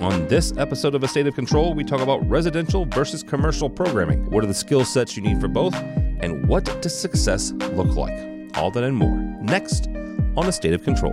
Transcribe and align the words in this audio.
On 0.00 0.26
this 0.28 0.54
episode 0.56 0.94
of 0.94 1.02
A 1.04 1.08
State 1.08 1.26
of 1.26 1.34
Control, 1.34 1.74
we 1.74 1.84
talk 1.84 2.00
about 2.00 2.26
residential 2.26 2.86
versus 2.86 3.22
commercial 3.22 3.68
programming. 3.68 4.30
What 4.30 4.42
are 4.42 4.46
the 4.46 4.54
skill 4.54 4.82
sets 4.82 5.14
you 5.14 5.22
need 5.22 5.38
for 5.42 5.46
both? 5.48 5.74
And 6.20 6.48
what 6.48 6.64
does 6.80 6.98
success 6.98 7.52
look 7.52 7.94
like? 7.96 8.18
All 8.56 8.70
that 8.70 8.82
and 8.82 8.96
more. 8.96 9.18
Next 9.42 9.88
on 10.38 10.46
A 10.46 10.52
State 10.52 10.72
of 10.72 10.82
Control. 10.84 11.12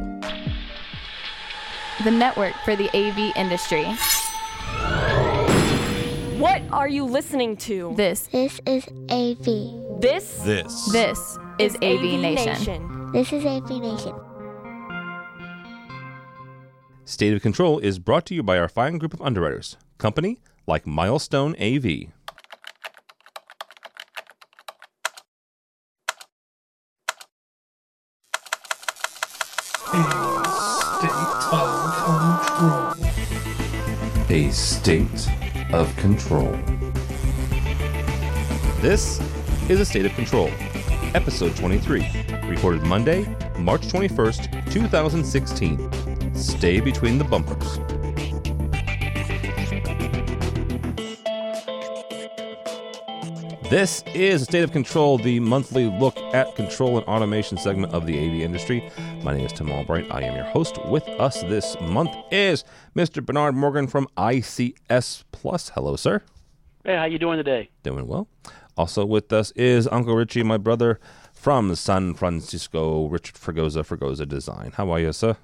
The 2.06 2.12
network 2.12 2.54
for 2.64 2.78
the 2.78 2.90
AV 2.96 3.36
industry. 3.36 3.84
What 6.40 6.62
are 6.72 6.88
you 6.88 7.04
listening 7.04 7.58
to? 7.58 7.94
This, 7.98 8.28
This 8.28 8.62
is 8.66 8.88
AV. 9.10 10.00
This 10.00 10.40
This. 10.46 10.92
this 10.94 11.38
is 11.60 11.76
AV, 11.82 12.22
Nation. 12.22 13.12
This 13.12 13.34
is 13.34 13.46
AV 13.46 13.70
Nation. 13.82 14.14
State 17.10 17.34
of 17.34 17.42
Control 17.42 17.80
is 17.80 18.00
brought 18.00 18.26
to 18.26 18.36
you 18.36 18.44
by 18.44 18.60
our 18.60 18.68
fine 18.68 18.98
group 18.98 19.14
of 19.14 19.22
underwriters. 19.22 19.78
Company 19.98 20.40
like 20.68 20.86
Milestone 20.86 21.56
AV. 21.56 21.86
A 34.30 34.52
state 34.52 35.30
of 35.72 35.96
control. 35.96 36.52
This 38.82 39.22
is 39.70 39.80
A 39.80 39.86
State 39.86 40.06
of 40.06 40.12
Control, 40.12 40.50
episode 41.14 41.56
23, 41.56 42.06
recorded 42.50 42.84
Monday, 42.84 43.24
March 43.58 43.84
21st, 43.84 44.70
2016. 44.70 46.17
Stay 46.38 46.80
between 46.80 47.18
the 47.18 47.24
bumpers. 47.24 47.80
This 53.72 54.04
is 54.14 54.44
State 54.44 54.64
of 54.64 54.72
Control, 54.72 55.18
the 55.18 55.40
monthly 55.40 55.90
look 55.90 56.16
at 56.34 56.56
control 56.56 56.98
and 56.98 57.06
automation 57.08 57.58
segment 57.58 57.92
of 57.92 58.06
the 58.06 58.16
AV 58.16 58.42
industry. 58.42 58.88
My 59.24 59.36
name 59.36 59.48
is 59.48 59.52
Tim 59.52 59.72
Albright. 59.72 60.06
I 60.12 60.22
am 60.22 60.36
your 60.36 60.46
host. 60.46 60.78
With 60.86 61.08
us 61.20 61.42
this 61.42 61.76
month 61.82 62.16
is 62.32 62.64
Mr. 62.96 63.26
Bernard 63.26 63.56
Morgan 63.56 63.88
from 63.88 64.08
ICS 64.16 65.24
Plus. 65.32 65.70
Hello, 65.70 65.96
sir. 65.96 66.22
Hey, 66.86 66.96
how 66.98 67.06
you 67.06 67.18
doing 67.18 67.38
today? 67.38 67.72
Doing 67.82 68.06
well. 68.08 68.28
Also 68.78 69.04
with 69.06 69.34
us 69.34 69.50
is 69.52 69.88
Uncle 69.88 70.16
Richie, 70.16 70.44
my 70.44 70.58
brother 70.58 71.00
from 71.34 71.74
San 71.74 72.14
Francisco, 72.14 73.08
Richard 73.08 73.36
Fregosa, 73.36 73.84
Fregosa 73.84 74.28
Design. 74.28 74.72
How 74.76 74.92
are 74.92 75.00
you, 75.00 75.12
sir? 75.12 75.36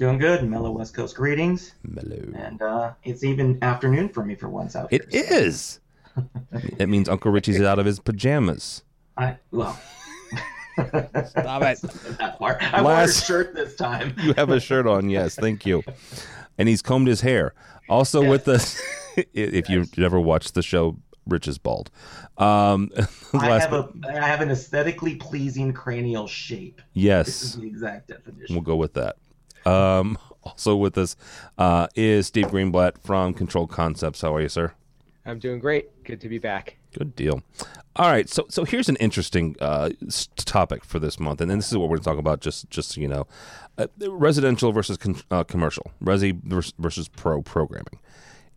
Doing 0.00 0.16
good. 0.16 0.48
Mellow 0.48 0.70
West 0.70 0.94
Coast 0.94 1.14
greetings. 1.14 1.74
Mellow. 1.82 2.32
And 2.34 2.62
uh, 2.62 2.92
it's 3.04 3.22
even 3.22 3.58
afternoon 3.60 4.08
for 4.08 4.24
me 4.24 4.34
for 4.34 4.48
once 4.48 4.74
out 4.74 4.90
It 4.90 5.12
here. 5.12 5.26
so 5.28 5.34
is. 5.34 5.80
That 6.78 6.88
means 6.88 7.06
Uncle 7.06 7.30
Richie's 7.30 7.60
out 7.60 7.78
of 7.78 7.84
his 7.84 8.00
pajamas. 8.00 8.82
I, 9.18 9.36
well, 9.50 9.78
Stop 10.78 11.62
it. 11.64 11.82
that 12.18 12.36
part. 12.38 12.62
I 12.72 12.80
wore 12.80 12.92
a 12.92 12.94
Last- 12.94 13.26
shirt 13.26 13.54
this 13.54 13.76
time. 13.76 14.14
You 14.22 14.32
have 14.38 14.48
a 14.48 14.58
shirt 14.58 14.86
on, 14.86 15.10
yes. 15.10 15.34
Thank 15.34 15.66
you. 15.66 15.82
And 16.56 16.66
he's 16.66 16.80
combed 16.80 17.06
his 17.08 17.20
hair. 17.20 17.52
Also 17.90 18.26
with 18.26 18.48
us, 18.48 18.80
if 19.34 19.68
you 19.68 19.84
never 19.98 20.18
watched 20.18 20.54
the 20.54 20.62
show, 20.62 20.96
Rich 21.26 21.46
is 21.46 21.58
bald. 21.58 21.90
Um, 22.38 22.90
I 23.34 23.50
last 23.50 23.68
have 23.68 23.70
but- 23.70 24.08
a 24.10 24.16
I 24.24 24.26
have 24.26 24.40
an 24.40 24.50
aesthetically 24.50 25.16
pleasing 25.16 25.74
cranial 25.74 26.26
shape. 26.26 26.76
This 26.76 26.86
is 26.86 27.02
yes, 27.04 27.54
the 27.56 27.66
exact 27.66 28.08
definition. 28.08 28.56
we'll 28.56 28.64
go 28.64 28.76
with 28.76 28.94
that. 28.94 29.16
Um, 29.66 30.18
also 30.42 30.76
with 30.76 30.96
us 30.98 31.16
uh, 31.58 31.88
is 31.94 32.26
Steve 32.26 32.46
Greenblatt 32.46 32.98
from 32.98 33.34
Control 33.34 33.66
Concepts. 33.66 34.20
How 34.20 34.34
are 34.34 34.40
you, 34.40 34.48
sir? 34.48 34.72
I'm 35.26 35.38
doing 35.38 35.58
great. 35.58 36.04
Good 36.04 36.20
to 36.22 36.28
be 36.28 36.38
back. 36.38 36.76
Good 36.92 37.14
deal. 37.14 37.42
All 37.96 38.10
right, 38.10 38.28
so 38.28 38.46
so 38.48 38.64
here's 38.64 38.88
an 38.88 38.96
interesting 38.96 39.56
uh, 39.60 39.90
topic 40.36 40.84
for 40.84 40.98
this 40.98 41.20
month, 41.20 41.40
and 41.40 41.50
then 41.50 41.58
this 41.58 41.70
is 41.70 41.76
what 41.76 41.88
we're 41.88 41.96
going 41.96 42.04
to 42.04 42.10
talk 42.10 42.18
about. 42.18 42.40
Just 42.40 42.70
just 42.70 42.90
so 42.90 43.00
you 43.00 43.08
know, 43.08 43.26
uh, 43.78 43.86
residential 44.08 44.72
versus 44.72 44.96
con- 44.96 45.20
uh, 45.30 45.44
commercial, 45.44 45.90
resi 46.02 46.40
versus 46.78 47.08
pro 47.08 47.42
programming, 47.42 48.00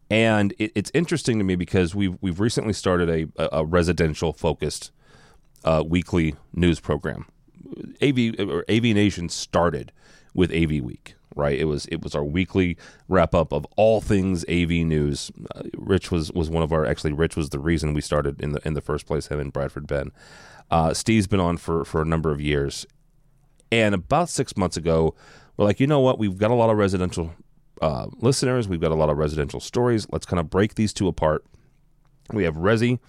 and 0.10 0.54
it, 0.60 0.72
it's 0.76 0.92
interesting 0.94 1.38
to 1.40 1.44
me 1.44 1.56
because 1.56 1.94
we've 1.94 2.16
we've 2.22 2.40
recently 2.40 2.74
started 2.74 3.10
a, 3.10 3.44
a, 3.44 3.60
a 3.62 3.66
residential 3.66 4.34
focused 4.34 4.92
uh, 5.64 5.84
weekly 5.86 6.36
news 6.54 6.80
program. 6.80 7.26
AV 8.02 8.36
or 8.40 8.64
AV 8.70 8.84
Nation 8.84 9.30
started 9.30 9.92
with 10.34 10.52
AV 10.52 10.82
Week, 10.82 11.16
right? 11.36 11.58
It 11.58 11.66
was 11.66 11.86
it 11.88 12.02
was 12.02 12.16
our 12.16 12.24
weekly 12.24 12.78
wrap 13.08 13.34
up 13.34 13.52
of 13.52 13.66
all 13.76 14.02
things 14.02 14.44
AV 14.50 14.70
news. 14.70 15.32
Uh, 15.56 15.64
Rich 15.78 16.12
was 16.12 16.32
was 16.32 16.50
one 16.50 16.64
of 16.64 16.72
our 16.72 16.86
actually 16.86 17.14
Rich 17.14 17.36
was 17.36 17.50
the 17.50 17.60
reason 17.60 17.94
we 17.94 18.02
started 18.02 18.42
in 18.42 18.54
the 18.54 18.62
in 18.66 18.74
the 18.74 18.82
first 18.82 19.06
place. 19.06 19.28
Him 19.28 19.40
and 19.40 19.54
Bradford 19.54 19.88
Benn. 19.88 20.12
Uh, 20.72 20.94
Steve's 20.94 21.28
been 21.28 21.40
on 21.40 21.58
for 21.58 21.86
for 21.86 22.02
a 22.02 22.06
number 22.06 22.32
of 22.32 22.42
years, 22.42 22.86
and 23.72 23.94
about 23.96 24.30
six 24.30 24.56
months 24.58 24.78
ago, 24.78 25.16
we're 25.58 25.66
like, 25.66 25.80
you 25.80 25.88
know 25.88 26.00
what? 26.00 26.18
We've 26.20 26.38
got 26.38 26.52
a 26.52 26.56
lot 26.56 26.70
of 26.70 26.78
residential 26.78 27.32
uh, 27.82 28.08
listeners. 28.20 28.68
We've 28.68 28.82
got 28.82 28.92
a 28.92 28.96
lot 28.96 29.10
of 29.10 29.18
residential 29.18 29.60
stories. 29.60 30.08
Let's 30.12 30.26
kind 30.26 30.40
of 30.40 30.50
break 30.50 30.76
these 30.76 30.94
two 30.94 31.08
apart. 31.08 31.46
We 32.32 32.44
have 32.44 32.56
Resi, 32.56 33.00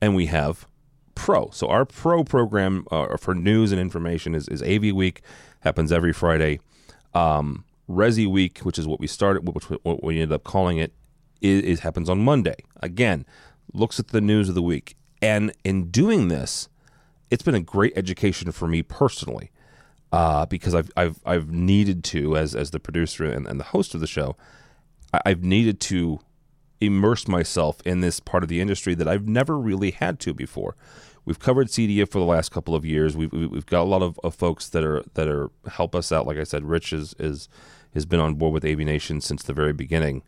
and 0.00 0.14
we 0.14 0.26
have 0.26 0.66
Pro. 1.14 1.50
So 1.50 1.68
our 1.68 1.84
Pro 1.84 2.24
program 2.24 2.86
uh, 2.90 3.16
for 3.16 3.34
news 3.34 3.70
and 3.70 3.80
information 3.80 4.34
is, 4.34 4.48
is 4.48 4.62
AV 4.62 4.92
Week. 4.94 5.22
Happens 5.64 5.90
every 5.90 6.12
Friday. 6.12 6.60
Um, 7.14 7.64
Resi 7.88 8.26
Week, 8.30 8.58
which 8.60 8.78
is 8.78 8.86
what 8.86 9.00
we 9.00 9.06
started, 9.06 9.48
which 9.48 9.64
what 9.82 10.04
we 10.04 10.20
ended 10.20 10.32
up 10.32 10.44
calling 10.44 10.78
it, 10.78 10.92
is, 11.40 11.62
is 11.62 11.80
happens 11.80 12.08
on 12.08 12.20
Monday. 12.20 12.56
Again, 12.80 13.24
looks 13.72 13.98
at 13.98 14.08
the 14.08 14.20
news 14.20 14.48
of 14.48 14.54
the 14.54 14.62
week, 14.62 14.94
and 15.22 15.52
in 15.64 15.90
doing 15.90 16.28
this, 16.28 16.68
it's 17.30 17.42
been 17.42 17.54
a 17.54 17.60
great 17.60 17.92
education 17.96 18.52
for 18.52 18.68
me 18.68 18.82
personally 18.82 19.50
uh, 20.12 20.46
because 20.46 20.74
I've, 20.74 20.90
I've 20.96 21.18
I've 21.24 21.50
needed 21.50 22.04
to 22.04 22.36
as 22.36 22.54
as 22.54 22.70
the 22.70 22.78
producer 22.78 23.24
and, 23.24 23.46
and 23.46 23.58
the 23.58 23.64
host 23.64 23.94
of 23.94 24.00
the 24.00 24.06
show, 24.06 24.36
I've 25.24 25.42
needed 25.42 25.80
to 25.80 26.20
immerse 26.80 27.26
myself 27.26 27.80
in 27.86 28.00
this 28.00 28.20
part 28.20 28.42
of 28.42 28.48
the 28.48 28.60
industry 28.60 28.94
that 28.94 29.08
I've 29.08 29.26
never 29.26 29.58
really 29.58 29.92
had 29.92 30.20
to 30.20 30.34
before. 30.34 30.76
We've 31.24 31.38
covered 31.38 31.68
CEDIA 31.68 32.08
for 32.08 32.18
the 32.18 32.24
last 32.24 32.50
couple 32.50 32.74
of 32.74 32.84
years. 32.84 33.16
We've 33.16 33.32
we've 33.32 33.66
got 33.66 33.82
a 33.82 33.84
lot 33.84 34.02
of, 34.02 34.20
of 34.22 34.34
folks 34.34 34.68
that 34.70 34.84
are 34.84 35.02
that 35.14 35.28
are 35.28 35.50
help 35.72 35.94
us 35.94 36.12
out. 36.12 36.26
Like 36.26 36.36
I 36.36 36.44
said, 36.44 36.64
Rich 36.64 36.92
is 36.92 37.14
is 37.18 37.48
has 37.94 38.04
been 38.04 38.20
on 38.20 38.34
board 38.34 38.52
with 38.52 38.64
AV 38.64 38.78
Nation 38.78 39.20
since 39.20 39.42
the 39.42 39.52
very 39.52 39.72
beginning. 39.72 40.22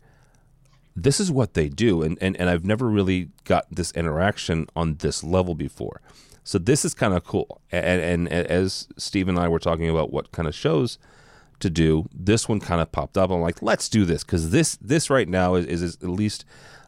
This 0.95 1.19
is 1.19 1.31
what 1.31 1.53
they 1.53 1.69
do, 1.69 2.01
and, 2.01 2.17
and, 2.19 2.35
and 2.37 2.49
I've 2.49 2.65
never 2.65 2.87
really 2.87 3.29
got 3.43 3.67
this 3.69 3.91
interaction 3.91 4.65
on 4.75 4.95
this 4.95 5.23
level 5.23 5.53
before. 5.53 6.01
So 6.43 6.57
this 6.57 6.83
is 6.83 6.95
kind 6.95 7.13
of 7.13 7.23
cool. 7.23 7.61
And, 7.71 8.01
and, 8.01 8.27
and 8.29 8.47
as 8.47 8.87
Steve 8.97 9.27
and 9.27 9.37
I 9.37 9.47
were 9.47 9.59
talking 9.59 9.89
about 9.89 10.11
what 10.11 10.31
kind 10.31 10.47
of 10.47 10.55
shows 10.55 10.97
to 11.59 11.69
do, 11.69 12.07
this 12.15 12.49
one 12.49 12.59
kind 12.59 12.81
of 12.81 12.91
popped 12.91 13.17
up. 13.17 13.29
I'm 13.29 13.41
like, 13.41 13.61
let's 13.61 13.89
do 13.89 14.05
this 14.05 14.23
because 14.23 14.49
this 14.49 14.77
this 14.77 15.09
right 15.11 15.27
now 15.27 15.53
is, 15.53 15.65
is, 15.67 15.81
is 15.83 15.97
at 16.01 16.09
least 16.09 16.45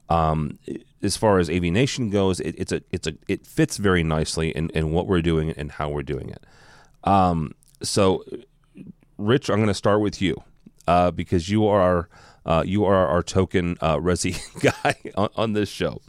um, 0.10 0.58
as 1.02 1.18
far 1.18 1.40
as 1.40 1.50
AV 1.50 1.64
Nation 1.64 2.10
goes, 2.10 2.40
it, 2.40 2.56
it's 2.58 2.72
a 2.72 2.82
it's 2.92 3.08
a 3.08 3.14
it 3.28 3.46
fits 3.46 3.78
very 3.78 4.04
nicely 4.04 4.50
in, 4.50 4.70
in 4.72 4.92
what 4.92 5.08
we're 5.08 5.22
doing 5.22 5.52
and 5.52 5.72
how 5.74 5.90
we're 5.90 6.04
doing 6.04 6.30
it. 6.30 6.46
Um, 7.04 7.54
so, 7.82 8.24
Rich, 9.18 9.50
I'm 9.50 9.58
going 9.58 9.68
to 9.68 9.74
start 9.74 10.02
with 10.02 10.22
you 10.22 10.44
uh, 10.88 11.12
because 11.12 11.50
you 11.50 11.66
are 11.68 12.10
uh, 12.46 12.64
you 12.66 12.86
are 12.86 13.08
our 13.08 13.24
token 13.24 13.78
uh, 13.82 13.98
Resi 13.98 14.38
guy 14.84 14.96
on, 15.16 15.30
on 15.36 15.54
this 15.54 15.70
show. 15.70 16.02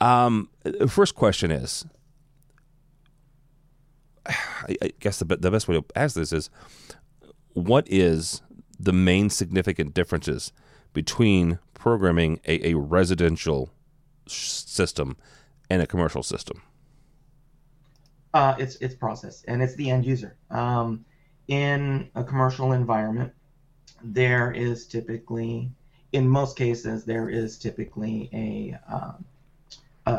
Um, 0.00 0.50
the 0.62 0.88
first 0.88 1.14
question 1.14 1.50
is, 1.50 1.86
I, 4.26 4.76
I 4.82 4.92
guess 5.00 5.18
the 5.18 5.24
the 5.24 5.50
best 5.50 5.68
way 5.68 5.76
to 5.76 5.84
ask 5.96 6.14
this 6.14 6.32
is, 6.32 6.50
what 7.54 7.86
is 7.88 8.42
the 8.78 8.92
main 8.92 9.30
significant 9.30 9.94
differences 9.94 10.52
between 10.92 11.58
programming 11.74 12.40
a, 12.46 12.72
a 12.72 12.74
residential 12.74 13.70
system 14.26 15.16
and 15.70 15.82
a 15.82 15.86
commercial 15.86 16.22
system? 16.22 16.62
Uh, 18.34 18.54
it's 18.58 18.76
it's 18.76 18.94
process 18.94 19.44
and 19.48 19.62
it's 19.62 19.74
the 19.76 19.90
end 19.90 20.04
user. 20.04 20.36
Um, 20.50 21.04
in 21.48 22.10
a 22.14 22.22
commercial 22.22 22.72
environment, 22.72 23.32
there 24.02 24.52
is 24.52 24.86
typically, 24.86 25.70
in 26.12 26.28
most 26.28 26.56
cases, 26.56 27.04
there 27.04 27.30
is 27.30 27.58
typically 27.58 28.28
a 28.32 28.78
a 28.92 29.14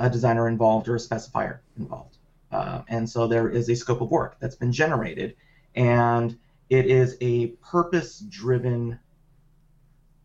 a 0.06 0.09
designer 0.09 0.48
involved 0.48 0.88
or 0.88 0.95
a 0.95 1.00
specifier 1.00 1.59
involved, 1.77 2.18
uh, 2.51 2.81
and 2.88 3.09
so 3.09 3.27
there 3.27 3.50
is 3.50 3.69
a 3.69 3.75
scope 3.75 4.01
of 4.01 4.09
work 4.09 4.38
that's 4.39 4.56
been 4.56 4.71
generated, 4.71 5.36
and 5.75 6.38
it 6.69 6.88
is 6.88 7.18
a 7.21 7.48
purpose-driven 7.71 9.00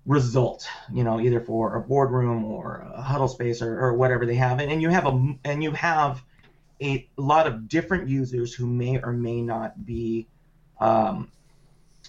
result 0.04 0.66
you 0.92 1.04
know 1.04 1.20
either 1.20 1.40
for 1.40 1.76
a 1.76 1.80
boardroom 1.80 2.44
or 2.44 2.84
a 2.94 3.00
huddle 3.00 3.28
space 3.28 3.62
or, 3.62 3.78
or 3.78 3.94
whatever 3.94 4.26
they 4.26 4.34
have 4.34 4.58
and, 4.58 4.72
and 4.72 4.82
you 4.82 4.88
have 4.88 5.06
a 5.06 5.34
and 5.44 5.62
you 5.62 5.70
have 5.70 6.22
a 6.82 7.08
lot 7.16 7.46
of 7.46 7.68
different 7.68 8.08
users 8.08 8.52
who 8.52 8.66
may 8.66 9.00
or 9.00 9.12
may 9.12 9.40
not 9.40 9.86
be 9.86 10.26
um, 10.80 11.30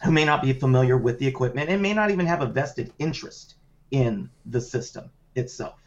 who 0.04 0.12
may 0.12 0.26
not 0.26 0.42
be 0.42 0.54
familiar 0.54 0.98
with 0.98 1.20
the 1.20 1.28
equipment 1.28 1.70
and 1.70 1.82
may 1.82 1.94
not 1.94 2.10
even 2.10 2.26
have 2.26 2.42
a 2.42 2.48
vested 2.48 2.92
interest 2.98 3.56
in 3.92 4.30
the 4.48 4.60
system 4.60 5.12
itself. 5.36 5.80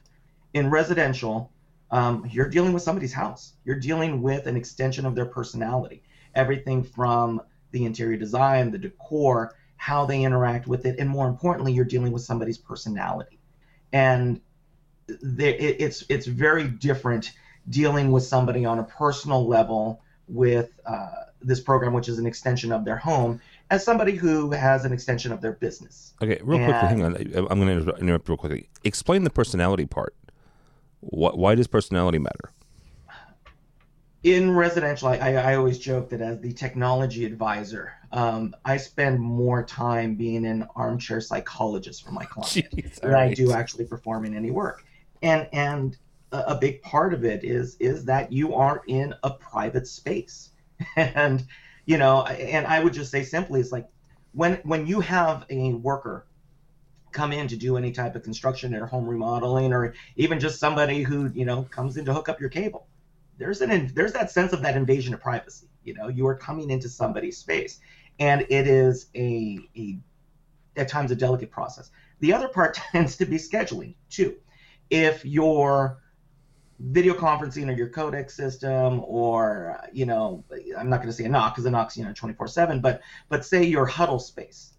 In 0.54 0.70
residential, 0.70 1.50
um, 1.90 2.28
you're 2.30 2.48
dealing 2.48 2.72
with 2.72 2.82
somebody's 2.82 3.12
house. 3.12 3.54
You're 3.64 3.80
dealing 3.80 4.22
with 4.22 4.46
an 4.46 4.56
extension 4.56 5.04
of 5.04 5.14
their 5.14 5.26
personality. 5.26 6.02
Everything 6.34 6.84
from 6.84 7.42
the 7.72 7.84
interior 7.84 8.16
design, 8.16 8.70
the 8.70 8.78
decor, 8.78 9.54
how 9.76 10.06
they 10.06 10.22
interact 10.22 10.66
with 10.66 10.86
it, 10.86 10.98
and 10.98 11.08
more 11.08 11.28
importantly, 11.28 11.72
you're 11.72 11.84
dealing 11.84 12.12
with 12.12 12.22
somebody's 12.22 12.58
personality. 12.58 13.38
And 13.92 14.40
it, 15.08 15.76
it's 15.78 16.04
it's 16.08 16.26
very 16.26 16.68
different 16.68 17.32
dealing 17.68 18.12
with 18.12 18.24
somebody 18.24 18.64
on 18.64 18.78
a 18.78 18.84
personal 18.84 19.46
level 19.46 20.00
with 20.28 20.70
uh, 20.86 21.10
this 21.40 21.60
program, 21.60 21.92
which 21.92 22.08
is 22.08 22.18
an 22.18 22.26
extension 22.26 22.72
of 22.72 22.84
their 22.84 22.96
home, 22.96 23.40
as 23.70 23.84
somebody 23.84 24.12
who 24.16 24.50
has 24.50 24.84
an 24.84 24.92
extension 24.92 25.32
of 25.32 25.40
their 25.40 25.52
business. 25.52 26.14
Okay, 26.22 26.40
real 26.42 26.58
quickly, 26.58 26.88
hang 26.88 27.02
on. 27.02 27.16
I'm 27.16 27.60
going 27.60 27.84
to 27.84 27.94
interrupt 27.96 28.28
real 28.28 28.36
quickly. 28.36 28.68
Explain 28.84 29.24
the 29.24 29.30
personality 29.30 29.86
part. 29.86 30.14
What, 31.00 31.38
why 31.38 31.54
does 31.54 31.66
personality 31.66 32.18
matter? 32.18 32.52
In 34.26 34.50
residential, 34.50 35.06
I, 35.06 35.34
I 35.34 35.54
always 35.54 35.78
joke 35.78 36.08
that 36.08 36.20
as 36.20 36.40
the 36.40 36.52
technology 36.52 37.24
advisor, 37.24 37.92
um, 38.10 38.56
I 38.64 38.76
spend 38.76 39.20
more 39.20 39.62
time 39.62 40.16
being 40.16 40.44
an 40.44 40.66
armchair 40.74 41.20
psychologist 41.20 42.04
for 42.04 42.10
my 42.10 42.24
client 42.30 42.50
Jeez, 42.72 42.98
than 42.98 43.12
right. 43.12 43.30
I 43.30 43.34
do 43.34 43.52
actually 43.52 43.84
performing 43.84 44.34
any 44.34 44.50
work. 44.50 44.84
And 45.22 45.48
and 45.52 45.96
a 46.32 46.56
big 46.56 46.82
part 46.82 47.14
of 47.14 47.24
it 47.24 47.44
is 47.44 47.76
is 47.78 48.04
that 48.06 48.32
you 48.32 48.52
are 48.52 48.82
in 48.88 49.14
a 49.22 49.30
private 49.30 49.86
space 49.86 50.50
and 50.96 51.46
you 51.84 51.96
know 51.96 52.24
and 52.24 52.66
i 52.66 52.82
would 52.82 52.92
just 52.92 53.12
say 53.12 53.22
simply 53.22 53.60
it's 53.60 53.70
like 53.70 53.86
when 54.32 54.56
when 54.64 54.88
you 54.88 55.00
have 55.00 55.46
a 55.50 55.72
worker 55.74 56.26
come 57.12 57.32
in 57.32 57.46
to 57.46 57.56
do 57.56 57.76
any 57.76 57.92
type 57.92 58.16
of 58.16 58.24
construction 58.24 58.74
or 58.74 58.86
home 58.86 59.06
remodeling 59.06 59.72
or 59.72 59.94
even 60.16 60.40
just 60.40 60.58
somebody 60.58 61.02
who 61.02 61.30
you 61.32 61.44
know 61.44 61.62
comes 61.70 61.96
in 61.96 62.04
to 62.04 62.12
hook 62.12 62.28
up 62.28 62.40
your 62.40 62.50
cable 62.50 62.88
there's 63.38 63.60
an 63.60 63.92
there's 63.94 64.12
that 64.12 64.30
sense 64.30 64.52
of 64.52 64.62
that 64.62 64.76
invasion 64.76 65.14
of 65.14 65.20
privacy 65.20 65.68
you 65.86 65.94
know 65.94 66.08
you 66.08 66.26
are 66.26 66.34
coming 66.34 66.68
into 66.68 66.88
somebody's 66.88 67.38
space. 67.38 67.80
And 68.18 68.42
it 68.50 68.66
is 68.66 69.06
a 69.14 69.58
a 69.76 69.98
at 70.76 70.88
times 70.88 71.10
a 71.10 71.16
delicate 71.16 71.50
process. 71.50 71.90
The 72.20 72.34
other 72.34 72.48
part 72.48 72.74
tends 72.92 73.16
to 73.16 73.24
be 73.24 73.36
scheduling 73.36 73.94
too. 74.10 74.36
If 74.90 75.24
you're 75.24 76.02
video 76.78 77.14
conferencing 77.14 77.70
or 77.70 77.72
your 77.72 77.88
codec 77.88 78.30
system 78.30 79.02
or 79.06 79.80
you 79.94 80.04
know 80.04 80.44
i'm 80.76 80.90
not 80.90 80.98
going 80.98 81.08
to 81.08 81.12
say 81.12 81.24
a 81.24 81.28
knock 81.28 81.54
because 81.54 81.64
a 81.64 81.70
NOC's 81.70 81.96
you 81.96 82.04
know 82.04 82.12
24 82.12 82.48
7 82.48 82.80
but 82.82 83.00
but 83.30 83.46
say 83.46 83.64
your 83.64 83.86
huddle 83.86 84.18
space 84.18 84.74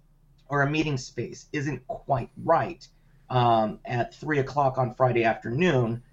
or 0.47 0.61
a 0.61 0.69
meeting 0.69 0.95
space 0.95 1.47
isn't 1.53 1.81
quite 1.87 2.29
right 2.43 2.87
um, 3.31 3.79
at 3.83 4.13
three 4.13 4.37
o'clock 4.37 4.77
on 4.77 4.93
friday 4.93 5.23
afternoon 5.23 6.03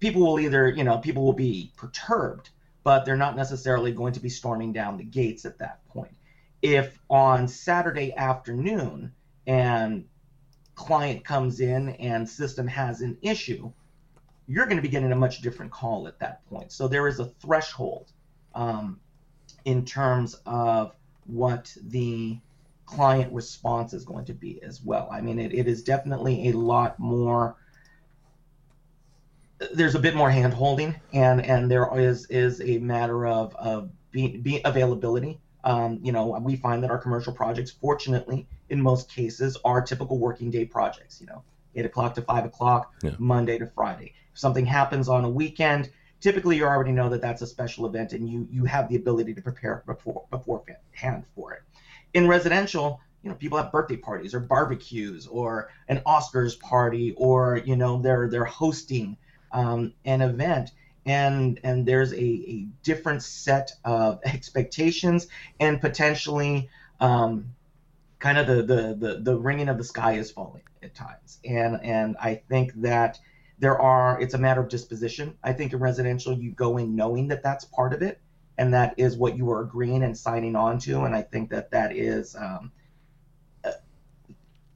people 0.00 0.22
will 0.22 0.40
either 0.40 0.68
you 0.68 0.84
know 0.84 0.98
people 0.98 1.24
will 1.24 1.32
be 1.32 1.72
perturbed 1.76 2.50
but 2.84 3.04
they're 3.04 3.16
not 3.16 3.36
necessarily 3.36 3.92
going 3.92 4.12
to 4.12 4.20
be 4.20 4.28
storming 4.28 4.72
down 4.72 4.96
the 4.96 5.04
gates 5.04 5.44
at 5.44 5.58
that 5.58 5.86
point 5.88 6.14
if 6.62 6.98
on 7.08 7.48
saturday 7.48 8.14
afternoon 8.14 9.12
and 9.46 10.04
client 10.74 11.24
comes 11.24 11.60
in 11.60 11.90
and 11.90 12.28
system 12.28 12.66
has 12.66 13.00
an 13.00 13.16
issue 13.22 13.70
you're 14.48 14.64
going 14.64 14.78
to 14.78 14.82
be 14.82 14.88
getting 14.88 15.12
a 15.12 15.16
much 15.16 15.42
different 15.42 15.70
call 15.70 16.08
at 16.08 16.18
that 16.18 16.44
point. 16.48 16.72
So 16.72 16.88
there 16.88 17.06
is 17.06 17.20
a 17.20 17.26
threshold 17.26 18.10
um, 18.54 18.98
in 19.66 19.84
terms 19.84 20.34
of 20.46 20.94
what 21.26 21.76
the 21.88 22.38
client 22.86 23.30
response 23.32 23.92
is 23.92 24.06
going 24.06 24.24
to 24.24 24.32
be 24.32 24.62
as 24.62 24.82
well. 24.82 25.06
I 25.12 25.20
mean, 25.20 25.38
it, 25.38 25.52
it 25.52 25.68
is 25.68 25.82
definitely 25.82 26.48
a 26.48 26.52
lot 26.52 26.98
more. 26.98 27.56
There's 29.72 29.94
a 29.94 29.98
bit 29.98 30.14
more 30.14 30.30
hand 30.30 30.54
holding, 30.54 30.94
and 31.12 31.44
and 31.44 31.70
there 31.70 31.88
is 31.98 32.26
is 32.26 32.60
a 32.60 32.78
matter 32.78 33.26
of 33.26 33.54
of 33.56 33.90
being 34.12 34.40
be 34.40 34.60
availability. 34.64 35.40
Um, 35.64 35.98
you 36.02 36.12
know, 36.12 36.38
we 36.40 36.56
find 36.56 36.82
that 36.84 36.90
our 36.90 36.98
commercial 36.98 37.32
projects, 37.32 37.70
fortunately, 37.70 38.46
in 38.68 38.80
most 38.80 39.10
cases, 39.10 39.56
are 39.64 39.82
typical 39.82 40.18
working 40.18 40.50
day 40.50 40.64
projects. 40.64 41.20
You 41.20 41.26
know, 41.26 41.42
eight 41.74 41.86
o'clock 41.86 42.14
to 42.14 42.22
five 42.22 42.44
o'clock, 42.44 42.92
yeah. 43.02 43.12
Monday 43.18 43.58
to 43.58 43.66
Friday 43.66 44.14
If 44.32 44.38
something 44.38 44.66
happens 44.66 45.08
on 45.08 45.24
a 45.24 45.30
weekend, 45.30 45.90
typically 46.20 46.56
you 46.56 46.64
already 46.64 46.92
know 46.92 47.08
that 47.08 47.20
that's 47.20 47.42
a 47.42 47.46
special 47.46 47.86
event 47.86 48.12
and 48.12 48.28
you 48.28 48.46
you 48.50 48.64
have 48.64 48.88
the 48.88 48.96
ability 48.96 49.34
to 49.34 49.42
prepare 49.42 49.82
before 49.86 50.24
beforehand 50.30 51.24
for 51.34 51.54
it. 51.54 51.62
In 52.14 52.26
residential, 52.28 53.00
you 53.22 53.30
know, 53.30 53.36
people 53.36 53.58
have 53.58 53.72
birthday 53.72 53.96
parties 53.96 54.34
or 54.34 54.40
barbecues 54.40 55.26
or 55.26 55.70
an 55.88 56.00
Oscars 56.06 56.58
party 56.58 57.14
or 57.16 57.60
you 57.64 57.76
know 57.76 58.00
they're 58.00 58.28
they're 58.28 58.44
hosting 58.44 59.16
um, 59.52 59.94
an 60.04 60.20
event 60.20 60.70
and 61.06 61.60
and 61.62 61.86
there's 61.86 62.12
a, 62.12 62.22
a 62.22 62.66
different 62.82 63.22
set 63.22 63.72
of 63.84 64.20
expectations 64.24 65.28
and 65.58 65.80
potentially 65.80 66.68
um, 67.00 67.54
kind 68.18 68.38
of 68.38 68.46
the, 68.46 68.62
the 68.62 68.94
the 68.94 69.20
the 69.22 69.36
ringing 69.36 69.68
of 69.68 69.78
the 69.78 69.84
sky 69.84 70.12
is 70.12 70.30
falling 70.30 70.62
at 70.82 70.94
times. 70.94 71.38
And 71.44 71.80
and 71.82 72.16
I 72.20 72.42
think 72.48 72.72
that 72.82 73.18
there 73.58 73.80
are 73.80 74.20
it's 74.20 74.34
a 74.34 74.38
matter 74.38 74.60
of 74.60 74.68
disposition. 74.68 75.36
I 75.42 75.52
think 75.52 75.72
in 75.72 75.78
residential 75.78 76.32
you 76.32 76.52
go 76.52 76.78
in 76.78 76.94
knowing 76.94 77.28
that 77.28 77.42
that's 77.42 77.64
part 77.64 77.92
of 77.94 78.02
it 78.02 78.20
and 78.58 78.74
that 78.74 78.94
is 78.96 79.16
what 79.16 79.36
you 79.36 79.50
are 79.50 79.62
agreeing 79.62 80.02
and 80.02 80.18
signing 80.18 80.56
on 80.56 80.78
to 80.80 81.04
and 81.04 81.14
i 81.14 81.22
think 81.22 81.50
that 81.50 81.70
that 81.70 81.96
is 81.96 82.34
um, 82.34 82.72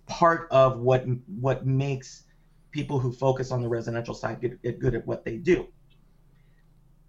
part 0.07 0.49
of 0.51 0.79
what 0.79 1.05
what 1.41 1.67
makes 1.67 2.23
people 2.73 2.99
who 2.99 3.13
focus 3.13 3.53
on 3.53 3.63
the 3.63 3.69
residential 3.69 4.15
side 4.15 4.41
get, 4.41 4.61
get 4.63 4.81
good 4.81 4.95
at 4.95 5.07
what 5.07 5.25
they 5.25 5.37
do 5.37 5.69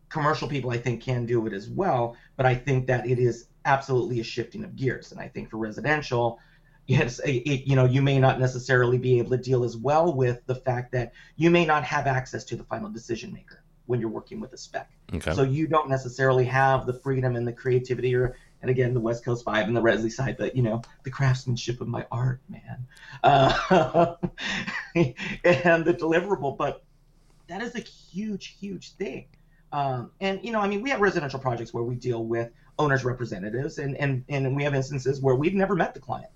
commercial 0.10 0.48
people 0.48 0.70
i 0.70 0.78
think 0.78 1.02
can 1.02 1.26
do 1.26 1.48
it 1.48 1.54
as 1.54 1.68
well 1.68 2.16
but 2.38 2.46
i 2.46 2.54
think 2.54 2.88
that 2.88 3.08
it 3.08 3.18
is 3.18 3.48
absolutely 3.66 4.20
a 4.20 4.24
shifting 4.24 4.64
of 4.64 4.76
gears 4.76 5.12
and 5.12 5.20
i 5.20 5.28
think 5.28 5.50
for 5.50 5.58
residential 5.58 6.40
yes, 6.88 7.20
it, 7.26 7.68
you 7.68 7.76
know, 7.76 7.86
you 7.86 8.02
may 8.02 8.20
not 8.20 8.40
necessarily 8.40 8.98
be 8.98 9.20
able 9.20 9.32
to 9.32 9.38
deal 9.38 9.64
as 9.64 9.78
well 9.78 10.14
with 10.14 10.46
the 10.46 10.56
fact 10.56 10.92
that 10.94 11.14
you 11.36 11.50
may 11.50 11.66
not 11.66 11.84
have 11.84 12.08
access 12.08 12.44
to 12.46 12.56
the 12.56 12.64
final 12.64 12.90
decision 12.90 13.34
maker 13.34 13.64
when 13.86 14.00
you're 14.00 14.10
working 14.10 14.40
with 14.40 14.54
a 14.54 14.58
spec. 14.58 14.90
Okay. 15.14 15.34
So 15.34 15.44
you 15.44 15.68
don't 15.68 15.90
necessarily 15.90 16.46
have 16.46 16.86
the 16.86 16.94
freedom 16.94 17.36
and 17.36 17.48
the 17.48 17.54
creativity 17.54 18.16
or 18.16 18.36
and 18.64 18.72
again 18.72 18.96
the 18.96 19.00
West 19.00 19.24
Coast 19.24 19.46
Five 19.46 19.68
and 19.68 19.78
the 19.78 19.82
Resley 19.82 20.12
side, 20.12 20.38
but 20.38 20.56
you 20.56 20.64
know 20.64 20.82
the 21.04 21.12
craftsmanship 21.12 21.80
of 21.82 21.88
my 21.88 22.06
art, 22.12 22.42
man, 22.50 22.88
uh, 23.24 24.16
and 24.96 25.86
the 25.86 25.94
deliverable. 25.94 26.58
But 26.58 26.84
that 27.48 27.62
is 27.62 27.76
a 27.76 27.82
huge, 27.82 28.58
huge 28.60 28.94
thing. 28.94 29.28
Um, 29.72 30.10
and 30.20 30.40
you 30.44 30.52
know, 30.52 30.60
I 30.60 30.68
mean, 30.68 30.82
we 30.82 30.90
have 30.90 31.02
residential 31.02 31.40
projects 31.40 31.74
where 31.74 31.84
we 31.84 31.96
deal 31.96 32.26
with 32.26 32.50
owners' 32.80 33.06
representatives, 33.06 33.78
and 33.78 33.96
and 33.98 34.24
and 34.30 34.56
we 34.56 34.64
have 34.64 34.74
instances 34.74 35.22
where 35.22 35.36
we've 35.36 35.54
never 35.54 35.76
met 35.76 35.94
the 35.94 36.00
client 36.00 36.32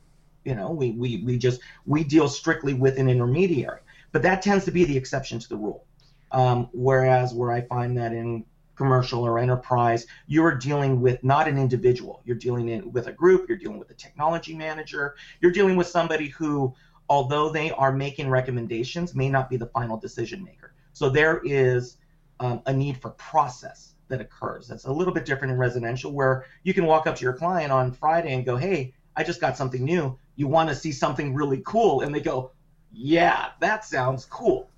you 0.47 0.55
know, 0.55 0.71
we, 0.71 0.91
we, 0.91 1.17
we 1.25 1.37
just, 1.37 1.59
we 1.85 2.05
deal 2.05 2.29
strictly 2.29 2.73
with 2.73 2.97
an 2.97 3.09
intermediary. 3.09 3.81
But 4.13 4.21
that 4.21 4.41
tends 4.41 4.63
to 4.63 4.71
be 4.71 4.85
the 4.85 4.95
exception 4.95 5.39
to 5.39 5.49
the 5.49 5.57
rule. 5.57 5.83
Um, 6.31 6.69
whereas 6.71 7.33
where 7.33 7.51
I 7.51 7.61
find 7.61 7.97
that 7.97 8.13
in 8.13 8.45
commercial 8.77 9.23
or 9.23 9.39
enterprise, 9.39 10.05
you're 10.27 10.55
dealing 10.55 11.01
with 11.01 11.23
not 11.23 11.47
an 11.47 11.57
individual. 11.57 12.21
You're 12.25 12.37
dealing 12.37 12.69
in, 12.69 12.91
with 12.91 13.07
a 13.07 13.11
group. 13.11 13.49
You're 13.49 13.57
dealing 13.57 13.79
with 13.79 13.89
a 13.89 13.95
technology 13.95 14.55
manager. 14.55 15.15
You're 15.41 15.51
dealing 15.51 15.75
with 15.75 15.87
somebody 15.87 16.27
who, 16.27 16.73
although 17.09 17.49
they 17.49 17.71
are 17.71 17.91
making 17.91 18.29
recommendations, 18.29 19.15
may 19.15 19.29
not 19.29 19.49
be 19.49 19.57
the 19.57 19.67
final 19.67 19.97
decision 19.97 20.43
maker. 20.43 20.73
So 20.93 21.09
there 21.09 21.41
is 21.43 21.97
um, 22.39 22.61
a 22.65 22.73
need 22.73 22.97
for 22.97 23.09
process 23.11 23.95
that 24.07 24.21
occurs. 24.21 24.67
That's 24.67 24.85
a 24.85 24.91
little 24.91 25.13
bit 25.13 25.25
different 25.25 25.51
in 25.51 25.57
residential, 25.57 26.13
where 26.13 26.45
you 26.63 26.73
can 26.73 26.85
walk 26.85 27.07
up 27.07 27.17
to 27.17 27.23
your 27.23 27.33
client 27.33 27.71
on 27.71 27.91
Friday 27.91 28.33
and 28.33 28.45
go, 28.45 28.55
"Hey, 28.55 28.93
I 29.15 29.23
just 29.23 29.41
got 29.41 29.57
something 29.57 29.83
new 29.83 30.17
you 30.37 30.47
want 30.47 30.69
to 30.69 30.75
see 30.75 30.93
something 30.93 31.33
really 31.33 31.61
cool, 31.65 32.01
and 32.01 32.15
they 32.15 32.21
go, 32.21 32.51
"Yeah, 32.93 33.49
that 33.59 33.83
sounds 33.83 34.23
cool." 34.25 34.69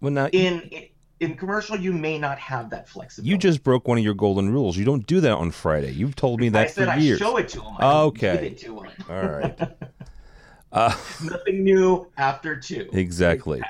Well, 0.00 0.12
now 0.12 0.28
in 0.28 0.62
in 0.70 0.88
commercial, 1.30 1.76
you 1.76 1.92
may 1.92 2.18
not 2.18 2.38
have 2.38 2.70
that 2.70 2.88
flexibility. 2.88 3.30
You 3.30 3.38
just 3.38 3.62
broke 3.62 3.86
one 3.88 3.98
of 3.98 4.04
your 4.04 4.14
golden 4.14 4.50
rules. 4.50 4.76
You 4.76 4.84
don't 4.84 5.06
do 5.06 5.20
that 5.20 5.32
on 5.32 5.50
Friday. 5.50 5.92
You've 5.92 6.16
told 6.16 6.40
me 6.40 6.48
that 6.50 6.64
I 6.64 6.66
said 6.66 6.92
for 6.92 6.98
years. 6.98 7.20
I 7.20 7.24
show 7.24 7.36
it 7.36 7.48
to 7.50 7.60
them. 7.60 7.76
okay. 7.80 8.54
To 8.58 8.74
them. 8.74 8.90
All 9.08 9.28
right. 9.28 9.58
Uh, 10.72 10.88
Nothing 11.22 11.64
new 11.64 12.06
after 12.16 12.56
two. 12.56 12.88
Exactly. 12.94 13.60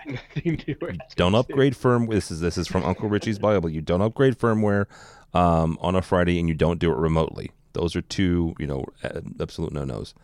don't 1.17 1.35
upgrade 1.35 1.75
firmware. 1.75 2.11
This 2.11 2.31
is 2.31 2.39
this 2.39 2.57
is 2.57 2.69
from 2.69 2.85
Uncle 2.85 3.09
Richie's 3.09 3.41
Bible. 3.41 3.69
You 3.69 3.81
don't 3.81 4.03
upgrade 4.03 4.39
firmware 4.39 4.87
um, 5.35 5.79
on 5.81 5.97
a 5.97 6.03
Friday, 6.03 6.39
and 6.39 6.49
you 6.49 6.55
don't 6.55 6.79
do 6.79 6.93
it 6.93 6.97
remotely. 6.97 7.51
Those 7.73 7.97
are 7.97 8.03
two, 8.03 8.55
you 8.59 8.69
know, 8.69 8.85
absolute 9.41 9.73
no 9.73 9.85
nos. 9.85 10.15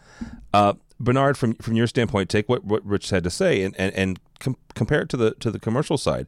Uh, 0.54 0.74
Bernard, 1.00 1.36
from 1.36 1.54
from 1.54 1.74
your 1.74 1.88
standpoint, 1.88 2.28
take 2.28 2.48
what, 2.48 2.64
what 2.64 2.84
Rich 2.84 3.10
had 3.10 3.24
to 3.24 3.30
say 3.30 3.62
and 3.62 3.74
and, 3.76 3.92
and 3.94 4.20
com- 4.38 4.56
compare 4.74 5.02
it 5.02 5.08
to 5.10 5.16
the 5.16 5.32
to 5.40 5.50
the 5.50 5.58
commercial 5.58 5.98
side. 5.98 6.26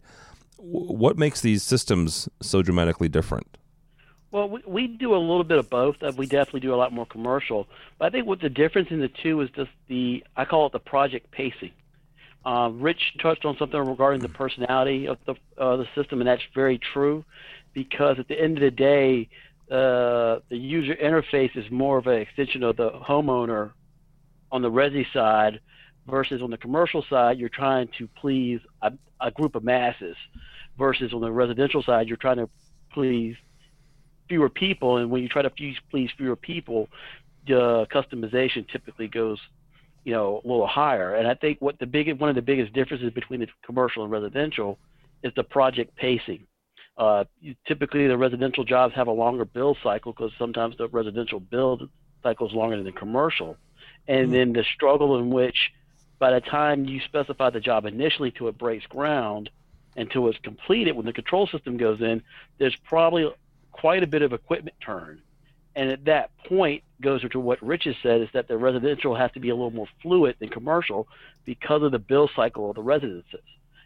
What 0.62 1.16
makes 1.16 1.40
these 1.40 1.62
systems 1.62 2.28
so 2.42 2.60
dramatically 2.62 3.08
different? 3.08 3.56
Well, 4.30 4.48
we, 4.48 4.62
we 4.66 4.86
do 4.86 5.14
a 5.14 5.18
little 5.18 5.44
bit 5.44 5.58
of 5.58 5.70
both. 5.70 5.96
We 6.16 6.26
definitely 6.26 6.60
do 6.60 6.74
a 6.74 6.76
lot 6.76 6.92
more 6.92 7.06
commercial. 7.06 7.66
But 7.98 8.06
I 8.06 8.10
think 8.10 8.26
what 8.26 8.40
the 8.40 8.50
difference 8.50 8.90
in 8.90 9.00
the 9.00 9.08
two 9.08 9.40
is 9.40 9.50
just 9.50 9.70
the 9.88 10.22
I 10.36 10.44
call 10.44 10.66
it 10.66 10.72
the 10.72 10.78
project 10.78 11.30
pacing. 11.30 11.72
Uh, 12.44 12.70
Rich 12.72 13.14
touched 13.20 13.44
on 13.44 13.56
something 13.58 13.78
regarding 13.78 14.20
the 14.20 14.28
personality 14.28 15.06
of 15.06 15.18
the 15.26 15.34
uh, 15.58 15.76
the 15.76 15.86
system, 15.94 16.20
and 16.20 16.28
that's 16.28 16.42
very 16.54 16.78
true, 16.78 17.24
because 17.74 18.18
at 18.18 18.28
the 18.28 18.40
end 18.40 18.56
of 18.56 18.62
the 18.62 18.70
day, 18.70 19.28
uh, 19.70 20.40
the 20.48 20.56
user 20.56 20.94
interface 20.94 21.56
is 21.56 21.70
more 21.70 21.98
of 21.98 22.06
an 22.06 22.20
extension 22.20 22.62
of 22.62 22.76
the 22.76 22.90
homeowner 22.90 23.72
on 24.52 24.62
the 24.62 24.70
resi 24.70 25.04
side, 25.12 25.60
versus 26.08 26.42
on 26.42 26.50
the 26.50 26.58
commercial 26.58 27.04
side, 27.08 27.38
you're 27.38 27.48
trying 27.48 27.88
to 27.98 28.08
please 28.08 28.60
a, 28.82 28.92
a 29.20 29.30
group 29.30 29.54
of 29.54 29.64
masses, 29.64 30.16
versus 30.78 31.12
on 31.12 31.20
the 31.20 31.30
residential 31.30 31.82
side, 31.82 32.08
you're 32.08 32.16
trying 32.16 32.38
to 32.38 32.48
please 32.92 33.36
fewer 34.28 34.48
people, 34.48 34.96
and 34.98 35.10
when 35.10 35.22
you 35.22 35.28
try 35.28 35.42
to 35.42 35.50
please 35.90 36.10
fewer 36.16 36.36
people, 36.36 36.88
the 37.46 37.86
customization 37.92 38.68
typically 38.68 39.08
goes 39.08 39.38
you 40.04 40.12
know, 40.12 40.40
a 40.44 40.48
little 40.48 40.66
higher. 40.66 41.14
And 41.14 41.28
I 41.28 41.34
think 41.34 41.60
what 41.60 41.78
the 41.78 41.86
big 41.86 42.18
one 42.18 42.30
of 42.30 42.36
the 42.36 42.42
biggest 42.42 42.72
differences 42.72 43.12
between 43.12 43.40
the 43.40 43.48
commercial 43.64 44.02
and 44.02 44.10
residential 44.10 44.78
is 45.22 45.32
the 45.36 45.44
project 45.44 45.94
pacing. 45.96 46.46
Uh, 46.96 47.24
you, 47.40 47.54
typically, 47.66 48.06
the 48.06 48.16
residential 48.16 48.64
jobs 48.64 48.94
have 48.94 49.08
a 49.08 49.12
longer 49.12 49.44
build 49.44 49.76
cycle 49.82 50.12
because 50.12 50.32
sometimes 50.38 50.76
the 50.76 50.88
residential 50.88 51.40
build 51.40 51.88
cycle 52.22 52.48
is 52.48 52.54
longer 52.54 52.76
than 52.76 52.84
the 52.84 52.92
commercial. 52.92 53.56
And 54.08 54.26
mm-hmm. 54.26 54.32
then 54.32 54.52
the 54.52 54.64
struggle 54.74 55.18
in 55.18 55.30
which, 55.30 55.70
by 56.20 56.30
the 56.30 56.40
time 56.40 56.84
you 56.84 57.00
specify 57.00 57.50
the 57.50 57.60
job 57.60 57.84
initially 57.84 58.30
to 58.32 58.46
it 58.46 58.56
breaks 58.56 58.86
ground 58.86 59.50
until 59.96 60.28
it's 60.28 60.38
completed, 60.38 60.92
when 60.92 61.06
the 61.06 61.12
control 61.12 61.48
system 61.48 61.76
goes 61.76 62.00
in, 62.00 62.22
there's 62.58 62.76
probably 62.76 63.28
quite 63.72 64.04
a 64.04 64.06
bit 64.06 64.22
of 64.22 64.32
equipment 64.32 64.76
turn 64.80 65.20
and 65.76 65.90
at 65.90 66.04
that 66.06 66.30
point, 66.46 66.82
goes 67.00 67.22
to 67.26 67.40
what 67.40 67.62
Rich 67.62 67.84
has 67.84 67.94
said 68.02 68.20
is 68.20 68.28
that 68.34 68.48
the 68.48 68.58
residential 68.58 69.14
has 69.14 69.32
to 69.32 69.40
be 69.40 69.48
a 69.48 69.54
little 69.54 69.70
more 69.70 69.86
fluid 70.02 70.36
than 70.38 70.48
commercial 70.48 71.08
because 71.44 71.82
of 71.82 71.92
the 71.92 71.98
bill 71.98 72.28
cycle 72.36 72.68
of 72.68 72.76
the 72.76 72.82
residences. 72.82 73.40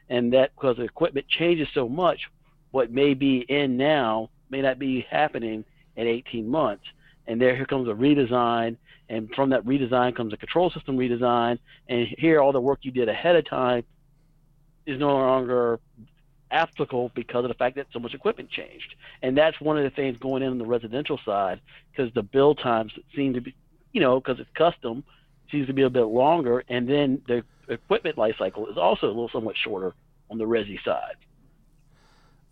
And 0.09 0.33
that 0.33 0.55
because 0.55 0.79
the 0.79 0.83
equipment 0.83 1.29
changes 1.29 1.69
so 1.73 1.89
much, 1.89 2.23
what 2.71 2.91
may 2.91 3.15
be 3.15 3.39
in 3.49 3.77
now 3.77 4.31
may 4.51 4.63
not 4.63 4.79
be 4.79 5.07
happening 5.09 5.65
in 5.97 6.07
18 6.07 6.49
months. 6.49 6.85
And 7.27 7.41
there 7.41 7.55
here 7.55 7.67
comes 7.67 7.89
a 7.89 7.93
redesign, 7.93 8.77
and 9.09 9.31
from 9.35 9.51
that 9.51 9.65
redesign 9.65 10.17
comes 10.17 10.33
a 10.33 10.37
control 10.37 10.71
system 10.71 10.97
redesign, 10.97 11.59
and 11.89 12.07
here 12.19 12.41
all 12.41 12.53
the 12.53 12.61
work 12.61 12.81
you 12.83 12.91
did 12.91 13.09
ahead 13.09 13.37
of 13.37 13.49
time 13.49 13.85
is 14.87 14.99
no 14.99 15.09
longer 15.09 15.81
applicable 16.51 17.11
because 17.15 17.45
of 17.45 17.49
the 17.49 17.55
fact 17.55 17.77
that 17.77 17.87
so 17.93 17.99
much 17.99 18.15
equipment 18.15 18.51
changed. 18.51 18.95
And 19.23 19.37
that's 19.37 19.61
one 19.61 19.77
of 19.77 19.85
the 19.85 19.91
things 19.91 20.17
going 20.19 20.43
in 20.43 20.51
on 20.51 20.59
the 20.59 20.67
residential 20.67 21.19
side 21.25 21.61
because 21.91 22.13
the 22.15 22.23
build 22.23 22.59
times 22.59 22.93
seem 23.15 23.35
to 23.35 23.41
be, 23.41 23.55
you 23.93 24.01
know, 24.01 24.21
because 24.21 24.39
it's 24.41 24.51
custom, 24.55 25.05
seems 25.51 25.67
to 25.67 25.73
be 25.73 25.83
a 25.83 25.91
bit 25.91 26.05
longer. 26.05 26.65
And 26.69 26.89
then 26.89 27.23
the 27.27 27.45
equipment 27.69 28.17
life 28.17 28.37
cycle 28.39 28.69
is 28.69 28.77
also 28.77 29.07
a 29.07 29.09
little 29.09 29.31
somewhat 29.31 29.57
shorter 29.57 29.95
on 30.31 30.39
the 30.39 30.45
resi 30.45 30.83
side. 30.85 31.17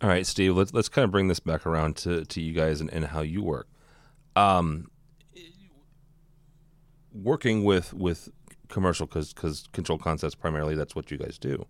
All 0.00 0.09
right, 0.09 0.26
Steve, 0.26 0.56
let's, 0.56 0.75
let's 0.75 0.88
kind 0.88 1.04
of 1.04 1.12
bring 1.12 1.28
this 1.28 1.40
back 1.40 1.64
around 1.64 1.97
to, 1.99 2.25
to 2.25 2.40
you 2.40 2.52
guys 2.52 2.80
and, 2.80 2.92
and 2.92 3.06
how 3.06 3.21
you 3.21 3.42
work. 3.42 3.68
Um, 4.35 4.90
working 7.14 7.64
with, 7.64 7.92
with 7.95 8.28
commercial 8.69 9.07
because 9.07 9.35
because 9.35 9.69
control 9.73 9.99
concepts 9.99 10.35
primarily 10.35 10.75
that's 10.75 10.97
what 10.97 11.11
you 11.11 11.19
guys 11.19 11.37
do 11.37 11.66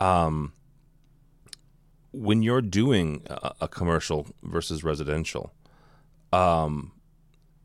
um 0.00 0.52
when 2.12 2.42
you're 2.42 2.62
doing 2.62 3.22
a, 3.28 3.52
a 3.62 3.68
commercial 3.68 4.26
versus 4.42 4.82
residential, 4.82 5.52
um, 6.32 6.92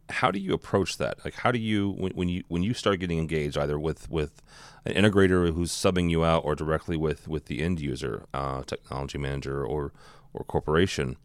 how 0.10 0.32
do 0.32 0.40
you 0.40 0.54
approach 0.54 0.98
that? 0.98 1.24
Like, 1.24 1.36
how 1.36 1.52
do 1.52 1.60
you 1.60 1.92
when, 1.92 2.12
when, 2.12 2.30
you 2.30 2.44
when 2.50 2.62
you 2.62 2.74
start 2.74 3.00
getting 3.00 3.20
engaged 3.20 3.58
either 3.58 3.80
with 3.80 4.10
with 4.10 4.42
an 4.86 4.94
integrator 4.94 5.54
who's 5.54 5.72
subbing 5.72 6.10
you 6.10 6.24
out 6.24 6.44
or 6.44 6.56
directly 6.56 6.98
with 6.98 7.28
with 7.28 7.46
the 7.46 7.62
end 7.62 7.80
user, 7.80 8.26
uh, 8.34 8.64
technology 8.64 9.18
manager 9.18 9.66
or 9.66 9.94
or 10.34 10.44
corporation? 10.44 11.18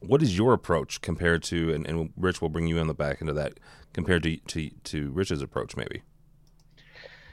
What 0.00 0.22
is 0.22 0.36
your 0.36 0.52
approach 0.52 1.00
compared 1.00 1.42
to 1.44 1.72
and, 1.72 1.86
and 1.86 2.12
Rich 2.16 2.40
will 2.40 2.48
bring 2.48 2.66
you 2.66 2.78
on 2.78 2.86
the 2.86 2.94
back 2.94 3.20
into 3.20 3.32
that 3.34 3.54
compared 3.92 4.22
to 4.24 4.36
to 4.36 4.70
to 4.84 5.10
Rich's 5.10 5.42
approach 5.42 5.76
maybe? 5.76 6.02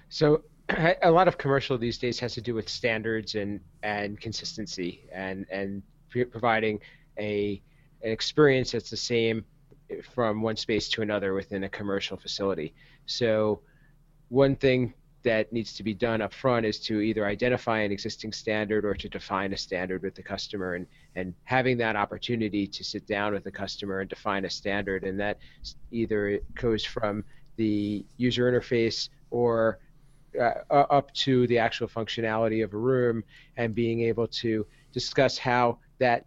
So 0.09 0.43
a 1.01 1.11
lot 1.11 1.27
of 1.27 1.37
commercial 1.37 1.77
these 1.77 1.97
days 1.97 2.19
has 2.19 2.33
to 2.35 2.41
do 2.41 2.53
with 2.53 2.69
standards 2.69 3.35
and 3.35 3.59
and 3.81 4.19
consistency 4.19 5.05
and 5.11 5.45
and 5.51 5.83
providing 6.09 6.79
a 7.19 7.61
an 8.01 8.11
experience 8.11 8.71
that's 8.71 8.89
the 8.89 8.97
same 8.97 9.45
from 10.13 10.41
one 10.41 10.55
space 10.55 10.89
to 10.89 11.01
another 11.01 11.33
within 11.33 11.63
a 11.63 11.69
commercial 11.69 12.17
facility. 12.17 12.73
So 13.05 13.61
one 14.29 14.55
thing 14.55 14.93
that 15.23 15.51
needs 15.53 15.73
to 15.73 15.83
be 15.83 15.93
done 15.93 16.21
up 16.21 16.33
front 16.33 16.65
is 16.65 16.79
to 16.79 16.99
either 16.99 17.25
identify 17.25 17.79
an 17.79 17.91
existing 17.91 18.31
standard 18.33 18.85
or 18.85 18.93
to 18.93 19.09
define 19.09 19.53
a 19.53 19.57
standard 19.57 20.03
with 20.03 20.15
the 20.15 20.23
customer 20.23 20.75
and, 20.75 20.85
and 21.15 21.33
having 21.45 21.77
that 21.77 21.95
opportunity 21.95 22.67
to 22.67 22.83
sit 22.83 23.07
down 23.07 23.33
with 23.33 23.43
the 23.43 23.51
customer 23.51 24.01
and 24.01 24.09
define 24.09 24.45
a 24.45 24.49
standard. 24.49 25.03
And 25.03 25.19
that 25.19 25.39
either 25.91 26.39
goes 26.55 26.83
from 26.83 27.23
the 27.55 28.05
user 28.17 28.51
interface 28.51 29.09
or 29.31 29.79
uh, 30.39 30.53
up 30.69 31.13
to 31.13 31.47
the 31.47 31.57
actual 31.57 31.87
functionality 31.87 32.63
of 32.63 32.73
a 32.73 32.77
room 32.77 33.23
and 33.57 33.73
being 33.73 34.01
able 34.01 34.27
to 34.27 34.65
discuss 34.91 35.37
how 35.37 35.77
that 35.99 36.25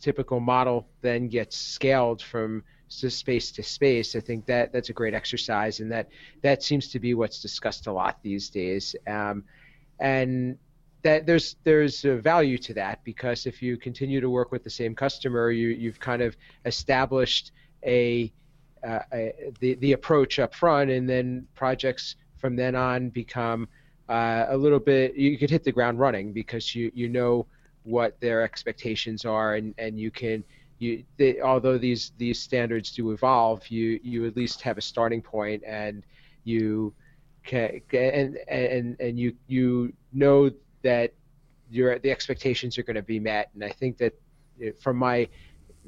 typical 0.00 0.40
model 0.40 0.88
then 1.02 1.28
gets 1.28 1.56
scaled 1.56 2.22
from 2.22 2.62
space 2.88 3.50
to 3.52 3.62
space. 3.62 4.16
I 4.16 4.20
think 4.20 4.46
that 4.46 4.72
that's 4.72 4.88
a 4.88 4.92
great 4.92 5.14
exercise, 5.14 5.80
and 5.80 5.90
that 5.92 6.08
that 6.42 6.62
seems 6.62 6.88
to 6.88 6.98
be 6.98 7.14
what's 7.14 7.40
discussed 7.40 7.86
a 7.86 7.92
lot 7.92 8.18
these 8.22 8.50
days. 8.50 8.96
Um, 9.06 9.44
and 10.00 10.58
that 11.02 11.26
there's 11.26 11.56
there's 11.64 12.04
a 12.04 12.16
value 12.16 12.58
to 12.58 12.74
that 12.74 13.02
because 13.04 13.46
if 13.46 13.62
you 13.62 13.76
continue 13.76 14.20
to 14.20 14.30
work 14.30 14.52
with 14.52 14.64
the 14.64 14.70
same 14.70 14.94
customer, 14.94 15.50
you 15.50 15.68
you've 15.68 16.00
kind 16.00 16.22
of 16.22 16.36
established 16.64 17.52
a, 17.84 18.32
uh, 18.86 19.00
a 19.12 19.52
the 19.60 19.74
the 19.74 19.92
approach 19.92 20.38
up 20.38 20.54
front, 20.54 20.90
and 20.90 21.08
then 21.08 21.46
projects 21.54 22.16
from 22.36 22.56
then 22.56 22.74
on 22.74 23.10
become 23.10 23.68
uh, 24.08 24.46
a 24.48 24.56
little 24.56 24.78
bit 24.78 25.14
you 25.14 25.36
could 25.38 25.50
hit 25.50 25.64
the 25.64 25.72
ground 25.72 25.98
running 25.98 26.32
because 26.32 26.74
you 26.74 26.90
you 26.94 27.08
know 27.08 27.46
what 27.84 28.18
their 28.20 28.42
expectations 28.42 29.24
are 29.24 29.54
and 29.54 29.74
and 29.78 29.98
you 29.98 30.10
can 30.10 30.42
you 30.78 31.04
they, 31.16 31.40
although 31.40 31.78
these 31.78 32.12
these 32.18 32.40
standards 32.40 32.92
do 32.92 33.10
evolve 33.10 33.66
you 33.68 33.98
you 34.02 34.26
at 34.26 34.36
least 34.36 34.62
have 34.62 34.78
a 34.78 34.80
starting 34.80 35.20
point 35.20 35.62
and 35.66 36.04
you 36.44 36.94
can 37.44 37.80
and 37.92 38.36
and 38.48 38.96
and 39.00 39.18
you 39.18 39.34
you 39.46 39.92
know 40.12 40.50
that 40.82 41.12
your 41.70 41.98
the 41.98 42.10
expectations 42.10 42.78
are 42.78 42.82
going 42.82 42.96
to 42.96 43.02
be 43.02 43.20
met. 43.20 43.50
And 43.54 43.64
I 43.64 43.70
think 43.70 43.98
that 43.98 44.14
from 44.78 44.96
my 44.96 45.28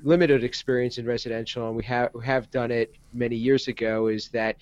limited 0.03 0.45
experience 0.45 0.99
in 0.99 1.07
residential 1.07 1.67
and 1.67 1.77
we 1.77 1.85
have 1.85 2.11
we 2.15 2.25
have 2.25 2.51
done 2.51 2.71
it 2.71 2.95
many 3.13 3.37
years 3.37 3.69
ago 3.69 4.07
is 4.07 4.29
that 4.29 4.57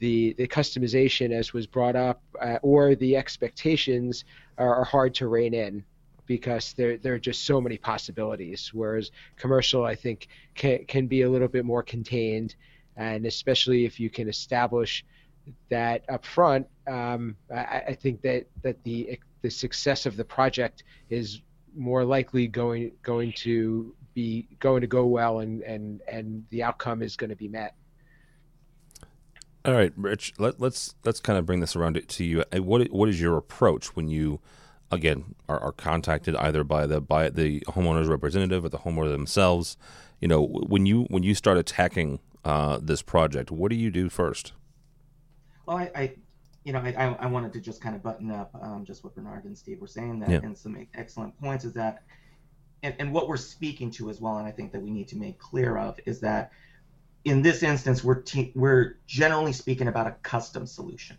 the 0.00 0.34
the 0.34 0.46
customization 0.46 1.30
as 1.30 1.52
was 1.52 1.66
brought 1.66 1.96
up 1.96 2.20
uh, 2.40 2.58
or 2.62 2.94
the 2.94 3.16
expectations 3.16 4.24
are, 4.58 4.74
are, 4.74 4.84
hard 4.84 5.14
to 5.14 5.28
rein 5.28 5.54
in 5.54 5.82
because 6.26 6.72
there 6.74 6.96
there 6.96 7.14
are 7.14 7.18
just 7.18 7.44
so 7.44 7.60
many 7.60 7.76
possibilities 7.76 8.70
whereas 8.72 9.10
commercial 9.36 9.84
I 9.84 9.94
think 9.94 10.28
can 10.54 10.84
can 10.86 11.06
be 11.06 11.22
a 11.22 11.30
little 11.30 11.48
bit 11.48 11.64
more 11.64 11.82
contained 11.82 12.54
and 12.96 13.26
especially 13.26 13.84
if 13.84 13.98
you 13.98 14.10
can 14.10 14.28
establish 14.28 15.04
that 15.70 16.04
up 16.08 16.24
front 16.24 16.66
um, 16.86 17.36
I, 17.54 17.82
I 17.88 17.94
think 17.94 18.22
that 18.22 18.46
that 18.62 18.82
the 18.84 19.18
the 19.42 19.50
success 19.50 20.06
of 20.06 20.16
the 20.16 20.24
project 20.24 20.84
is 21.10 21.40
more 21.74 22.04
likely 22.04 22.46
going 22.46 22.92
going 23.02 23.32
to 23.32 23.94
be 24.14 24.46
going 24.60 24.82
to 24.82 24.86
go 24.86 25.06
well 25.06 25.40
and 25.40 25.62
and 25.62 26.00
and 26.06 26.44
the 26.50 26.62
outcome 26.62 27.02
is 27.02 27.16
going 27.16 27.30
to 27.30 27.36
be 27.36 27.48
met 27.48 27.74
all 29.64 29.74
right, 29.74 29.92
Rich. 29.96 30.34
Let, 30.38 30.54
us 30.54 30.60
let's, 30.60 30.94
let's 31.04 31.20
kind 31.20 31.38
of 31.38 31.46
bring 31.46 31.60
this 31.60 31.76
around 31.76 32.02
to 32.06 32.24
you. 32.24 32.44
What 32.52 32.90
what 32.90 33.08
is 33.08 33.20
your 33.20 33.36
approach 33.36 33.94
when 33.94 34.08
you, 34.08 34.40
again, 34.92 35.34
are, 35.48 35.58
are 35.58 35.72
contacted 35.72 36.36
either 36.36 36.62
by 36.62 36.86
the 36.86 37.00
by 37.00 37.28
the 37.28 37.60
homeowner's 37.60 38.08
representative 38.08 38.64
or 38.64 38.68
the 38.68 38.78
homeowner 38.78 39.10
themselves? 39.10 39.76
You 40.20 40.28
know, 40.28 40.44
when 40.44 40.86
you 40.86 41.04
when 41.04 41.22
you 41.22 41.34
start 41.34 41.58
attacking 41.58 42.20
uh, 42.44 42.78
this 42.80 43.02
project, 43.02 43.50
what 43.50 43.70
do 43.70 43.76
you 43.76 43.90
do 43.90 44.08
first? 44.08 44.52
Well, 45.66 45.78
I, 45.78 45.90
I 45.94 46.12
you 46.64 46.72
know, 46.72 46.78
I, 46.78 47.16
I 47.18 47.26
wanted 47.26 47.52
to 47.54 47.60
just 47.60 47.80
kind 47.80 47.96
of 47.96 48.02
button 48.02 48.30
up 48.30 48.50
um, 48.60 48.84
just 48.84 49.02
what 49.02 49.16
Bernard 49.16 49.44
and 49.44 49.58
Steve 49.58 49.80
were 49.80 49.88
saying 49.88 50.20
that, 50.20 50.30
yeah. 50.30 50.40
and 50.42 50.56
some 50.56 50.86
excellent 50.94 51.38
points 51.40 51.64
is 51.64 51.72
that, 51.72 52.04
and, 52.84 52.94
and 53.00 53.12
what 53.12 53.26
we're 53.26 53.36
speaking 53.36 53.90
to 53.92 54.10
as 54.10 54.20
well, 54.20 54.38
and 54.38 54.46
I 54.46 54.52
think 54.52 54.70
that 54.72 54.80
we 54.80 54.90
need 54.90 55.08
to 55.08 55.16
make 55.16 55.38
clear 55.40 55.76
of 55.76 55.98
is 56.06 56.20
that 56.20 56.52
in 57.24 57.42
this 57.42 57.62
instance, 57.62 58.02
we're 58.04 58.20
te- 58.20 58.52
we're 58.54 58.98
generally 59.06 59.52
speaking 59.52 59.88
about 59.88 60.06
a 60.06 60.12
custom 60.22 60.66
solution. 60.66 61.18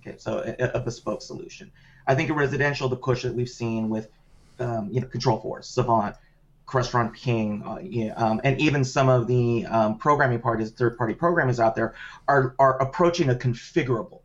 Okay, 0.00 0.16
so 0.18 0.38
a, 0.38 0.78
a, 0.78 0.80
bespoke 0.80 1.22
solution. 1.22 1.70
I 2.06 2.14
think 2.14 2.30
in 2.30 2.36
residential, 2.36 2.88
the 2.88 2.96
push 2.96 3.22
that 3.22 3.34
we've 3.34 3.48
seen 3.48 3.88
with 3.88 4.08
um, 4.58 4.88
you 4.92 5.00
know 5.00 5.06
Control4, 5.06 5.64
Savant, 5.64 6.16
Crestron 6.66 7.14
Pyng, 7.16 7.62
uh, 7.64 8.24
um, 8.24 8.40
and 8.44 8.60
even 8.60 8.84
some 8.84 9.08
of 9.08 9.26
the 9.26 9.66
um, 9.66 9.98
programming 9.98 10.40
parties, 10.40 10.70
third-party 10.70 11.14
programmers 11.14 11.60
out 11.60 11.74
there, 11.74 11.94
are 12.28 12.54
are 12.58 12.80
approaching 12.80 13.30
a 13.30 13.34
configurable 13.34 14.20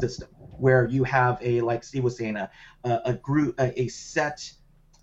system. 0.00 0.28
where 0.58 0.86
you 0.86 1.04
have 1.04 1.38
a 1.40 1.60
like 1.60 1.84
Steve 1.84 2.04
was 2.04 2.16
saying 2.16 2.36
a 2.36 2.50
a, 2.84 3.00
a 3.06 3.14
group 3.14 3.58
a, 3.60 3.82
a 3.82 3.88
set 3.88 4.52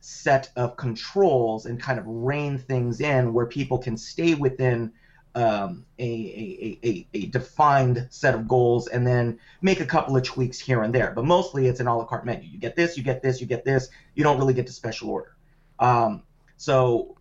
set 0.01 0.51
of 0.55 0.77
controls 0.77 1.65
and 1.65 1.81
kind 1.81 1.97
of 1.97 2.05
rein 2.05 2.59
things 2.59 3.01
in 3.01 3.33
where 3.33 3.47
people 3.47 3.77
can 3.79 3.97
stay 3.97 4.35
within 4.35 4.91
um, 5.35 5.85
a, 5.99 6.03
a, 6.03 6.79
a, 6.87 7.07
a, 7.13 7.25
defined 7.27 8.07
set 8.09 8.33
of 8.33 8.47
goals 8.47 8.87
and 8.87 9.05
then 9.05 9.37
make 9.61 9.81
a 9.81 9.85
couple 9.85 10.15
of 10.15 10.23
tweaks 10.23 10.57
here 10.57 10.81
and 10.81 10.95
there. 10.95 11.11
But 11.13 11.25
mostly 11.25 11.67
it's 11.67 11.81
an 11.81 11.87
a 11.87 11.97
la 11.97 12.05
carte 12.05 12.25
menu. 12.25 12.49
You 12.49 12.57
get 12.57 12.77
this, 12.77 12.95
you 12.95 13.03
get 13.03 13.21
this, 13.21 13.41
you 13.41 13.47
get 13.47 13.65
this. 13.65 13.89
You 14.15 14.23
don't 14.23 14.37
really 14.37 14.53
get 14.53 14.65
to 14.67 14.73
special 14.73 15.09
order. 15.09 15.35
Um, 15.77 16.23
so 16.55 17.17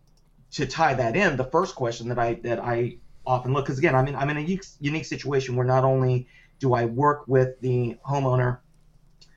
to 0.52 0.64
tie 0.64 0.94
that 0.94 1.16
in, 1.16 1.37
the 1.37 1.44
first 1.44 1.75
question 1.75 2.09
that 2.09 2.18
I 2.18 2.35
that 2.44 2.61
I 2.61 2.99
often 3.26 3.52
look 3.52 3.64
because 3.64 3.78
again 3.78 3.97
I'm 3.97 4.06
in 4.06 4.14
I'm 4.14 4.30
in 4.30 4.37
a 4.37 4.40
unique, 4.40 4.64
unique 4.80 5.06
situation 5.06 5.56
where 5.56 5.66
not 5.66 5.83
only 5.83 6.28
do 6.61 6.73
I 6.73 6.85
work 6.85 7.26
with 7.26 7.61
the 7.61 7.97
homeowner, 8.09 8.59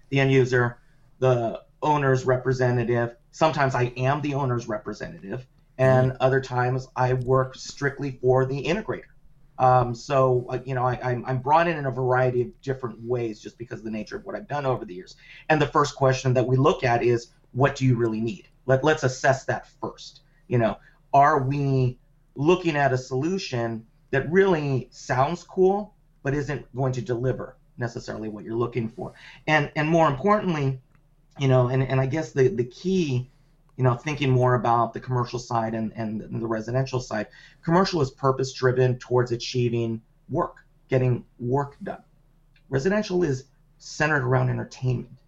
the 0.10 0.20
end 0.20 0.32
user, 0.32 0.78
the 1.18 1.64
owner's 1.82 2.26
representative. 2.26 3.16
Sometimes 3.32 3.74
I 3.74 3.86
am 3.98 4.22
the 4.22 4.36
owner's 4.36 4.68
representative 4.68 5.48
and 5.78 6.12
mm-hmm. 6.12 6.18
other 6.22 6.42
times 6.42 6.88
I 6.96 7.14
work 7.14 7.56
strictly 7.56 8.12
for 8.22 8.46
the 8.46 8.64
integrator. 8.64 9.04
Um, 9.60 9.96
so 9.96 10.62
you 10.66 10.76
know 10.76 10.86
I, 10.86 11.00
I'm, 11.04 11.26
I'm 11.26 11.40
brought 11.40 11.68
in 11.68 11.78
in 11.78 11.86
a 11.86 11.92
variety 11.92 12.42
of 12.42 12.62
different 12.62 13.02
ways 13.02 13.40
just 13.40 13.58
because 13.58 13.80
of 13.80 13.86
the 13.86 13.92
nature 13.92 14.16
of 14.16 14.26
what 14.26 14.36
I've 14.36 14.48
done 14.48 14.66
over 14.66 14.86
the 14.86 14.94
years. 14.94 15.16
And 15.50 15.62
the 15.62 15.68
first 15.68 15.96
question 15.96 16.34
that 16.36 16.46
we 16.46 16.58
look 16.58 16.84
at 16.84 17.04
is 17.04 17.28
what 17.54 17.76
do 17.76 17.86
you 17.86 17.96
really 17.96 18.22
need? 18.22 18.48
Let, 18.68 18.84
let's 18.84 19.04
assess 19.04 19.46
that 19.46 19.68
first. 19.82 20.22
You 20.48 20.60
know, 20.60 20.78
are 21.14 21.42
we 21.42 21.98
looking 22.36 22.76
at 22.76 22.94
a 22.94 22.98
solution 22.98 23.86
that 24.12 24.32
really 24.32 24.90
sounds 24.92 25.44
cool 25.44 25.94
but 26.22 26.36
isn't 26.36 26.74
going 26.76 26.92
to 26.94 27.02
deliver 27.02 27.58
necessarily 27.78 28.30
what 28.30 28.44
you're 28.44 28.56
looking 28.56 28.90
for? 28.90 29.14
And 29.48 29.72
and 29.76 29.90
more 29.90 30.08
importantly, 30.08 30.80
you 31.40 31.48
know, 31.48 31.68
and, 31.68 31.82
and 31.82 32.00
I 32.00 32.06
guess 32.06 32.32
the, 32.32 32.48
the 32.48 32.64
key 32.64 33.30
you 33.78 33.84
know, 33.84 33.96
thinking 33.96 34.32
more 34.32 34.56
about 34.56 34.94
the 34.94 35.00
commercial 35.00 35.40
side 35.40 35.76
and, 35.76 35.94
and 35.96 36.42
the 36.42 36.48
residential 36.48 37.00
side. 37.00 37.28
Commercial 37.64 38.02
is 38.02 38.10
purpose 38.10 38.52
driven 38.52 38.98
towards 38.98 39.32
achieving 39.32 40.02
work, 40.30 40.66
getting 40.90 41.24
work 41.40 41.78
done. 41.84 42.04
Residential 42.70 43.24
is 43.24 43.46
centered 43.78 44.24
around 44.24 44.50
entertainment. 44.50 45.20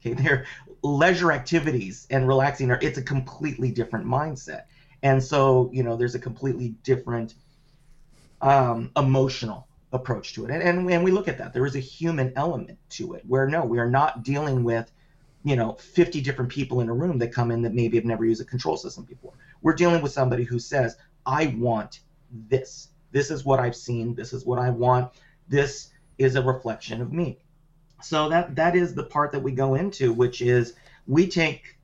Okay, 0.00 0.12
they're 0.22 0.46
leisure 0.82 1.32
activities 1.32 2.06
and 2.10 2.28
relaxing 2.28 2.70
are 2.70 2.78
it's 2.80 2.98
a 2.98 3.02
completely 3.02 3.72
different 3.72 4.06
mindset. 4.06 4.64
And 5.02 5.22
so, 5.22 5.70
you 5.72 5.82
know, 5.82 5.96
there's 5.96 6.14
a 6.14 6.20
completely 6.20 6.74
different 6.82 7.34
um, 8.40 8.90
emotional 8.96 9.66
approach 9.92 10.34
to 10.34 10.44
it. 10.44 10.50
And, 10.50 10.62
and, 10.62 10.90
and 10.90 11.02
we 11.02 11.10
look 11.10 11.28
at 11.28 11.38
that. 11.38 11.54
There 11.54 11.66
is 11.66 11.74
a 11.74 11.80
human 11.80 12.32
element 12.36 12.78
to 12.90 13.14
it 13.14 13.24
where 13.26 13.48
no, 13.48 13.64
we 13.64 13.78
are 13.78 13.88
not 13.88 14.22
dealing 14.22 14.62
with 14.62 14.90
you 15.44 15.56
know 15.56 15.72
50 15.72 16.20
different 16.20 16.50
people 16.50 16.80
in 16.80 16.88
a 16.88 16.94
room 16.94 17.18
that 17.18 17.32
come 17.32 17.50
in 17.50 17.62
that 17.62 17.74
maybe 17.74 17.96
have 17.96 18.04
never 18.04 18.24
used 18.24 18.40
a 18.40 18.44
control 18.44 18.76
system 18.76 19.04
before. 19.04 19.32
We're 19.62 19.74
dealing 19.74 20.02
with 20.02 20.12
somebody 20.12 20.44
who 20.44 20.58
says 20.58 20.96
i 21.26 21.54
want 21.58 22.00
this. 22.30 22.88
This 23.12 23.30
is 23.30 23.44
what 23.44 23.60
i've 23.60 23.76
seen. 23.76 24.14
This 24.14 24.32
is 24.32 24.44
what 24.44 24.58
i 24.58 24.70
want. 24.70 25.12
This 25.48 25.90
is 26.18 26.36
a 26.36 26.42
reflection 26.42 27.00
of 27.00 27.12
me. 27.12 27.38
So 28.02 28.28
that 28.28 28.56
that 28.56 28.76
is 28.76 28.94
the 28.94 29.04
part 29.04 29.32
that 29.32 29.40
we 29.40 29.52
go 29.52 29.74
into 29.74 30.12
which 30.12 30.42
is 30.42 30.74
we 31.06 31.28
take 31.28 31.76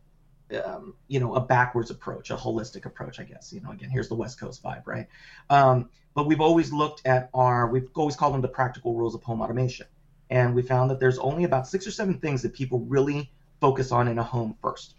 um, 0.65 0.95
you 1.09 1.21
know 1.21 1.35
a 1.35 1.41
backwards 1.41 1.91
approach 1.91 2.31
a 2.31 2.37
holistic 2.37 2.85
approach 2.87 3.19
i 3.21 3.25
guess. 3.25 3.53
You 3.53 3.61
know 3.61 3.71
again 3.71 3.91
here's 3.91 4.09
the 4.09 4.15
west 4.15 4.39
coast 4.41 4.63
vibe 4.63 4.87
right? 4.87 5.07
Um, 5.49 5.91
but 6.15 6.27
we've 6.27 6.41
always 6.41 6.73
looked 6.73 7.07
at 7.07 7.31
our 7.35 7.69
we've 7.69 7.89
always 7.95 8.17
called 8.17 8.35
them 8.35 8.41
the 8.41 8.49
practical 8.49 8.95
rules 8.95 9.15
of 9.15 9.23
home 9.23 9.41
automation. 9.41 9.87
And 10.31 10.55
we 10.55 10.63
found 10.63 10.91
that 10.91 10.99
there's 10.99 11.19
only 11.19 11.45
about 11.45 11.69
six 11.69 11.87
or 11.87 11.91
seven 11.91 12.19
things 12.19 12.43
that 12.43 12.55
people 12.55 12.81
really 12.81 13.31
focus 13.61 13.93
on 13.93 14.09
in 14.09 14.19
a 14.19 14.23
home 14.23 14.57
first. 14.61 14.97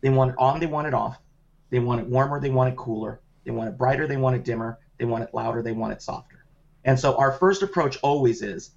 They 0.00 0.10
want 0.10 0.32
it 0.32 0.36
on, 0.38 0.60
they 0.60 0.66
want 0.66 0.86
it 0.86 0.94
off. 0.94 1.18
They 1.70 1.78
want 1.78 2.00
it 2.00 2.06
warmer, 2.06 2.40
they 2.40 2.50
want 2.50 2.72
it 2.72 2.76
cooler. 2.76 3.20
They 3.44 3.50
want 3.50 3.68
it 3.68 3.78
brighter, 3.78 4.06
they 4.06 4.16
want 4.16 4.36
it 4.36 4.44
dimmer. 4.44 4.78
They 4.98 5.04
want 5.04 5.24
it 5.24 5.30
louder, 5.32 5.62
they 5.62 5.72
want 5.72 5.92
it 5.92 6.02
softer. 6.02 6.44
And 6.84 6.98
so 6.98 7.16
our 7.16 7.32
first 7.32 7.62
approach 7.62 7.98
always 8.02 8.42
is 8.42 8.72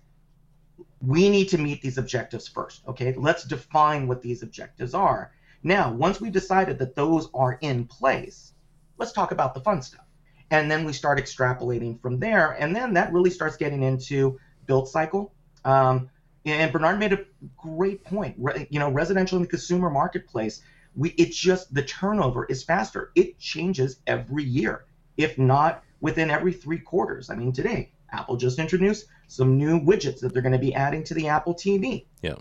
we 1.02 1.30
need 1.30 1.50
to 1.50 1.58
meet 1.58 1.82
these 1.82 1.98
objectives 1.98 2.48
first. 2.48 2.82
Okay, 2.88 3.14
let's 3.18 3.44
define 3.44 4.08
what 4.08 4.22
these 4.22 4.44
objectives 4.44 4.94
are. 4.94 5.32
Now, 5.64 5.92
once 5.92 6.22
we've 6.22 6.32
decided 6.32 6.80
that 6.80 6.96
those 6.96 7.30
are 7.34 7.58
in 7.62 7.86
place, 7.86 8.54
let's 8.98 9.12
talk 9.12 9.32
about 9.32 9.54
the 9.54 9.62
fun 9.62 9.82
stuff. 9.82 10.06
And 10.52 10.70
then 10.70 10.86
we 10.86 10.94
start 10.94 11.18
extrapolating 11.18 12.02
from 12.02 12.20
there. 12.20 12.52
And 12.52 12.76
then 12.76 12.94
that 12.94 13.14
really 13.14 13.30
starts 13.30 13.58
getting 13.58 13.84
into 13.84 14.40
build 14.68 14.90
cycle. 14.90 15.34
Um, 15.64 16.10
and 16.46 16.72
Bernard 16.72 17.00
made 17.00 17.14
a 17.14 17.26
great 17.58 18.04
point. 18.04 18.38
You 18.70 18.80
know, 18.80 18.90
residential 18.90 19.38
and 19.38 19.46
the 19.46 19.50
consumer 19.50 19.90
marketplace, 19.90 20.62
we 20.96 21.10
it 21.12 21.32
just 21.32 21.74
the 21.74 21.84
turnover 21.84 22.46
is 22.46 22.64
faster. 22.64 23.12
It 23.16 23.40
changes 23.40 24.00
every 24.08 24.44
year, 24.44 24.86
if 25.18 25.38
not 25.38 25.84
within 26.00 26.30
every 26.30 26.54
three 26.54 26.80
quarters. 26.80 27.30
I 27.30 27.36
mean, 27.36 27.52
today 27.52 27.92
Apple 28.12 28.38
just 28.38 28.60
introduced 28.60 29.06
some 29.28 29.58
new 29.58 29.80
widgets 29.80 30.20
that 30.20 30.34
they're 30.34 30.42
going 30.42 30.52
to 30.52 30.60
be 30.60 30.74
adding 30.74 31.04
to 31.06 31.14
the 31.14 31.28
Apple 31.28 31.54
TV. 31.54 32.06
Yeah. 32.22 32.36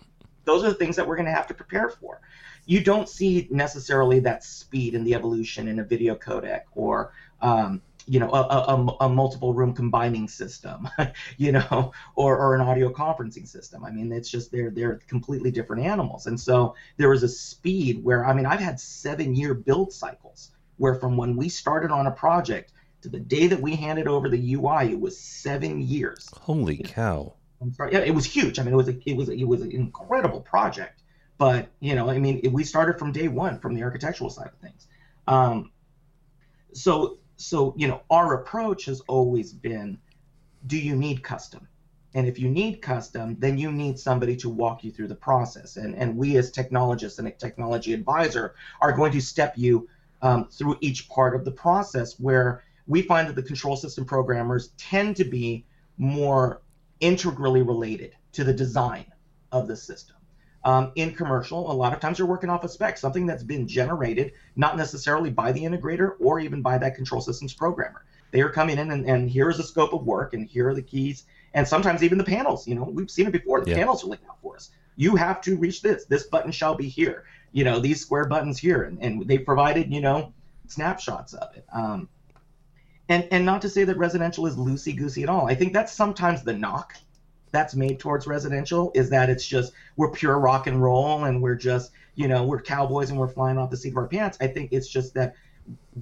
Those 0.44 0.64
are 0.64 0.68
the 0.68 0.74
things 0.74 0.96
that 0.96 1.06
we're 1.06 1.16
going 1.16 1.26
to 1.26 1.32
have 1.32 1.46
to 1.48 1.54
prepare 1.54 1.88
for. 1.90 2.20
You 2.66 2.82
don't 2.82 3.08
see 3.08 3.46
necessarily 3.50 4.20
that 4.20 4.42
speed 4.42 4.94
in 4.94 5.04
the 5.04 5.14
evolution 5.14 5.68
in 5.68 5.78
a 5.78 5.84
video 5.84 6.14
codec 6.14 6.62
or 6.74 7.12
um, 7.40 7.82
you 8.06 8.20
know 8.20 8.30
a, 8.30 8.40
a, 8.42 8.96
a, 9.00 9.08
multiple 9.08 9.52
room 9.52 9.72
combining 9.72 10.28
system 10.28 10.88
you 11.36 11.52
know 11.52 11.92
or, 12.14 12.36
or 12.36 12.54
an 12.54 12.60
audio 12.60 12.92
conferencing 12.92 13.46
system 13.46 13.84
i 13.84 13.90
mean 13.90 14.12
it's 14.12 14.30
just 14.30 14.50
they're 14.50 14.70
they're 14.70 15.00
completely 15.08 15.50
different 15.50 15.84
animals 15.84 16.26
and 16.26 16.38
so 16.38 16.74
there 16.96 17.12
is 17.12 17.22
a 17.22 17.28
speed 17.28 18.02
where 18.02 18.26
i 18.26 18.32
mean 18.32 18.46
i've 18.46 18.60
had 18.60 18.78
seven 18.78 19.34
year 19.34 19.54
build 19.54 19.92
cycles 19.92 20.50
where 20.76 20.94
from 20.94 21.16
when 21.16 21.36
we 21.36 21.48
started 21.48 21.90
on 21.90 22.06
a 22.06 22.10
project 22.10 22.72
to 23.02 23.08
the 23.08 23.20
day 23.20 23.46
that 23.46 23.60
we 23.60 23.76
handed 23.76 24.06
over 24.06 24.28
the 24.28 24.54
ui 24.54 24.92
it 24.92 25.00
was 25.00 25.18
seven 25.18 25.80
years 25.80 26.28
holy 26.42 26.78
cow 26.78 27.32
I'm 27.60 27.74
sorry. 27.74 27.92
Yeah, 27.92 27.98
it 27.98 28.14
was 28.14 28.24
huge. 28.24 28.58
I 28.58 28.62
mean, 28.62 28.72
it 28.72 28.76
was 28.76 28.88
a, 28.88 28.96
it 29.04 29.16
was 29.16 29.28
a, 29.28 29.32
it 29.32 29.46
was 29.46 29.60
an 29.60 29.70
incredible 29.72 30.40
project. 30.40 31.02
But 31.38 31.68
you 31.80 31.94
know, 31.94 32.10
I 32.10 32.18
mean, 32.18 32.40
it, 32.42 32.52
we 32.52 32.64
started 32.64 32.98
from 32.98 33.12
day 33.12 33.28
one 33.28 33.58
from 33.60 33.74
the 33.74 33.82
architectural 33.82 34.30
side 34.30 34.48
of 34.48 34.58
things. 34.58 34.86
Um, 35.26 35.70
so 36.72 37.18
so 37.40 37.74
you 37.76 37.88
know 37.88 38.02
our 38.10 38.34
approach 38.34 38.84
has 38.84 39.00
always 39.02 39.52
been 39.52 39.98
do 40.66 40.78
you 40.78 40.94
need 40.94 41.22
custom? 41.22 41.66
And 42.12 42.26
if 42.26 42.38
you 42.38 42.50
need 42.50 42.82
custom 42.82 43.36
then 43.38 43.56
you 43.56 43.72
need 43.72 43.98
somebody 43.98 44.36
to 44.36 44.50
walk 44.50 44.84
you 44.84 44.90
through 44.90 45.08
the 45.08 45.14
process. 45.14 45.76
And 45.76 45.94
and 45.94 46.16
we 46.16 46.36
as 46.36 46.50
technologists 46.50 47.18
and 47.18 47.26
a 47.28 47.30
technology 47.30 47.94
advisor 47.94 48.54
are 48.80 48.92
going 48.92 49.12
to 49.12 49.20
step 49.20 49.54
you 49.56 49.88
um, 50.22 50.48
through 50.48 50.76
each 50.80 51.08
part 51.08 51.34
of 51.34 51.44
the 51.46 51.50
process 51.50 52.20
where 52.20 52.62
we 52.86 53.02
find 53.02 53.26
that 53.28 53.36
the 53.36 53.42
control 53.42 53.76
system 53.76 54.04
programmers 54.04 54.68
tend 54.76 55.16
to 55.16 55.24
be 55.24 55.64
more 55.96 56.60
integrally 57.00 57.62
related 57.62 58.14
to 58.32 58.44
the 58.44 58.52
design 58.52 59.06
of 59.50 59.66
the 59.66 59.76
system 59.76 60.16
um, 60.64 60.92
in 60.94 61.14
commercial, 61.14 61.70
a 61.70 61.72
lot 61.72 61.92
of 61.92 62.00
times 62.00 62.18
you're 62.18 62.28
working 62.28 62.50
off 62.50 62.64
a 62.64 62.68
spec, 62.68 62.98
something 62.98 63.26
that's 63.26 63.42
been 63.42 63.66
generated, 63.66 64.32
not 64.56 64.76
necessarily 64.76 65.30
by 65.30 65.52
the 65.52 65.62
integrator 65.62 66.12
or 66.20 66.40
even 66.40 66.60
by 66.60 66.76
that 66.78 66.94
control 66.94 67.20
systems 67.20 67.54
programmer. 67.54 68.04
They 68.30 68.42
are 68.42 68.50
coming 68.50 68.78
in 68.78 68.90
and, 68.90 69.06
and 69.06 69.30
here 69.30 69.48
is 69.50 69.56
the 69.56 69.62
scope 69.62 69.92
of 69.92 70.04
work 70.04 70.34
and 70.34 70.46
here 70.46 70.68
are 70.68 70.74
the 70.74 70.82
keys. 70.82 71.24
And 71.54 71.66
sometimes 71.66 72.02
even 72.02 72.18
the 72.18 72.24
panels, 72.24 72.68
you 72.68 72.74
know, 72.74 72.84
we've 72.84 73.10
seen 73.10 73.26
it 73.26 73.32
before. 73.32 73.60
The 73.62 73.70
yeah. 73.70 73.78
panels 73.78 74.04
are 74.04 74.08
laid 74.08 74.20
out 74.28 74.38
for 74.42 74.56
us. 74.56 74.70
You 74.96 75.16
have 75.16 75.40
to 75.42 75.56
reach 75.56 75.82
this. 75.82 76.04
This 76.04 76.24
button 76.24 76.52
shall 76.52 76.74
be 76.74 76.88
here. 76.88 77.24
You 77.52 77.64
know, 77.64 77.80
these 77.80 78.00
square 78.00 78.26
buttons 78.26 78.58
here. 78.58 78.82
And, 78.82 79.02
and 79.02 79.26
they 79.26 79.38
provided, 79.38 79.92
you 79.92 80.00
know, 80.00 80.32
snapshots 80.68 81.32
of 81.32 81.56
it. 81.56 81.64
Um, 81.72 82.08
and, 83.08 83.26
and 83.32 83.44
not 83.44 83.62
to 83.62 83.68
say 83.68 83.82
that 83.84 83.96
residential 83.96 84.46
is 84.46 84.56
loosey 84.56 84.96
goosey 84.96 85.24
at 85.24 85.28
all. 85.28 85.48
I 85.48 85.54
think 85.54 85.72
that's 85.72 85.92
sometimes 85.92 86.44
the 86.44 86.52
knock 86.52 86.94
that's 87.52 87.74
made 87.74 87.98
towards 87.98 88.26
residential 88.26 88.92
is 88.94 89.10
that 89.10 89.30
it's 89.30 89.46
just 89.46 89.72
we're 89.96 90.10
pure 90.10 90.38
rock 90.38 90.66
and 90.66 90.82
roll 90.82 91.24
and 91.24 91.42
we're 91.42 91.56
just 91.56 91.92
you 92.14 92.28
know 92.28 92.44
we're 92.44 92.60
cowboys 92.60 93.10
and 93.10 93.18
we're 93.18 93.28
flying 93.28 93.58
off 93.58 93.70
the 93.70 93.76
seat 93.76 93.90
of 93.90 93.96
our 93.96 94.06
pants. 94.06 94.38
I 94.40 94.46
think 94.46 94.72
it's 94.72 94.88
just 94.88 95.14
that 95.14 95.34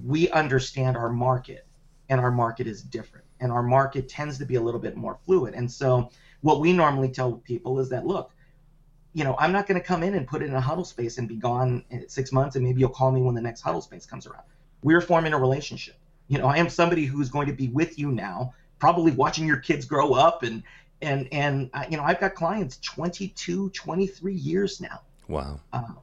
we 0.05 0.29
understand 0.29 0.97
our 0.97 1.09
market 1.09 1.65
and 2.09 2.19
our 2.19 2.31
market 2.31 2.67
is 2.67 2.81
different 2.81 3.25
and 3.39 3.51
our 3.51 3.63
market 3.63 4.09
tends 4.09 4.37
to 4.39 4.45
be 4.45 4.55
a 4.55 4.61
little 4.61 4.79
bit 4.79 4.95
more 4.95 5.17
fluid. 5.25 5.53
And 5.53 5.71
so 5.71 6.09
what 6.41 6.59
we 6.59 6.73
normally 6.73 7.09
tell 7.09 7.33
people 7.33 7.79
is 7.79 7.89
that 7.89 8.05
look 8.05 8.31
you 9.13 9.23
know 9.23 9.35
i'm 9.39 9.51
not 9.51 9.67
going 9.67 9.79
to 9.79 9.85
come 9.85 10.03
in 10.03 10.13
and 10.13 10.27
put 10.27 10.41
it 10.41 10.45
in 10.45 10.53
a 10.53 10.61
huddle 10.61 10.85
space 10.85 11.17
and 11.17 11.27
be 11.27 11.35
gone 11.35 11.83
six 12.07 12.31
months 12.31 12.55
and 12.55 12.63
maybe 12.63 12.79
you'll 12.79 12.89
call 12.89 13.11
me 13.11 13.21
when 13.21 13.33
the 13.35 13.41
next 13.41 13.61
huddle 13.61 13.81
space 13.81 14.05
comes 14.05 14.27
around. 14.27 14.43
We're 14.83 15.01
forming 15.01 15.33
a 15.33 15.39
relationship. 15.39 15.95
You 16.27 16.37
know 16.37 16.45
i 16.45 16.57
am 16.57 16.69
somebody 16.69 17.05
who's 17.05 17.29
going 17.29 17.47
to 17.47 17.53
be 17.53 17.69
with 17.69 17.97
you 17.97 18.11
now 18.11 18.53
probably 18.77 19.11
watching 19.11 19.45
your 19.45 19.57
kids 19.57 19.85
grow 19.85 20.13
up 20.13 20.43
and 20.43 20.63
and 21.01 21.27
and 21.31 21.69
uh, 21.73 21.85
you 21.89 21.97
know 21.97 22.03
I've 22.03 22.19
got 22.19 22.35
clients 22.35 22.77
22, 22.77 23.69
23 23.69 24.33
years 24.33 24.81
now. 24.81 25.01
Wow. 25.27 25.59
Uh, 25.71 25.93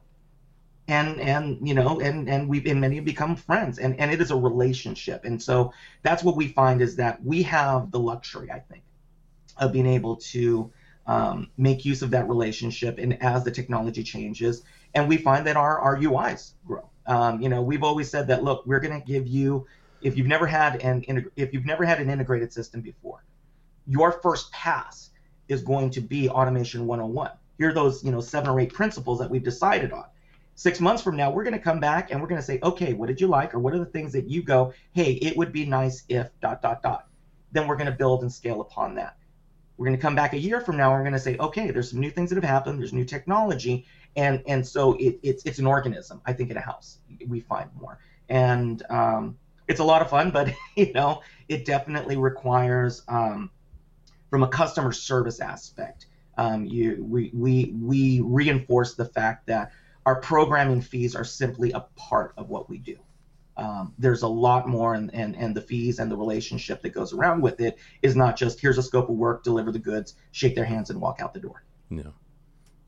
and 0.87 1.19
and 1.19 1.67
you 1.67 1.73
know 1.73 1.99
and 1.99 2.29
and 2.29 2.47
we've 2.47 2.65
and 2.65 2.79
many 2.79 2.95
have 2.95 3.05
become 3.05 3.35
friends 3.35 3.77
and 3.77 3.99
and 3.99 4.11
it 4.11 4.21
is 4.21 4.31
a 4.31 4.35
relationship 4.35 5.25
and 5.25 5.41
so 5.41 5.73
that's 6.01 6.23
what 6.23 6.35
we 6.35 6.47
find 6.47 6.81
is 6.81 6.95
that 6.95 7.23
we 7.23 7.43
have 7.43 7.91
the 7.91 7.99
luxury 7.99 8.51
I 8.51 8.59
think 8.59 8.83
of 9.57 9.73
being 9.73 9.87
able 9.87 10.15
to 10.17 10.71
um, 11.05 11.49
make 11.57 11.83
use 11.85 12.01
of 12.01 12.11
that 12.11 12.27
relationship 12.27 12.99
and 12.99 13.21
as 13.21 13.43
the 13.43 13.51
technology 13.51 14.03
changes 14.03 14.63
and 14.93 15.07
we 15.07 15.17
find 15.17 15.47
that 15.47 15.57
our, 15.57 15.79
our 15.79 15.97
uis 15.97 16.53
grow 16.65 16.89
um, 17.05 17.41
you 17.41 17.49
know 17.49 17.61
we've 17.61 17.83
always 17.83 18.09
said 18.09 18.27
that 18.27 18.43
look 18.43 18.65
we're 18.65 18.79
going 18.79 18.99
to 18.99 19.05
give 19.05 19.27
you 19.27 19.67
if 20.01 20.17
you've 20.17 20.27
never 20.27 20.45
had 20.45 20.81
an 20.81 21.03
if 21.35 21.53
you've 21.53 21.65
never 21.65 21.83
had 21.83 21.99
an 21.99 22.09
integrated 22.09 22.53
system 22.53 22.79
before 22.79 23.23
your 23.87 24.11
first 24.11 24.51
pass 24.51 25.09
is 25.47 25.61
going 25.61 25.89
to 25.89 26.01
be 26.01 26.29
automation 26.29 26.85
101 26.85 27.31
here 27.57 27.69
are 27.69 27.73
those 27.73 28.03
you 28.03 28.11
know 28.11 28.21
seven 28.21 28.49
or 28.49 28.59
eight 28.59 28.73
principles 28.73 29.19
that 29.19 29.29
we've 29.29 29.43
decided 29.43 29.91
on 29.91 30.05
six 30.55 30.79
months 30.79 31.01
from 31.01 31.15
now 31.15 31.31
we're 31.31 31.43
going 31.43 31.53
to 31.53 31.59
come 31.59 31.79
back 31.79 32.11
and 32.11 32.21
we're 32.21 32.27
going 32.27 32.41
to 32.41 32.45
say 32.45 32.59
okay 32.63 32.93
what 32.93 33.07
did 33.07 33.21
you 33.21 33.27
like 33.27 33.53
or 33.53 33.59
what 33.59 33.73
are 33.73 33.79
the 33.79 33.85
things 33.85 34.11
that 34.13 34.29
you 34.29 34.41
go 34.41 34.73
hey 34.93 35.13
it 35.13 35.37
would 35.37 35.51
be 35.51 35.65
nice 35.65 36.03
if 36.09 36.29
dot 36.41 36.61
dot 36.61 36.81
dot 36.83 37.07
then 37.51 37.67
we're 37.67 37.77
going 37.77 37.89
to 37.89 37.97
build 37.97 38.21
and 38.21 38.31
scale 38.31 38.61
upon 38.61 38.95
that 38.95 39.17
we're 39.77 39.85
going 39.85 39.95
to 39.97 40.01
come 40.01 40.15
back 40.15 40.33
a 40.33 40.39
year 40.39 40.59
from 40.59 40.75
now. 40.75 40.89
And 40.89 40.99
we're 40.99 41.03
going 41.03 41.13
to 41.13 41.19
say, 41.19 41.37
okay, 41.37 41.71
there's 41.71 41.91
some 41.91 41.99
new 41.99 42.09
things 42.09 42.29
that 42.31 42.35
have 42.35 42.43
happened. 42.43 42.79
There's 42.79 42.93
new 42.93 43.05
technology, 43.05 43.85
and 44.15 44.41
and 44.47 44.67
so 44.67 44.93
it, 44.93 45.19
it's 45.21 45.45
it's 45.45 45.59
an 45.59 45.67
organism. 45.67 46.21
I 46.25 46.33
think 46.33 46.49
in 46.49 46.57
a 46.57 46.61
house 46.61 46.97
we 47.27 47.39
find 47.39 47.69
more, 47.79 47.99
and 48.27 48.83
um, 48.89 49.37
it's 49.67 49.79
a 49.79 49.83
lot 49.83 50.01
of 50.01 50.09
fun. 50.09 50.31
But 50.31 50.53
you 50.75 50.91
know, 50.93 51.21
it 51.47 51.65
definitely 51.65 52.17
requires 52.17 53.03
um, 53.07 53.51
from 54.29 54.43
a 54.43 54.47
customer 54.47 54.91
service 54.91 55.39
aspect. 55.39 56.07
Um, 56.37 56.65
you 56.65 57.03
we 57.03 57.31
we 57.33 57.73
we 57.79 58.21
reinforce 58.21 58.93
the 58.93 59.05
fact 59.05 59.47
that 59.47 59.71
our 60.05 60.21
programming 60.21 60.81
fees 60.81 61.15
are 61.15 61.25
simply 61.25 61.71
a 61.71 61.81
part 61.95 62.33
of 62.37 62.49
what 62.49 62.69
we 62.69 62.77
do. 62.77 62.97
Um, 63.57 63.93
there's 63.97 64.21
a 64.21 64.27
lot 64.27 64.67
more 64.67 64.93
and, 64.93 65.13
and 65.13 65.35
and 65.35 65.55
the 65.55 65.61
fees 65.61 65.97
and 65.99 66.11
the 66.11 66.15
relationship 66.15 66.83
that 66.83 66.89
goes 66.89 67.11
around 67.11 67.41
with 67.41 67.59
it 67.59 67.77
is 68.03 68.15
not 68.15 68.37
just 68.37 68.61
here's 68.61 68.77
a 68.77 68.83
scope 68.83 69.09
of 69.09 69.15
work 69.15 69.43
deliver 69.43 69.71
the 69.71 69.79
goods 69.79 70.13
shake 70.31 70.55
their 70.55 70.65
hands 70.65 70.91
and 70.91 71.01
walk 71.01 71.19
out 71.19 71.33
the 71.33 71.39
door. 71.39 71.63
Yeah. 71.89 72.11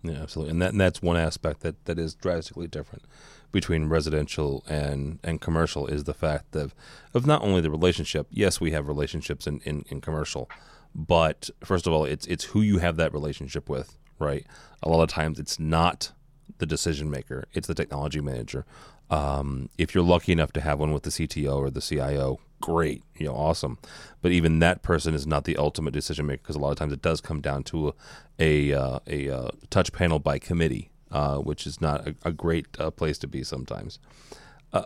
Yeah 0.03 0.21
absolutely. 0.21 0.51
And 0.51 0.61
that 0.61 0.71
and 0.71 0.79
that's 0.79 1.01
one 1.01 1.17
aspect 1.17 1.61
that 1.61 1.83
that 1.85 1.97
is 1.97 2.13
drastically 2.13 2.67
different 2.67 3.03
between 3.51 3.89
residential 3.89 4.63
and 4.69 5.17
and 5.23 5.41
commercial 5.41 5.87
is 5.87 6.03
the 6.03 6.13
fact 6.13 6.55
of 6.55 6.75
of 7.15 7.25
not 7.25 7.41
only 7.41 7.61
the 7.61 7.71
relationship. 7.71 8.27
Yes 8.29 8.61
we 8.61 8.71
have 8.71 8.87
relationships 8.87 9.47
in 9.47 9.59
in, 9.65 9.83
in 9.89 10.01
commercial 10.01 10.49
but 10.95 11.49
first 11.63 11.87
of 11.87 11.93
all 11.93 12.05
it's 12.05 12.25
it's 12.27 12.45
who 12.45 12.61
you 12.61 12.79
have 12.79 12.97
that 12.97 13.13
relationship 13.13 13.69
with 13.69 13.97
right 14.17 14.45
a 14.83 14.89
lot 14.89 15.01
of 15.01 15.09
times 15.09 15.39
it's 15.39 15.59
not 15.59 16.11
the 16.57 16.65
decision 16.65 17.09
maker 17.09 17.45
it's 17.53 17.67
the 17.67 17.75
technology 17.75 18.21
manager 18.21 18.65
um, 19.09 19.69
if 19.77 19.95
you're 19.95 20.03
lucky 20.03 20.31
enough 20.31 20.51
to 20.53 20.61
have 20.61 20.79
one 20.79 20.93
with 20.93 21.03
the 21.03 21.09
CTO 21.09 21.55
or 21.55 21.69
the 21.69 21.81
CIO, 21.81 22.39
great, 22.61 23.03
you 23.15 23.25
know, 23.25 23.33
awesome. 23.33 23.79
But 24.21 24.31
even 24.31 24.59
that 24.59 24.83
person 24.83 25.15
is 25.15 25.25
not 25.25 25.45
the 25.45 25.57
ultimate 25.57 25.93
decision 25.93 26.27
maker 26.27 26.41
because 26.43 26.55
a 26.55 26.59
lot 26.59 26.71
of 26.71 26.77
times 26.77 26.93
it 26.93 27.01
does 27.01 27.21
come 27.21 27.41
down 27.41 27.63
to 27.63 27.89
a 27.89 27.93
a, 28.39 28.73
uh, 28.73 28.99
a 29.07 29.29
uh, 29.29 29.49
touch 29.69 29.91
panel 29.91 30.19
by 30.19 30.39
committee, 30.39 30.91
uh, 31.11 31.37
which 31.37 31.65
is 31.65 31.81
not 31.81 32.07
a, 32.07 32.15
a 32.23 32.31
great 32.31 32.67
uh, 32.79 32.91
place 32.91 33.17
to 33.19 33.27
be 33.27 33.43
sometimes. 33.43 33.99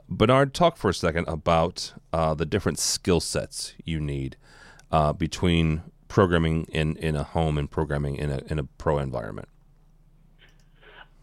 Bernard, 0.07 0.53
talk 0.53 0.77
for 0.77 0.89
a 0.89 0.93
second 0.93 1.27
about 1.27 1.93
the 2.13 2.45
different 2.45 2.79
skill 2.79 3.19
sets 3.19 3.73
you 3.83 3.99
need 3.99 4.37
between 5.17 5.81
programming 6.13 6.63
in, 6.65 6.95
in 6.97 7.15
a 7.15 7.23
home 7.23 7.57
and 7.57 7.71
programming 7.71 8.15
in 8.17 8.29
a 8.29 8.39
in 8.45 8.59
a 8.59 8.63
pro 8.77 8.99
environment. 8.99 9.49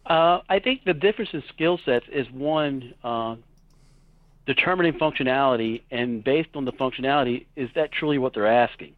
Uh, 0.05 0.41
I 0.49 0.59
think 0.59 0.83
the 0.85 0.95
difference 0.95 1.31
in 1.33 1.45
skill 1.55 1.79
sets 1.85 2.07
is 2.11 2.27
one 2.33 2.95
uh, 3.05 3.37
determining 4.47 4.95
functionality, 4.95 5.83
and 5.93 6.25
based 6.25 6.49
on 6.55 6.65
the 6.65 6.73
functionality, 6.73 7.47
is 7.55 7.71
that 7.77 7.93
truly 7.93 8.19
what 8.19 8.35
they're 8.35 8.49
asking? 8.49 8.95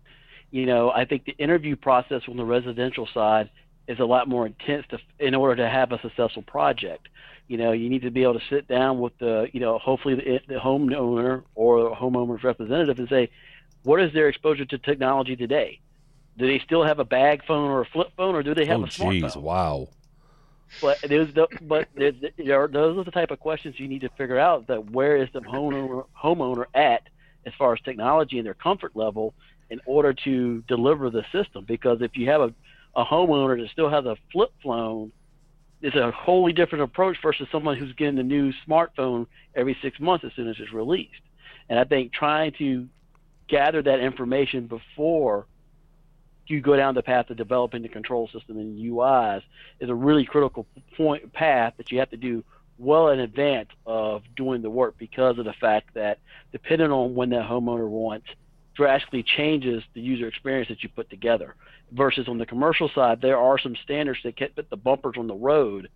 You 0.50 0.64
know, 0.64 0.90
I 0.90 1.04
think 1.04 1.26
the 1.26 1.32
interview 1.32 1.76
process 1.76 2.22
on 2.26 2.38
the 2.38 2.44
residential 2.44 3.06
side 3.12 3.50
is 3.86 3.98
a 3.98 4.04
lot 4.04 4.26
more 4.28 4.46
intense 4.46 4.86
to, 4.88 4.98
in 5.18 5.34
order 5.34 5.62
to 5.62 5.68
have 5.68 5.92
a 5.92 6.00
successful 6.00 6.42
project. 6.42 7.08
You 7.48 7.58
know, 7.58 7.72
you 7.72 7.90
need 7.90 8.00
to 8.02 8.10
be 8.10 8.22
able 8.22 8.38
to 8.40 8.46
sit 8.48 8.66
down 8.66 8.98
with 8.98 9.12
the, 9.18 9.48
you 9.52 9.60
know, 9.60 9.78
hopefully 9.78 10.14
the, 10.14 10.40
the 10.48 10.58
homeowner 10.58 11.42
or 11.54 11.94
homeowner's 11.94 12.44
representative 12.44 12.98
and 12.98 13.08
say, 13.10 13.28
what 13.82 14.00
is 14.00 14.12
their 14.12 14.28
exposure 14.28 14.64
to 14.64 14.78
technology 14.78 15.36
today? 15.36 15.80
Do 16.38 16.46
they 16.46 16.60
still 16.64 16.84
have 16.84 16.98
a 16.98 17.04
bag 17.04 17.44
phone 17.46 17.70
or 17.70 17.82
a 17.82 17.86
flip 17.86 18.08
phone, 18.16 18.34
or 18.34 18.42
do 18.42 18.54
they 18.54 18.64
have 18.66 18.80
oh, 18.80 18.84
a 18.84 18.88
smartphone? 18.88 19.20
Geez, 19.22 19.36
wow. 19.36 19.88
But 20.80 20.98
there's 21.06 21.34
the, 21.34 21.48
but 21.60 21.88
there, 21.94 22.12
there, 22.38 22.68
those 22.68 22.96
are 22.96 23.04
the 23.04 23.10
type 23.10 23.30
of 23.30 23.40
questions 23.40 23.78
you 23.78 23.88
need 23.88 24.00
to 24.00 24.08
figure 24.10 24.38
out. 24.38 24.68
That 24.68 24.90
where 24.90 25.16
is 25.16 25.28
the 25.32 25.40
homeowner 25.40 26.06
homeowner 26.20 26.64
at 26.74 27.08
as 27.44 27.52
far 27.58 27.74
as 27.74 27.80
technology 27.80 28.38
and 28.38 28.46
their 28.46 28.54
comfort 28.54 28.92
level 28.94 29.34
in 29.68 29.80
order 29.84 30.14
to 30.24 30.62
deliver 30.68 31.10
the 31.10 31.24
system? 31.30 31.64
Because 31.66 32.00
if 32.00 32.16
you 32.16 32.30
have 32.30 32.40
a, 32.40 32.54
a 32.96 33.04
homeowner 33.04 33.60
that 33.60 33.68
still 33.70 33.90
has 33.90 34.06
a 34.06 34.16
flip 34.32 34.52
phone, 34.62 35.12
it's 35.82 35.96
a 35.96 36.10
wholly 36.12 36.52
different 36.52 36.84
approach 36.84 37.18
versus 37.20 37.48
someone 37.52 37.76
who's 37.76 37.92
getting 37.94 38.16
the 38.16 38.22
new 38.22 38.52
smartphone 38.66 39.26
every 39.54 39.76
six 39.82 40.00
months 40.00 40.24
as 40.24 40.32
soon 40.34 40.48
as 40.48 40.56
it's 40.58 40.72
released. 40.72 41.20
And 41.68 41.78
I 41.78 41.84
think 41.84 42.12
trying 42.12 42.52
to 42.58 42.88
gather 43.48 43.82
that 43.82 44.00
information 44.00 44.66
before 44.66 45.46
you 46.46 46.60
go 46.60 46.76
down 46.76 46.94
the 46.94 47.02
path 47.02 47.30
of 47.30 47.36
developing 47.36 47.82
the 47.82 47.88
control 47.88 48.28
system 48.32 48.58
and 48.58 48.78
UIs 48.78 49.42
is 49.80 49.88
a 49.88 49.94
really 49.94 50.24
critical 50.24 50.66
point 50.96 51.32
path 51.32 51.74
that 51.76 51.90
you 51.90 51.98
have 51.98 52.10
to 52.10 52.16
do 52.16 52.44
well 52.78 53.08
in 53.08 53.20
advance 53.20 53.68
of 53.86 54.22
doing 54.36 54.60
the 54.60 54.70
work 54.70 54.94
because 54.98 55.38
of 55.38 55.44
the 55.44 55.52
fact 55.60 55.94
that 55.94 56.18
depending 56.50 56.90
on 56.90 57.14
when 57.14 57.30
that 57.30 57.48
homeowner 57.48 57.88
wants 57.88 58.26
drastically 58.74 59.22
changes 59.22 59.82
the 59.94 60.00
user 60.00 60.26
experience 60.26 60.68
that 60.68 60.82
you 60.82 60.88
put 60.88 61.08
together. 61.10 61.54
Versus 61.92 62.26
on 62.26 62.38
the 62.38 62.46
commercial 62.46 62.90
side 62.94 63.20
there 63.20 63.38
are 63.38 63.58
some 63.58 63.76
standards 63.84 64.20
that 64.24 64.36
can 64.36 64.48
put 64.56 64.68
the 64.70 64.76
bumpers 64.76 65.14
on 65.18 65.26
the 65.26 65.34
road 65.34 65.88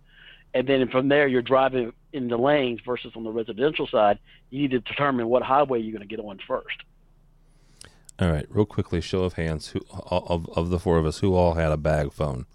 and 0.53 0.67
then 0.67 0.87
from 0.89 1.09
there 1.09 1.27
you're 1.27 1.41
driving 1.41 1.91
in 2.13 2.27
the 2.27 2.37
lanes 2.37 2.79
versus 2.85 3.11
on 3.15 3.23
the 3.23 3.31
residential 3.31 3.87
side 3.87 4.19
you 4.49 4.61
need 4.61 4.71
to 4.71 4.79
determine 4.79 5.27
what 5.27 5.43
highway 5.43 5.79
you're 5.79 5.91
going 5.91 6.07
to 6.07 6.15
get 6.15 6.23
on 6.23 6.39
first 6.47 6.83
all 8.19 8.31
right, 8.31 8.45
real 8.49 8.65
quickly, 8.65 9.01
show 9.01 9.23
of 9.23 9.33
hands. 9.33 9.69
Who 9.69 9.81
of 9.91 10.49
of 10.57 10.69
the 10.69 10.79
four 10.79 10.97
of 10.97 11.05
us, 11.05 11.19
who 11.19 11.35
all 11.35 11.53
had 11.53 11.71
a 11.71 11.77
bag 11.77 12.11
phone? 12.13 12.45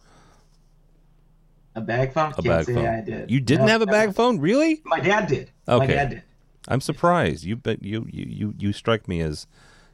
A 1.74 1.80
bag 1.80 2.12
phone? 2.12 2.32
A 2.32 2.34
Can't 2.34 2.46
bag 2.46 2.66
say 2.66 2.74
phone. 2.74 2.86
I 2.86 3.00
did. 3.00 3.30
You 3.30 3.40
didn't 3.40 3.66
No, 3.66 3.72
have 3.72 3.82
a 3.82 3.86
no. 3.86 3.92
bag 3.92 4.14
phone, 4.14 4.38
really? 4.40 4.82
My 4.84 5.00
dad 5.00 5.26
did. 5.26 5.50
My 5.66 5.74
Okay. 5.76 5.94
dad 5.94 6.10
did. 6.10 6.22
I'm 6.68 6.80
surprised. 6.80 7.44
You 7.44 7.56
bet 7.56 7.82
you 7.82 8.06
you 8.10 8.24
you 8.28 8.54
you 8.58 8.72
strike 8.72 9.08
me 9.08 9.20
as, 9.20 9.46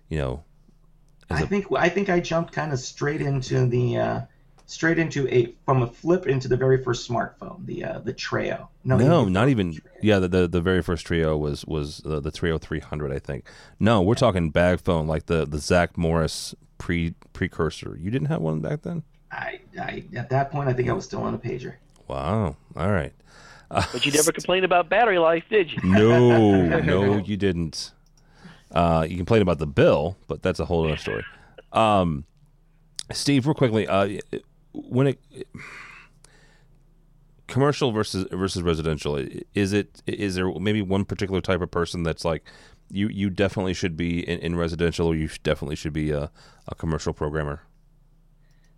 you 0.09 0.18
know, 0.18 0.44
as 1.31 1.40
I 1.40 1.42
a 1.42 1.46
think 1.46 1.66
I 1.74 1.88
think 1.88 2.09
I 2.11 2.20
jumped 2.20 2.52
kind 2.52 2.72
of 2.72 2.78
straight 2.78 3.20
into 3.22 3.66
the 3.66 3.96
uh, 3.96 4.20
straight 4.68 4.98
into 4.98 5.26
a 5.35 5.52
from 5.64 5.83
a 5.83 5.87
flip 5.88 6.26
into 6.26 6.46
the 6.46 6.57
very 6.57 6.83
first 6.85 7.09
smartphone, 7.11 7.66
the 7.66 7.83
uh, 7.85 7.98
the 7.98 8.14
Treo. 8.14 8.68
no, 8.85 9.24
you- 9.24 9.31
not 9.31 9.48
even. 9.48 9.76
Yeah, 10.00 10.20
the, 10.20 10.28
the 10.28 10.46
the 10.46 10.61
very 10.61 10.83
first 10.83 11.07
Treo 11.07 11.37
was 11.37 11.64
was 11.64 12.04
uh, 12.07 12.20
the 12.20 12.31
Treo 12.31 12.61
300, 12.61 13.11
I 13.12 13.18
think. 13.18 13.48
No, 13.81 14.00
we're 14.00 14.14
talking 14.14 14.50
bag 14.50 14.81
phone, 14.81 15.09
like 15.09 15.26
the 15.26 15.44
the 15.44 15.59
Zach 15.59 15.98
Morris 15.98 16.54
pre 16.78 17.14
precursor. 17.33 17.96
You 18.00 18.11
didn't 18.11 18.28
have 18.28 18.40
one 18.40 18.61
back 18.61 18.83
then. 18.83 19.02
I, 19.33 19.61
I 19.78 20.04
at 20.14 20.31
that 20.31 20.50
point 20.52 20.68
I 20.68 20.72
think 20.72 20.88
I 20.88 20.92
was 20.92 21.04
still 21.04 21.22
on 21.22 21.35
a 21.35 21.38
pager. 21.38 21.74
Wow. 22.07 22.57
All 22.76 22.90
right. 22.90 23.12
Uh, 23.70 23.85
but 23.92 24.07
you 24.07 24.12
never 24.12 24.33
complained 24.33 24.64
about 24.64 24.88
battery 24.88 25.18
life 25.18 25.44
did 25.50 25.70
you 25.72 25.78
No, 25.85 26.62
no, 26.81 27.16
you 27.18 27.37
didn't. 27.37 27.92
Uh, 28.70 29.07
you 29.09 29.16
complain 29.16 29.42
about 29.42 29.59
the 29.59 29.66
bill, 29.66 30.16
but 30.26 30.42
that's 30.42 30.61
a 30.61 30.64
whole 30.64 30.87
other 30.87 30.96
story. 30.96 31.24
Um, 31.72 32.24
Steve, 33.12 33.46
real 33.46 33.54
quickly, 33.54 33.87
uh, 33.87 34.18
when 34.88 35.09
it 35.09 35.19
commercial 37.47 37.91
versus 37.91 38.27
versus 38.31 38.62
residential, 38.62 39.17
is 39.55 39.73
it 39.73 40.03
is 40.07 40.37
there 40.37 40.53
maybe 40.61 40.83
one 40.83 41.05
particular 41.05 41.41
type 41.41 41.61
of 41.61 41.71
person 41.71 42.05
that's 42.05 42.25
like 42.25 42.45
you 42.91 43.09
you 43.09 43.31
definitely 43.31 43.75
should 43.75 43.97
be 43.97 44.21
in, 44.29 44.38
in 44.41 44.57
residential, 44.57 45.09
or 45.09 45.17
you 45.17 45.29
definitely 45.43 45.77
should 45.77 45.93
be 45.93 46.11
a, 46.11 46.31
a 46.69 46.75
commercial 46.75 47.12
programmer? 47.12 47.62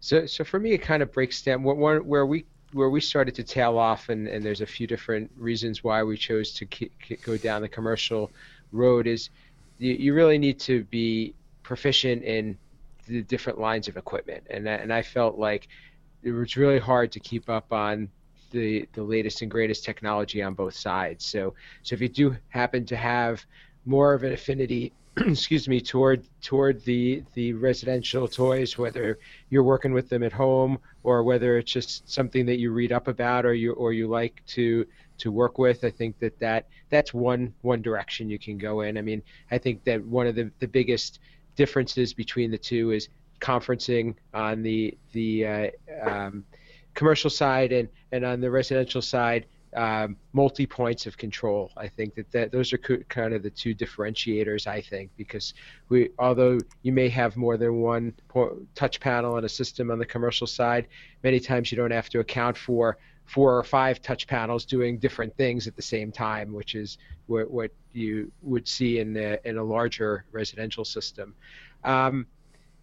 So, 0.00 0.24
so 0.24 0.44
for 0.44 0.58
me, 0.58 0.72
it 0.72 0.78
kind 0.78 1.02
of 1.02 1.12
breaks 1.12 1.42
down 1.42 1.62
where, 1.62 1.74
where 1.74 2.00
where 2.00 2.26
we 2.26 2.46
where 2.72 2.88
we 2.88 3.00
started 3.00 3.34
to 3.34 3.42
tail 3.42 3.76
off, 3.76 4.08
and, 4.08 4.28
and 4.28 4.44
there's 4.44 4.60
a 4.60 4.66
few 4.66 4.86
different 4.86 5.30
reasons 5.36 5.84
why 5.84 6.02
we 6.02 6.16
chose 6.16 6.52
to 6.52 6.66
ki- 6.66 6.92
ki- 7.02 7.16
go 7.16 7.36
down 7.36 7.62
the 7.62 7.68
commercial 7.68 8.30
road. 8.72 9.06
Is 9.06 9.30
you, 9.78 9.92
you 9.92 10.14
really 10.14 10.38
need 10.38 10.58
to 10.60 10.84
be 10.84 11.34
proficient 11.62 12.22
in 12.22 12.56
the 13.06 13.22
different 13.22 13.60
lines 13.60 13.88
of 13.88 13.96
equipment, 13.96 14.44
and 14.48 14.68
and 14.68 14.92
I 14.92 15.02
felt 15.02 15.38
like 15.38 15.68
it 16.22 16.32
was 16.32 16.56
really 16.56 16.78
hard 16.78 17.12
to 17.12 17.20
keep 17.20 17.48
up 17.48 17.72
on 17.72 18.08
the 18.50 18.88
the 18.94 19.02
latest 19.02 19.42
and 19.42 19.50
greatest 19.50 19.84
technology 19.84 20.42
on 20.42 20.54
both 20.54 20.74
sides. 20.74 21.24
So, 21.24 21.54
so 21.82 21.94
if 21.94 22.00
you 22.00 22.08
do 22.08 22.36
happen 22.48 22.84
to 22.86 22.96
have 22.96 23.44
more 23.84 24.12
of 24.12 24.24
an 24.24 24.32
affinity 24.32 24.92
excuse 25.16 25.68
me 25.68 25.80
toward 25.80 26.22
toward 26.40 26.82
the 26.84 27.22
the 27.34 27.52
residential 27.54 28.28
toys 28.28 28.78
whether 28.78 29.18
you're 29.48 29.64
working 29.64 29.92
with 29.92 30.08
them 30.08 30.22
at 30.22 30.32
home 30.32 30.78
or 31.02 31.24
whether 31.24 31.58
it's 31.58 31.72
just 31.72 32.08
something 32.08 32.46
that 32.46 32.58
you 32.58 32.70
read 32.70 32.92
up 32.92 33.08
about 33.08 33.44
or 33.44 33.52
you 33.52 33.72
or 33.72 33.92
you 33.92 34.06
like 34.06 34.40
to 34.46 34.86
to 35.18 35.32
work 35.32 35.58
with 35.58 35.82
i 35.84 35.90
think 35.90 36.16
that 36.20 36.38
that 36.38 36.68
that's 36.90 37.12
one 37.12 37.52
one 37.62 37.82
direction 37.82 38.30
you 38.30 38.38
can 38.38 38.56
go 38.56 38.82
in 38.82 38.96
i 38.96 39.02
mean 39.02 39.20
i 39.50 39.58
think 39.58 39.82
that 39.82 40.04
one 40.04 40.28
of 40.28 40.36
the 40.36 40.48
the 40.60 40.68
biggest 40.68 41.18
differences 41.56 42.14
between 42.14 42.50
the 42.50 42.58
two 42.58 42.92
is 42.92 43.08
conferencing 43.40 44.14
on 44.34 44.62
the 44.62 44.96
the 45.12 45.46
uh, 45.46 45.68
um, 46.02 46.44
commercial 46.94 47.30
side 47.30 47.72
and 47.72 47.88
and 48.12 48.24
on 48.24 48.40
the 48.40 48.50
residential 48.50 49.02
side 49.02 49.46
um, 49.76 50.16
multi 50.32 50.66
points 50.66 51.06
of 51.06 51.16
control. 51.16 51.70
I 51.76 51.88
think 51.88 52.14
that, 52.16 52.30
that 52.32 52.52
those 52.52 52.72
are 52.72 52.78
co- 52.78 52.98
kind 53.08 53.32
of 53.34 53.42
the 53.42 53.50
two 53.50 53.74
differentiators. 53.74 54.66
I 54.66 54.80
think 54.80 55.10
because 55.16 55.54
we, 55.88 56.10
although 56.18 56.58
you 56.82 56.92
may 56.92 57.08
have 57.08 57.36
more 57.36 57.56
than 57.56 57.80
one 57.80 58.12
po- 58.28 58.58
touch 58.74 58.98
panel 59.00 59.36
in 59.36 59.44
a 59.44 59.48
system 59.48 59.90
on 59.90 59.98
the 59.98 60.06
commercial 60.06 60.46
side, 60.46 60.88
many 61.22 61.38
times 61.38 61.70
you 61.70 61.76
don't 61.76 61.92
have 61.92 62.08
to 62.10 62.20
account 62.20 62.56
for 62.56 62.98
four 63.26 63.56
or 63.56 63.62
five 63.62 64.02
touch 64.02 64.26
panels 64.26 64.64
doing 64.64 64.98
different 64.98 65.36
things 65.36 65.68
at 65.68 65.76
the 65.76 65.82
same 65.82 66.10
time, 66.10 66.52
which 66.52 66.74
is 66.74 66.98
what, 67.26 67.48
what 67.48 67.70
you 67.92 68.32
would 68.42 68.66
see 68.66 68.98
in 68.98 69.12
the, 69.12 69.40
in 69.48 69.56
a 69.56 69.62
larger 69.62 70.24
residential 70.32 70.84
system. 70.84 71.32
Um, 71.84 72.26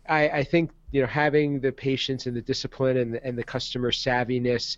I, 0.08 0.30
I, 0.30 0.44
think 0.44 0.72
you 0.92 1.02
know 1.02 1.08
having 1.08 1.60
the 1.60 1.72
patience 1.72 2.26
and 2.26 2.36
the 2.36 2.42
discipline 2.42 2.98
and 2.98 3.14
the, 3.14 3.26
and 3.26 3.38
the 3.38 3.44
customer 3.44 3.92
savviness 3.92 4.78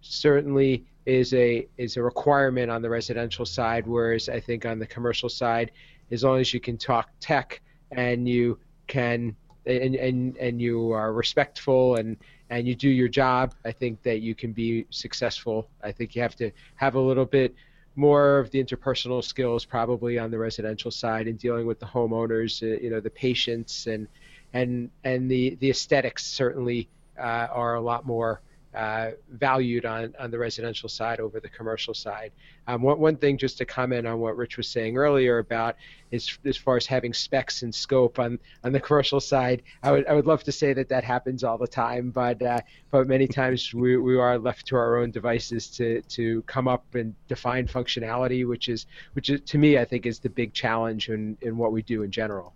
certainly 0.00 0.84
is 1.06 1.32
a 1.34 1.66
is 1.76 1.96
a 1.96 2.02
requirement 2.02 2.70
on 2.70 2.82
the 2.82 2.90
residential 2.90 3.46
side, 3.46 3.86
whereas 3.86 4.28
I 4.28 4.40
think 4.40 4.66
on 4.66 4.78
the 4.78 4.86
commercial 4.86 5.28
side, 5.28 5.72
as 6.10 6.22
long 6.24 6.38
as 6.40 6.52
you 6.52 6.60
can 6.60 6.76
talk 6.76 7.10
tech 7.20 7.60
and 7.92 8.28
you 8.28 8.58
can 8.86 9.34
and 9.66 9.94
and, 9.94 10.36
and 10.36 10.60
you 10.60 10.92
are 10.92 11.12
respectful 11.12 11.96
and 11.96 12.16
and 12.50 12.66
you 12.66 12.74
do 12.74 12.88
your 12.88 13.08
job, 13.08 13.54
I 13.64 13.72
think 13.72 14.02
that 14.02 14.20
you 14.20 14.34
can 14.34 14.52
be 14.52 14.86
successful. 14.90 15.68
I 15.82 15.92
think 15.92 16.14
you 16.14 16.22
have 16.22 16.36
to 16.36 16.50
have 16.76 16.94
a 16.94 17.00
little 17.00 17.26
bit 17.26 17.54
more 17.96 18.38
of 18.38 18.50
the 18.52 18.62
interpersonal 18.62 19.22
skills 19.24 19.64
probably 19.64 20.18
on 20.18 20.30
the 20.30 20.38
residential 20.38 20.90
side 20.90 21.26
in 21.26 21.36
dealing 21.36 21.66
with 21.66 21.80
the 21.80 21.86
homeowners, 21.86 22.62
uh, 22.62 22.80
you 22.80 22.90
know, 22.90 23.00
the 23.00 23.10
patients 23.10 23.86
and 23.86 24.06
and 24.52 24.90
and 25.04 25.30
the 25.30 25.56
the 25.60 25.70
aesthetics 25.70 26.26
certainly 26.26 26.88
uh, 27.18 27.48
are 27.52 27.74
a 27.74 27.80
lot 27.80 28.06
more 28.06 28.40
uh, 28.74 29.12
valued 29.30 29.86
on, 29.86 30.14
on 30.20 30.30
the 30.30 30.38
residential 30.38 30.88
side 30.88 31.20
over 31.20 31.40
the 31.40 31.48
commercial 31.48 31.94
side. 31.94 32.30
Um, 32.66 32.82
one, 32.82 32.98
one 33.00 33.16
thing 33.16 33.38
just 33.38 33.58
to 33.58 33.64
comment 33.64 34.06
on 34.06 34.20
what 34.20 34.36
Rich 34.36 34.56
was 34.56 34.68
saying 34.68 34.96
earlier 34.96 35.38
about 35.38 35.76
is 36.10 36.38
as 36.44 36.56
far 36.56 36.76
as 36.76 36.86
having 36.86 37.14
specs 37.14 37.62
and 37.62 37.74
scope 37.74 38.18
on, 38.18 38.38
on 38.62 38.72
the 38.72 38.78
commercial 38.78 39.20
side, 39.20 39.62
I 39.82 39.90
would, 39.90 40.06
I 40.06 40.12
would 40.12 40.26
love 40.26 40.44
to 40.44 40.52
say 40.52 40.74
that 40.74 40.88
that 40.90 41.02
happens 41.02 41.42
all 41.42 41.58
the 41.58 41.66
time, 41.66 42.10
but 42.10 42.40
uh, 42.42 42.60
but 42.90 43.08
many 43.08 43.26
times 43.40 43.72
we, 43.72 43.96
we 43.96 44.16
are 44.18 44.38
left 44.38 44.66
to 44.66 44.76
our 44.76 44.98
own 44.98 45.10
devices 45.10 45.68
to, 45.70 46.02
to 46.02 46.42
come 46.42 46.68
up 46.68 46.94
and 46.94 47.14
define 47.26 47.66
functionality, 47.66 48.46
which 48.46 48.68
is 48.68 48.86
which 49.14 49.30
is, 49.30 49.40
to 49.40 49.58
me 49.58 49.78
I 49.78 49.84
think 49.84 50.04
is 50.04 50.18
the 50.18 50.30
big 50.30 50.52
challenge 50.52 51.08
in, 51.08 51.38
in 51.40 51.56
what 51.56 51.72
we 51.72 51.82
do 51.82 52.02
in 52.02 52.10
general. 52.10 52.54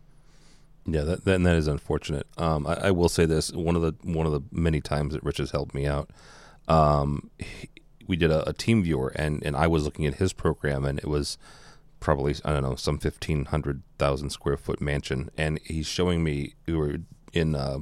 Yeah, 0.85 1.03
that, 1.03 1.25
that 1.25 1.43
that 1.43 1.57
is 1.57 1.69
unfortunate. 1.69 2.27
Um, 2.37 2.67
I, 2.67 2.75
I, 2.75 2.91
will 2.91 3.09
say 3.09 3.25
this: 3.25 3.53
one 3.53 3.77
of 3.77 3.83
the 3.83 3.95
one 4.03 4.27
of 4.27 4.33
the 4.33 4.41
many 4.51 4.81
times 4.81 5.15
that 5.15 5.23
Rich 5.23 5.39
has 5.39 5.53
helped 5.53 5.75
me 5.75 5.87
out, 5.87 6.11
um, 6.67 7.31
he, 7.39 7.69
we 8.07 8.17
did 8.17 8.33
a, 8.33 8.49
a, 8.49 8.53
TeamViewer, 8.53 9.13
and 9.15 9.43
and 9.45 9.55
I 9.55 9.69
was 9.69 9.85
looking 9.85 10.07
at 10.07 10.15
his 10.15 10.33
program, 10.33 10.85
and 10.85 10.99
it 10.99 11.07
was 11.07 11.39
probably 12.01 12.35
I 12.45 12.53
don't 12.53 12.63
know 12.63 12.75
some 12.75 12.99
fifteen 12.99 13.45
hundred 13.47 13.83
thousand 13.99 14.31
square 14.31 14.57
foot 14.57 14.81
mansion, 14.81 15.31
and 15.39 15.61
he's 15.65 15.87
showing 15.87 16.25
me 16.25 16.55
we 16.67 16.75
were 16.75 16.99
in 17.33 17.55
uh, 17.55 17.79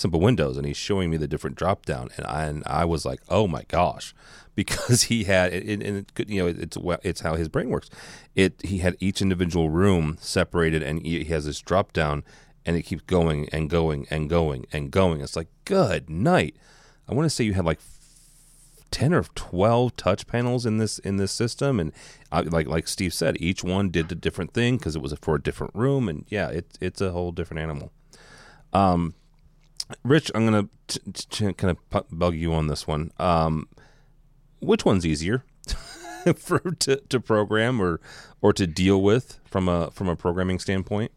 SIMPL 0.00 0.20
Windows, 0.20 0.56
and 0.56 0.66
he's 0.66 0.76
showing 0.76 1.10
me 1.10 1.16
the 1.16 1.28
different 1.28 1.56
drop 1.56 1.84
down, 1.84 2.10
and 2.16 2.26
I 2.26 2.44
and 2.44 2.62
I 2.66 2.84
was 2.84 3.04
like, 3.04 3.20
oh 3.28 3.46
my 3.46 3.64
gosh, 3.68 4.14
because 4.54 5.04
he 5.04 5.24
had 5.24 5.52
and 5.52 5.82
it, 5.82 6.06
it, 6.16 6.28
you 6.28 6.42
know 6.42 6.48
it's 6.48 6.78
it's 7.02 7.20
how 7.20 7.34
his 7.34 7.48
brain 7.48 7.70
works. 7.70 7.90
It 8.34 8.60
he 8.62 8.78
had 8.78 8.96
each 9.00 9.22
individual 9.22 9.70
room 9.70 10.16
separated, 10.20 10.82
and 10.82 11.04
he 11.04 11.24
has 11.24 11.44
this 11.44 11.60
drop 11.60 11.92
down, 11.92 12.24
and 12.64 12.76
it 12.76 12.82
keeps 12.82 13.02
going 13.02 13.48
and 13.52 13.68
going 13.68 14.06
and 14.10 14.28
going 14.28 14.66
and 14.72 14.90
going. 14.90 15.20
It's 15.20 15.36
like 15.36 15.48
good 15.64 16.08
night. 16.08 16.56
I 17.08 17.14
want 17.14 17.26
to 17.26 17.30
say 17.30 17.44
you 17.44 17.54
had 17.54 17.64
like 17.64 17.80
ten 18.90 19.14
or 19.14 19.24
twelve 19.34 19.96
touch 19.96 20.26
panels 20.26 20.66
in 20.66 20.78
this 20.78 20.98
in 20.98 21.16
this 21.16 21.32
system, 21.32 21.78
and 21.78 21.92
I, 22.32 22.40
like 22.42 22.66
like 22.66 22.88
Steve 22.88 23.14
said, 23.14 23.36
each 23.40 23.62
one 23.62 23.90
did 23.90 24.10
a 24.10 24.14
different 24.14 24.54
thing 24.54 24.76
because 24.76 24.96
it 24.96 25.02
was 25.02 25.14
for 25.20 25.34
a 25.34 25.42
different 25.42 25.74
room, 25.74 26.08
and 26.08 26.24
yeah, 26.28 26.48
it's 26.48 26.76
it's 26.80 27.00
a 27.00 27.12
whole 27.12 27.32
different 27.32 27.60
animal. 27.62 27.92
Um, 28.72 29.14
Rich, 30.04 30.30
I'm 30.34 30.44
gonna 30.44 30.68
t- 30.86 31.00
t- 31.12 31.52
kind 31.52 31.76
of 31.76 32.06
bug 32.10 32.34
you 32.34 32.52
on 32.52 32.68
this 32.68 32.86
one. 32.86 33.12
Um, 33.18 33.68
which 34.60 34.84
one's 34.84 35.06
easier 35.06 35.44
for 36.36 36.58
to, 36.58 36.96
to 36.96 37.20
program 37.20 37.80
or 37.80 38.00
or 38.40 38.52
to 38.52 38.66
deal 38.66 39.02
with 39.02 39.40
from 39.44 39.68
a 39.68 39.90
from 39.90 40.08
a 40.08 40.16
programming 40.16 40.58
standpoint? 40.58 41.12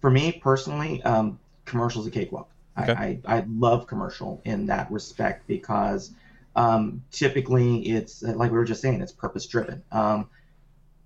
For 0.00 0.10
me 0.10 0.32
personally, 0.32 1.02
um, 1.02 1.38
commercial's 1.64 2.06
a 2.06 2.10
cakewalk. 2.10 2.50
Okay. 2.80 2.92
I, 2.92 3.18
I, 3.26 3.36
I 3.38 3.44
love 3.48 3.86
commercial 3.86 4.40
in 4.44 4.66
that 4.66 4.90
respect 4.90 5.46
because 5.46 6.12
um, 6.56 7.02
typically 7.10 7.82
it's 7.88 8.22
like 8.22 8.50
we 8.50 8.56
were 8.56 8.64
just 8.64 8.80
saying, 8.80 9.00
it's 9.00 9.12
purpose 9.12 9.46
driven. 9.46 9.82
Um, 9.92 10.28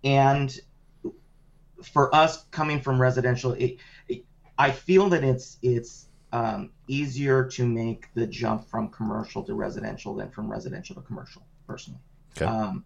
and 0.02 0.56
for 1.82 2.14
us 2.14 2.44
coming 2.50 2.80
from 2.80 3.00
residential, 3.00 3.52
it, 3.52 3.78
it, 4.08 4.24
I 4.58 4.70
feel 4.70 5.08
that 5.10 5.24
it's 5.24 5.58
it's 5.62 6.06
um, 6.34 6.70
easier 6.88 7.44
to 7.44 7.64
make 7.64 8.12
the 8.14 8.26
jump 8.26 8.68
from 8.68 8.88
commercial 8.88 9.44
to 9.44 9.54
residential 9.54 10.16
than 10.16 10.30
from 10.30 10.50
residential 10.50 10.96
to 10.96 11.00
commercial, 11.02 11.42
personally. 11.68 12.00
Okay. 12.36 12.44
Um, 12.44 12.84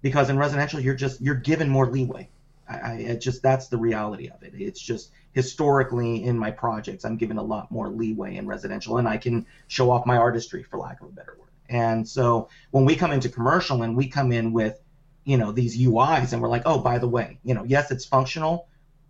because 0.00 0.30
in 0.30 0.38
residential, 0.38 0.80
you're 0.80 0.94
just 0.94 1.20
you're 1.20 1.34
given 1.34 1.68
more 1.68 1.86
leeway. 1.86 2.30
I, 2.66 3.08
I 3.10 3.18
just 3.20 3.42
that's 3.42 3.68
the 3.68 3.76
reality 3.76 4.30
of 4.30 4.42
it. 4.42 4.54
It's 4.56 4.80
just 4.80 5.10
historically 5.32 6.24
in 6.24 6.38
my 6.38 6.50
projects, 6.50 7.04
I'm 7.04 7.18
given 7.18 7.36
a 7.36 7.42
lot 7.42 7.70
more 7.70 7.90
leeway 7.90 8.36
in 8.36 8.46
residential, 8.46 8.96
and 8.96 9.06
I 9.06 9.18
can 9.18 9.44
show 9.68 9.90
off 9.90 10.06
my 10.06 10.16
artistry, 10.16 10.62
for 10.62 10.78
lack 10.78 11.02
of 11.02 11.08
a 11.08 11.12
better 11.12 11.36
word. 11.38 11.50
And 11.68 12.08
so 12.08 12.48
when 12.70 12.86
we 12.86 12.96
come 12.96 13.12
into 13.12 13.28
commercial 13.28 13.82
and 13.82 13.94
we 13.94 14.08
come 14.08 14.32
in 14.32 14.54
with, 14.54 14.80
you 15.24 15.36
know, 15.36 15.52
these 15.52 15.78
UIs, 15.78 16.32
and 16.32 16.40
we're 16.40 16.48
like, 16.48 16.62
oh, 16.64 16.78
by 16.78 16.96
the 16.96 17.08
way, 17.08 17.38
you 17.44 17.52
know, 17.52 17.64
yes, 17.64 17.90
it's 17.90 18.06
functional, 18.06 18.68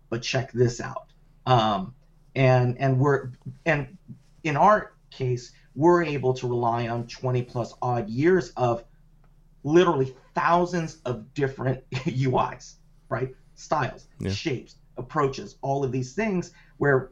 but 0.09 0.23
check 0.23 0.51
this 0.51 0.81
out. 0.81 1.05
Um, 1.45 1.93
and 2.37 2.77
and 2.79 2.99
we're 2.99 3.31
and 3.65 3.97
in 4.43 4.55
our 4.55 4.93
case 5.09 5.51
we're 5.75 6.03
able 6.03 6.33
to 6.33 6.47
rely 6.47 6.87
on 6.87 7.05
20 7.05 7.43
plus 7.43 7.73
odd 7.81 8.09
years 8.09 8.49
of 8.57 8.83
literally 9.63 10.15
thousands 10.33 10.97
of 11.05 11.33
different 11.35 11.87
UIs, 11.91 12.75
right? 13.09 13.35
Styles, 13.55 14.07
yeah. 14.19 14.31
shapes, 14.31 14.75
approaches, 14.97 15.55
all 15.61 15.83
of 15.83 15.91
these 15.91 16.13
things. 16.13 16.51
Where, 16.77 17.11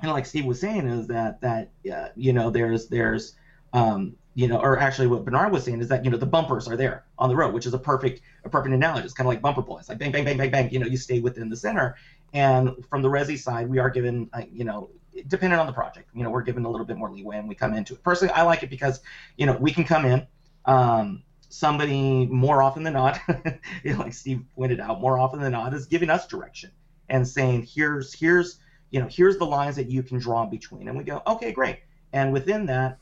and 0.00 0.10
like 0.10 0.26
Steve 0.26 0.44
was 0.44 0.60
saying, 0.60 0.88
is 0.88 1.06
that 1.08 1.40
that 1.42 1.70
uh, 1.92 2.08
you 2.16 2.32
know 2.32 2.50
there's 2.50 2.88
there's 2.88 3.36
um, 3.72 4.16
you 4.34 4.48
know, 4.48 4.58
or 4.58 4.78
actually 4.78 5.08
what 5.08 5.24
Bernard 5.24 5.52
was 5.52 5.64
saying 5.64 5.80
is 5.80 5.88
that 5.88 6.04
you 6.04 6.10
know 6.10 6.16
the 6.16 6.26
bumpers 6.26 6.68
are 6.68 6.76
there 6.76 7.04
on 7.18 7.28
the 7.28 7.36
road, 7.36 7.52
which 7.52 7.66
is 7.66 7.74
a 7.74 7.78
perfect 7.78 8.20
a 8.44 8.48
perfect 8.48 8.74
analogy. 8.74 9.04
It's 9.04 9.14
kind 9.14 9.26
of 9.26 9.32
like 9.32 9.42
bumper 9.42 9.62
bullets, 9.62 9.88
like 9.88 9.98
bang 9.98 10.12
bang 10.12 10.24
bang 10.24 10.38
bang 10.38 10.50
bang. 10.50 10.70
You 10.70 10.78
know, 10.78 10.86
you 10.86 10.96
stay 10.96 11.20
within 11.20 11.48
the 11.48 11.56
center, 11.56 11.96
and 12.32 12.84
from 12.88 13.02
the 13.02 13.08
Resi 13.08 13.38
side, 13.38 13.68
we 13.68 13.78
are 13.78 13.90
given, 13.90 14.30
uh, 14.32 14.42
you 14.52 14.64
know, 14.64 14.90
depending 15.26 15.58
on 15.58 15.66
the 15.66 15.72
project, 15.72 16.08
you 16.14 16.22
know, 16.22 16.30
we're 16.30 16.42
given 16.42 16.64
a 16.64 16.70
little 16.70 16.86
bit 16.86 16.96
more 16.96 17.10
leeway 17.10 17.38
and 17.38 17.48
we 17.48 17.54
come 17.54 17.74
into 17.74 17.94
it. 17.94 18.02
Personally, 18.02 18.32
I 18.34 18.42
like 18.42 18.62
it 18.62 18.70
because, 18.70 19.00
you 19.36 19.46
know, 19.46 19.56
we 19.56 19.72
can 19.72 19.84
come 19.84 20.04
in. 20.04 20.26
Um, 20.66 21.22
somebody 21.50 22.26
more 22.26 22.62
often 22.62 22.84
than 22.84 22.92
not, 22.92 23.18
like 23.84 24.12
Steve 24.12 24.44
pointed 24.54 24.80
out, 24.80 25.00
more 25.00 25.18
often 25.18 25.40
than 25.40 25.52
not 25.52 25.74
is 25.74 25.86
giving 25.86 26.08
us 26.08 26.26
direction 26.26 26.70
and 27.08 27.26
saying, 27.26 27.66
here's 27.68 28.14
here's 28.14 28.58
you 28.90 29.00
know 29.00 29.08
here's 29.08 29.36
the 29.36 29.44
lines 29.44 29.76
that 29.76 29.90
you 29.90 30.02
can 30.02 30.18
draw 30.18 30.46
between, 30.46 30.88
and 30.88 30.96
we 30.96 31.04
go, 31.04 31.22
okay, 31.26 31.52
great. 31.52 31.80
And 32.12 32.32
within 32.32 32.66
that, 32.66 32.98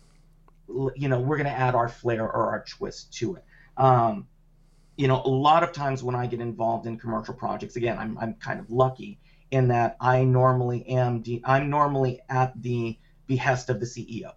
you 0.69 1.09
know, 1.09 1.21
we're 1.21 1.37
going 1.37 1.47
to 1.49 1.59
add 1.59 1.75
our 1.75 1.89
flair 1.89 2.25
or 2.25 2.51
our 2.51 2.65
twist 2.67 3.13
to 3.15 3.37
it. 3.37 3.45
Um, 3.77 4.27
you 4.99 5.07
know, 5.07 5.23
a 5.25 5.31
lot 5.31 5.63
of 5.63 5.73
times 5.73 6.03
when 6.03 6.17
I 6.17 6.27
get 6.27 6.41
involved 6.41 6.87
in 6.87 6.99
commercial 6.99 7.33
projects, 7.33 7.77
again, 7.77 7.97
I'm, 7.97 8.19
I'm 8.19 8.35
kind 8.35 8.59
of 8.59 8.69
lucky 8.69 9.21
in 9.53 9.69
that 9.69 9.97
I 10.01 10.25
normally 10.25 10.87
am, 10.89 11.23
de- 11.23 11.41
I'm 11.45 11.71
normally 11.71 12.21
at 12.29 12.61
the 12.61 12.99
behest 13.29 13.71
of 13.71 13.79
the 13.79 13.87
CEO 13.87 14.33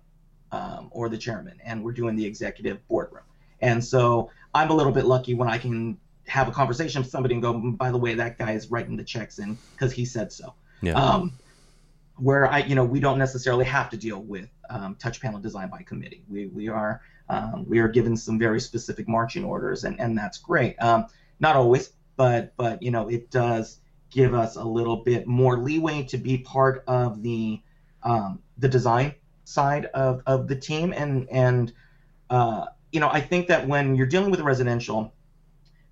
um, 0.52 0.90
or 0.92 1.10
the 1.10 1.18
chairman, 1.18 1.60
and 1.66 1.84
we're 1.84 1.94
doing 1.94 2.16
the 2.16 2.26
executive 2.26 2.88
boardroom. 2.88 3.24
And 3.60 3.84
so 3.84 4.30
I'm 4.54 4.70
a 4.70 4.74
little 4.76 4.92
bit 4.92 5.06
lucky 5.06 5.34
when 5.34 5.50
I 5.50 5.58
can 5.58 5.98
have 6.28 6.48
a 6.48 6.52
conversation 6.52 7.02
with 7.02 7.10
somebody 7.10 7.34
and 7.34 7.42
go, 7.42 7.54
mm, 7.56 7.76
by 7.76 7.90
the 7.90 7.98
way, 7.98 8.14
that 8.14 8.38
guy 8.38 8.52
is 8.52 8.70
writing 8.70 8.96
the 8.96 9.04
checks 9.04 9.40
in 9.40 9.58
because 9.74 9.92
he 9.92 10.06
said 10.06 10.32
so. 10.32 10.54
Yeah. 10.84 10.94
Um, 10.94 11.34
where 12.18 12.48
I, 12.48 12.60
you 12.60 12.76
know, 12.76 12.86
we 12.86 13.00
don't 13.00 13.18
necessarily 13.18 13.66
have 13.66 13.90
to 13.90 13.98
deal 13.98 14.22
with 14.22 14.48
um, 14.72 14.96
touch 14.96 15.22
panel 15.22 15.40
design 15.40 15.70
by 15.70 15.84
committee. 15.84 16.24
We, 16.30 16.48
we 16.48 16.70
are 16.70 17.02
um, 17.30 17.66
we 17.68 17.80
are 17.80 17.88
given 17.88 18.18
some 18.18 18.40
very 18.40 18.60
specific 18.60 19.08
marching 19.08 19.46
orders, 19.46 19.84
and, 19.84 20.00
and 20.00 20.18
that's 20.18 20.38
great. 20.38 20.76
Um, 20.82 21.08
not 21.40 21.56
always, 21.56 21.92
but 22.16 22.56
but 22.58 22.82
you 22.82 22.92
know 22.92 23.08
it 23.10 23.30
does 23.32 23.80
give 24.10 24.34
us 24.34 24.56
a 24.56 24.64
little 24.64 24.98
bit 24.98 25.28
more 25.28 25.58
leeway 25.58 26.04
to 26.04 26.18
be 26.18 26.38
part 26.38 26.84
of 26.88 27.22
the 27.22 27.62
um, 28.04 28.40
the 28.58 28.68
design 28.68 29.16
side 29.44 29.86
of, 29.88 30.22
of 30.26 30.48
the 30.48 30.56
team, 30.56 30.94
and 30.94 31.28
and 31.30 31.74
uh, 32.30 32.66
you 32.92 33.00
know 33.00 33.10
I 33.10 33.22
think 33.22 33.48
that 33.48 33.68
when 33.68 33.96
you're 33.96 34.08
dealing 34.08 34.32
with 34.32 34.40
a 34.40 34.44
residential, 34.44 35.14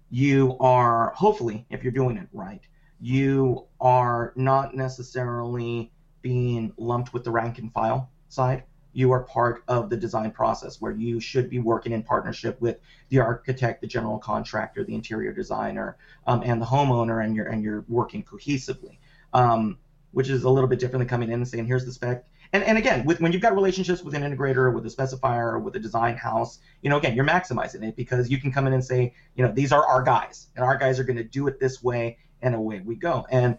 you 0.10 0.58
are 0.60 1.13
hopefully 1.15 1.65
if 1.70 1.84
you're 1.84 1.94
doing 1.94 2.18
it 2.18 2.28
right, 2.34 2.62
you 3.00 3.65
are 3.80 4.34
not 4.36 4.76
necessarily 4.76 5.92
being 6.22 6.74
lumped 6.78 7.13
with 7.13 7.24
the 7.24 7.32
rank 7.32 7.60
and 7.60 7.72
file 7.72 8.10
side. 8.28 8.63
You 9.00 9.14
are 9.14 9.24
part 9.24 9.64
of 9.70 9.90
the 9.90 9.96
design 9.96 10.32
process 10.32 10.82
where 10.82 10.92
you 10.92 11.22
should 11.22 11.50
be 11.50 11.60
working 11.60 11.94
in 11.94 12.04
partnership 12.04 12.60
with 12.60 12.80
the 13.08 13.20
architect, 13.20 13.80
the 13.80 13.88
general 13.88 14.18
contractor, 14.20 14.84
the 14.84 14.94
interior 14.94 15.32
designer, 15.32 15.96
um, 16.28 16.42
and 16.44 16.62
the 16.62 16.66
homeowner, 16.66 17.24
and 17.24 17.34
you're 17.34 17.46
and 17.46 17.64
you're 17.64 17.86
working 17.88 18.24
cohesively, 18.24 18.98
um, 19.34 19.78
which 20.12 20.28
is 20.28 20.44
a 20.44 20.50
little 20.50 20.68
bit 20.68 20.80
different 20.80 21.00
than 21.00 21.08
coming 21.08 21.30
in 21.30 21.36
and 21.36 21.48
saying, 21.48 21.66
"Here's 21.66 21.86
the 21.86 21.94
spec." 21.94 22.26
And, 22.52 22.62
and 22.62 22.78
again, 22.78 23.06
with, 23.06 23.22
when 23.22 23.32
you've 23.32 23.42
got 23.42 23.56
relationships 23.56 24.04
with 24.04 24.16
an 24.16 24.24
integrator, 24.24 24.74
with 24.74 24.86
a 24.86 24.90
specifier, 24.90 25.62
with 25.62 25.78
a 25.78 25.80
design 25.80 26.18
house, 26.18 26.60
you 26.82 26.90
know, 26.90 26.98
again, 26.98 27.16
you're 27.16 27.24
maximizing 27.24 27.88
it 27.88 27.96
because 27.96 28.30
you 28.30 28.38
can 28.38 28.52
come 28.52 28.68
in 28.68 28.74
and 28.74 28.84
say, 28.84 29.14
you 29.36 29.46
know, 29.46 29.52
these 29.54 29.72
are 29.72 29.86
our 29.86 30.04
guys, 30.04 30.48
and 30.58 30.66
our 30.66 30.78
guys 30.78 31.00
are 31.00 31.06
going 31.06 31.16
to 31.16 31.24
do 31.24 31.48
it 31.48 31.58
this 31.58 31.82
way, 31.82 32.18
and 32.42 32.54
away 32.54 32.82
we 32.82 32.96
go. 32.96 33.26
And 33.32 33.58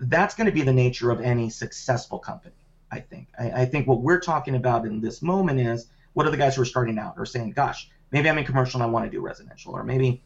that's 0.00 0.34
going 0.34 0.46
to 0.46 0.52
be 0.52 0.62
the 0.62 0.72
nature 0.72 1.10
of 1.10 1.20
any 1.20 1.50
successful 1.50 2.18
company. 2.18 2.63
I 2.94 3.00
think. 3.00 3.28
I, 3.36 3.62
I, 3.62 3.64
think 3.66 3.88
what 3.88 4.02
we're 4.02 4.20
talking 4.20 4.54
about 4.54 4.86
in 4.86 5.00
this 5.00 5.20
moment 5.20 5.58
is 5.58 5.88
what 6.12 6.26
are 6.26 6.30
the 6.30 6.36
guys 6.36 6.54
who 6.54 6.62
are 6.62 6.66
starting 6.66 6.96
out 6.96 7.14
or 7.16 7.26
saying, 7.26 7.50
gosh, 7.50 7.90
maybe 8.12 8.30
I'm 8.30 8.38
in 8.38 8.44
commercial 8.44 8.80
and 8.80 8.88
I 8.88 8.92
want 8.92 9.04
to 9.04 9.10
do 9.10 9.20
residential, 9.20 9.74
or 9.74 9.82
maybe 9.82 10.22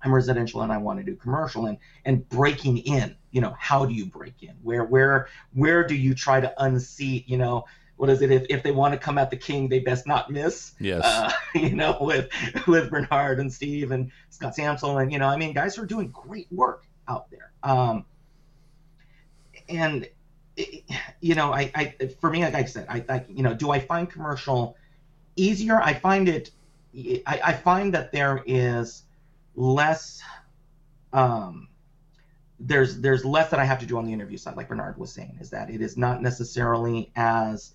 I'm 0.00 0.14
residential 0.14 0.62
and 0.62 0.72
I 0.72 0.78
want 0.78 1.00
to 1.00 1.04
do 1.04 1.16
commercial, 1.16 1.66
and 1.66 1.78
and 2.04 2.28
breaking 2.28 2.78
in. 2.78 3.16
You 3.32 3.40
know, 3.40 3.56
how 3.58 3.84
do 3.84 3.92
you 3.92 4.06
break 4.06 4.42
in? 4.42 4.54
Where 4.62 4.84
where 4.84 5.26
where 5.54 5.84
do 5.84 5.96
you 5.96 6.14
try 6.14 6.40
to 6.40 6.54
unseat? 6.62 7.28
You 7.28 7.38
know. 7.38 7.64
What 7.96 8.10
is 8.10 8.22
it? 8.22 8.32
If, 8.32 8.46
if 8.50 8.64
they 8.64 8.72
want 8.72 8.92
to 8.94 8.98
come 8.98 9.18
at 9.18 9.30
the 9.30 9.36
king, 9.36 9.68
they 9.68 9.78
best 9.78 10.04
not 10.04 10.28
miss. 10.28 10.72
Yes. 10.80 11.04
Uh, 11.04 11.30
you 11.54 11.76
know, 11.76 11.96
with 12.00 12.28
with 12.66 12.90
Bernard 12.90 13.38
and 13.38 13.52
Steve 13.52 13.92
and 13.92 14.10
Scott 14.30 14.56
Samsel 14.56 15.00
and 15.00 15.12
you 15.12 15.20
know, 15.20 15.28
I 15.28 15.36
mean, 15.36 15.52
guys 15.52 15.78
are 15.78 15.86
doing 15.86 16.08
great 16.08 16.48
work 16.50 16.88
out 17.06 17.30
there. 17.30 17.52
Um, 17.62 18.04
and 19.68 20.08
you 21.20 21.34
know, 21.34 21.52
I, 21.52 21.70
I 21.74 22.06
for 22.20 22.30
me, 22.30 22.42
like 22.42 22.54
I 22.54 22.64
said, 22.64 22.86
I, 22.88 23.04
I, 23.08 23.24
you 23.28 23.42
know, 23.42 23.54
do 23.54 23.70
I 23.70 23.80
find 23.80 24.08
commercial 24.08 24.76
easier? 25.36 25.80
I 25.80 25.94
find 25.94 26.28
it, 26.28 26.50
I, 26.94 27.40
I 27.44 27.52
find 27.52 27.94
that 27.94 28.12
there 28.12 28.42
is 28.46 29.02
less, 29.56 30.22
um, 31.12 31.68
there's 32.60 33.00
there's 33.00 33.24
less 33.24 33.50
that 33.50 33.58
I 33.58 33.64
have 33.64 33.80
to 33.80 33.86
do 33.86 33.98
on 33.98 34.04
the 34.04 34.12
interview 34.12 34.38
side, 34.38 34.56
like 34.56 34.68
Bernard 34.68 34.96
was 34.96 35.12
saying, 35.12 35.38
is 35.40 35.50
that 35.50 35.70
it 35.70 35.80
is 35.80 35.96
not 35.96 36.22
necessarily 36.22 37.10
as 37.16 37.72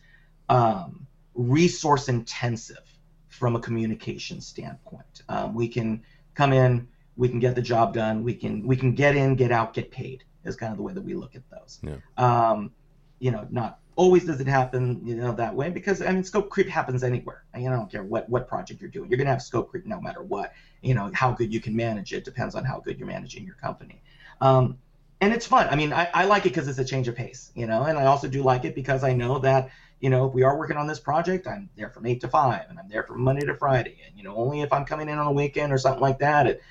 um, 0.48 1.06
resource 1.36 2.08
intensive 2.08 2.84
from 3.28 3.56
a 3.56 3.60
communication 3.60 4.42
standpoint. 4.42 5.22
Um, 5.28 5.54
we 5.54 5.68
can 5.68 6.04
come 6.34 6.54
in, 6.54 6.88
we 7.18 7.28
can 7.28 7.39
get 7.39 7.56
the 7.56 7.62
job 7.62 7.94
done, 7.94 8.24
we 8.24 8.34
can 8.34 8.65
we 8.65 8.78
can 8.78 8.96
get 8.96 9.15
in, 9.18 9.36
get 9.36 9.52
out, 9.52 9.74
get 9.74 9.92
paid 9.92 10.24
is 10.45 10.56
kind 10.56 10.71
of 10.71 10.78
the 10.78 10.84
way 10.84 10.93
that 10.93 11.02
we 11.02 11.13
look 11.13 11.36
at 11.36 11.43
those. 11.49 11.80
Yeah. 11.84 11.97
Um, 12.17 12.71
you 13.19 13.32
know, 13.32 13.47
not 13.49 13.80
always 13.95 14.23
does 14.23 14.39
it 14.39 14.47
happen, 14.47 15.02
you 15.06 15.15
know, 15.15 15.34
that 15.34 15.54
way 15.54 15.69
because 15.69 16.02
I 16.02 16.12
mean, 16.12 16.23
scope 16.23 16.49
creep 16.49 16.69
happens 16.69 17.04
anywhere. 17.04 17.43
I, 17.54 17.60
know, 17.60 17.73
I 17.73 17.75
don't 17.75 17.91
care 17.91 18.04
what 18.04 18.30
what 18.30 18.47
project 18.47 18.80
you're 18.80 18.89
doing, 18.89 19.10
you're 19.10 19.17
gonna 19.17 19.30
have 19.30 19.41
scope 19.41 19.69
creep 19.69 19.86
no 19.86 19.99
matter 19.99 20.23
what. 20.23 20.54
You 20.82 20.95
know, 20.95 21.12
how 21.13 21.32
good 21.32 21.54
you 21.54 21.60
can 21.60 21.75
manage 21.75 22.13
it 22.13 22.23
depends 22.23 22.56
on 22.56 22.63
how 22.63 22.80
good 22.80 22.97
you're 22.97 23.08
managing 23.08 23.45
your 23.45 23.56
company. 23.56 24.02
Um, 24.39 24.78
and 25.21 25.34
it's 25.34 25.45
fun. 25.45 25.67
I 25.69 25.75
mean, 25.75 25.91
I, 25.91 26.10
I 26.13 26.25
like 26.25 26.45
it 26.45 26.49
because 26.49 26.67
it's 26.67 26.80
a 26.80 26.86
change 26.86 27.08
of 27.10 27.15
pace, 27.15 27.52
you 27.56 27.67
know, 27.67 27.84
and 27.84 27.97
I 27.97 28.06
also 28.06 28.30
do 28.30 28.41
like 28.41 28.63
it 28.63 28.73
because 28.73 29.04
I 29.04 29.13
know 29.13 29.39
that, 29.39 29.69
you 29.99 30.10
know, 30.10 30.28
if 30.28 30.34
we 30.34 30.43
are 30.43 30.58
working 30.58 30.78
on 30.78 30.88
this 30.88 30.99
project, 30.99 31.45
I'm 31.45 31.69
there 31.75 31.89
from 31.89 32.06
eight 32.06 32.21
to 32.21 32.30
five 32.30 32.65
and 32.69 32.80
I'm 32.80 32.88
there 32.88 33.04
from 33.04 33.21
Monday 33.21 33.45
to 33.45 33.54
Friday. 33.54 33.97
And, 34.08 34.17
you 34.17 34.23
know, 34.23 34.38
only 34.38 34.62
if 34.62 34.71
I'm 34.71 34.86
coming 34.86 35.10
in 35.10 35.17
on 35.17 35.28
a 35.28 35.32
weekend 35.32 35.73
or 35.73 35.78
something 35.78 36.02
like 36.02 36.19
that, 36.19 36.47
it, 36.47 36.62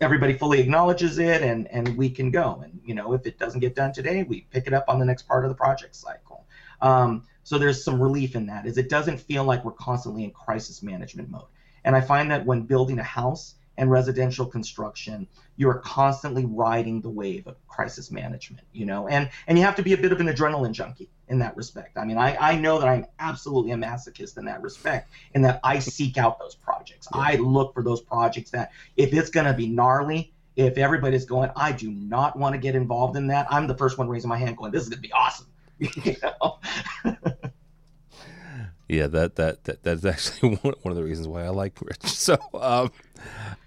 everybody 0.00 0.34
fully 0.34 0.60
acknowledges 0.60 1.18
it 1.18 1.42
and 1.42 1.68
and 1.68 1.96
we 1.96 2.10
can 2.10 2.30
go. 2.30 2.60
And 2.64 2.80
you 2.84 2.94
know 2.94 3.12
if 3.12 3.26
it 3.26 3.38
doesn't 3.38 3.60
get 3.60 3.74
done 3.74 3.92
today 3.92 4.22
we 4.22 4.46
pick 4.50 4.66
it 4.66 4.72
up 4.72 4.84
on 4.88 4.98
the 4.98 5.04
next 5.04 5.22
part 5.28 5.44
of 5.44 5.50
the 5.50 5.54
project 5.54 5.94
cycle. 5.94 6.44
Um, 6.80 7.24
so 7.44 7.58
there's 7.58 7.84
some 7.84 8.00
relief 8.00 8.34
in 8.34 8.46
that 8.46 8.66
is 8.66 8.78
it 8.78 8.88
doesn't 8.88 9.18
feel 9.18 9.44
like 9.44 9.64
we're 9.64 9.72
constantly 9.72 10.24
in 10.24 10.30
crisis 10.30 10.82
management 10.82 11.30
mode. 11.30 11.50
And 11.84 11.96
i 11.96 12.00
find 12.00 12.30
that 12.30 12.46
when 12.46 12.62
building 12.62 12.98
a 12.98 13.04
house 13.04 13.54
and 13.76 13.90
residential 13.90 14.46
construction, 14.46 15.26
you 15.56 15.68
are 15.68 15.78
constantly 15.78 16.44
riding 16.44 17.00
the 17.00 17.08
wave 17.08 17.46
of 17.46 17.56
crisis 17.66 18.10
management, 18.10 18.64
you 18.72 18.84
know, 18.84 19.08
and 19.08 19.30
and 19.46 19.58
you 19.58 19.64
have 19.64 19.76
to 19.76 19.82
be 19.82 19.92
a 19.92 19.96
bit 19.96 20.12
of 20.12 20.20
an 20.20 20.26
adrenaline 20.26 20.72
junkie 20.72 21.08
in 21.28 21.38
that 21.38 21.56
respect. 21.56 21.96
I 21.96 22.04
mean, 22.04 22.18
I, 22.18 22.36
I 22.36 22.56
know 22.56 22.78
that 22.78 22.88
I'm 22.88 23.06
absolutely 23.18 23.72
a 23.72 23.76
masochist 23.76 24.36
in 24.36 24.44
that 24.44 24.60
respect, 24.62 25.10
in 25.34 25.42
that 25.42 25.60
I 25.64 25.78
seek 25.78 26.18
out 26.18 26.38
those 26.38 26.54
projects. 26.54 27.08
Yeah. 27.14 27.20
I 27.20 27.36
look 27.36 27.74
for 27.74 27.82
those 27.82 28.00
projects 28.02 28.50
that 28.50 28.72
if 28.96 29.12
it's 29.14 29.30
going 29.30 29.46
to 29.46 29.54
be 29.54 29.66
gnarly, 29.66 30.32
if 30.56 30.76
everybody's 30.76 31.24
going, 31.24 31.50
I 31.56 31.72
do 31.72 31.90
not 31.90 32.38
want 32.38 32.54
to 32.54 32.58
get 32.58 32.74
involved 32.74 33.16
in 33.16 33.28
that. 33.28 33.46
I'm 33.50 33.66
the 33.66 33.76
first 33.76 33.96
one 33.96 34.08
raising 34.08 34.28
my 34.28 34.36
hand, 34.36 34.56
going, 34.58 34.72
this 34.72 34.82
is 34.82 34.90
going 34.90 35.02
to 35.02 35.08
be 35.08 35.12
awesome. 35.12 35.46
you 35.78 36.16
know? 36.22 36.58
yeah, 38.88 39.06
that, 39.06 39.36
that 39.36 39.64
that 39.64 39.82
that's 39.82 40.04
actually 40.04 40.56
one, 40.62 40.74
one 40.82 40.92
of 40.92 40.96
the 40.96 41.04
reasons 41.04 41.28
why 41.28 41.44
I 41.44 41.48
like 41.48 41.80
Rich. 41.80 42.02
So. 42.02 42.38
Um, 42.54 42.92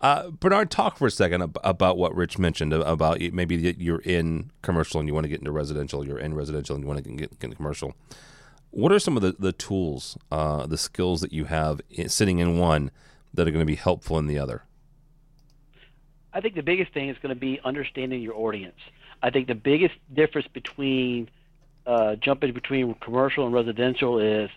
uh, 0.02 0.30
Bernard, 0.30 0.70
talk 0.70 0.98
for 0.98 1.08
a 1.08 1.12
second 1.12 1.58
about 1.64 1.98
what 1.98 2.16
Rich 2.16 2.38
mentioned 2.38 2.74
about 2.74 3.20
maybe 3.34 3.76
you're 3.80 4.02
in 4.02 4.52
commercial 4.62 5.00
and 5.00 5.08
you 5.08 5.14
want 5.14 5.24
to 5.24 5.30
get 5.30 5.40
into 5.40 5.52
residential. 5.52 6.06
You're 6.06 6.20
in 6.20 6.34
residential 6.34 6.76
and 6.76 6.84
you 6.84 6.88
want 6.88 7.04
to 7.04 7.10
get 7.12 7.32
into 7.42 7.56
commercial. 7.56 7.96
What 8.72 8.92
are 8.92 9.00
some 9.00 9.16
of 9.16 9.24
the, 9.24 9.36
the 9.40 9.54
tools, 9.54 10.18
uh, 10.32 10.66
the 10.66 10.78
skills 10.78 11.22
that 11.22 11.32
you 11.32 11.46
have 11.46 11.80
in, 11.90 12.10
sitting 12.10 12.40
in 12.40 12.58
one 12.58 12.92
that 13.34 13.48
are 13.48 13.52
going 13.52 13.66
to 13.66 13.66
be 13.66 13.76
helpful 13.76 14.18
in 14.20 14.28
the 14.28 14.38
other? 14.38 14.64
I 16.34 16.42
think 16.42 16.56
the 16.56 16.62
biggest 16.62 16.94
thing 16.94 17.08
is 17.08 17.18
going 17.22 17.34
to 17.34 17.40
be 17.40 17.62
understanding 17.64 18.22
your 18.22 18.36
audience. 18.36 18.76
I 19.24 19.30
think 19.30 19.48
the 19.48 19.56
biggest 19.56 19.96
difference 20.14 20.48
between 20.52 21.30
uh, 21.86 22.16
jumping 22.16 22.52
between 22.52 22.96
commercial 22.96 23.46
and 23.46 23.54
residential 23.54 24.20
is 24.20 24.50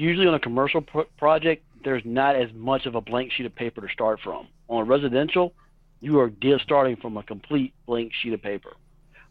usually 0.00 0.26
on 0.26 0.34
a 0.34 0.40
commercial 0.40 0.80
pro- 0.80 1.04
project, 1.16 1.64
there's 1.84 2.04
not 2.04 2.36
as 2.36 2.52
much 2.52 2.86
of 2.86 2.94
a 2.94 3.00
blank 3.00 3.32
sheet 3.32 3.46
of 3.46 3.54
paper 3.54 3.80
to 3.80 3.92
start 3.92 4.20
from. 4.20 4.48
On 4.68 4.86
residential, 4.86 5.54
you 6.00 6.18
are 6.20 6.30
starting 6.62 6.96
from 6.96 7.16
a 7.16 7.22
complete 7.22 7.72
blank 7.86 8.12
sheet 8.14 8.32
of 8.32 8.42
paper. 8.42 8.74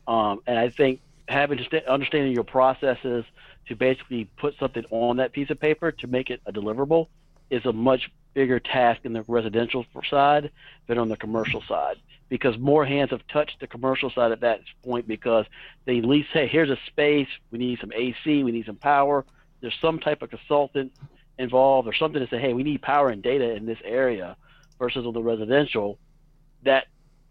Um, 0.08 0.42
and 0.48 0.58
I 0.58 0.70
think 0.70 1.02
having 1.28 1.58
to 1.58 1.64
st- 1.66 1.86
understanding 1.86 2.34
your 2.34 2.44
processes 2.44 3.26
to 3.68 3.76
basically 3.76 4.30
put 4.38 4.58
something 4.58 4.86
on 4.92 5.18
that 5.18 5.34
piece 5.34 5.50
of 5.50 5.60
paper 5.60 5.92
to 5.92 6.08
make 6.08 6.30
it 6.30 6.42
a 6.46 6.54
deliverable 6.54 7.08
is 7.50 7.66
a 7.66 7.74
much 7.74 8.10
bigger 8.34 8.60
task 8.60 9.02
in 9.04 9.14
the 9.14 9.24
residential 9.28 9.86
side 10.10 10.52
than 10.88 10.98
on 10.98 11.10
the 11.10 11.18
commercial 11.18 11.62
side 11.68 11.98
because 12.30 12.58
more 12.58 12.86
hands 12.86 13.10
have 13.12 13.26
touched 13.28 13.60
the 13.60 13.68
commercial 13.68 14.10
side 14.10 14.32
at 14.32 14.42
that 14.42 14.62
point 14.84 15.08
because 15.08 15.46
they 15.86 15.98
at 15.98 16.06
least 16.06 16.30
say 16.34 16.48
here's 16.48 16.70
a 16.70 16.78
space 16.88 17.28
we 17.52 17.58
need 17.58 17.80
some 17.80 17.92
ac 17.94 18.44
we 18.44 18.52
need 18.52 18.66
some 18.66 18.76
power 18.76 19.26
there's 19.62 19.78
some 19.82 20.00
type 20.00 20.22
of 20.22 20.30
consultant 20.30 20.92
involved 21.38 21.88
or 21.88 21.94
something 21.94 22.22
to 22.22 22.30
say, 22.30 22.40
hey, 22.40 22.54
we 22.54 22.64
need 22.64 22.82
power 22.82 23.10
and 23.10 23.22
data 23.22 23.56
in 23.56 23.66
this 23.66 23.80
area 23.84 24.36
versus 24.80 25.06
on 25.06 25.14
the 25.14 25.22
residential, 25.22 25.98
that 26.64 26.88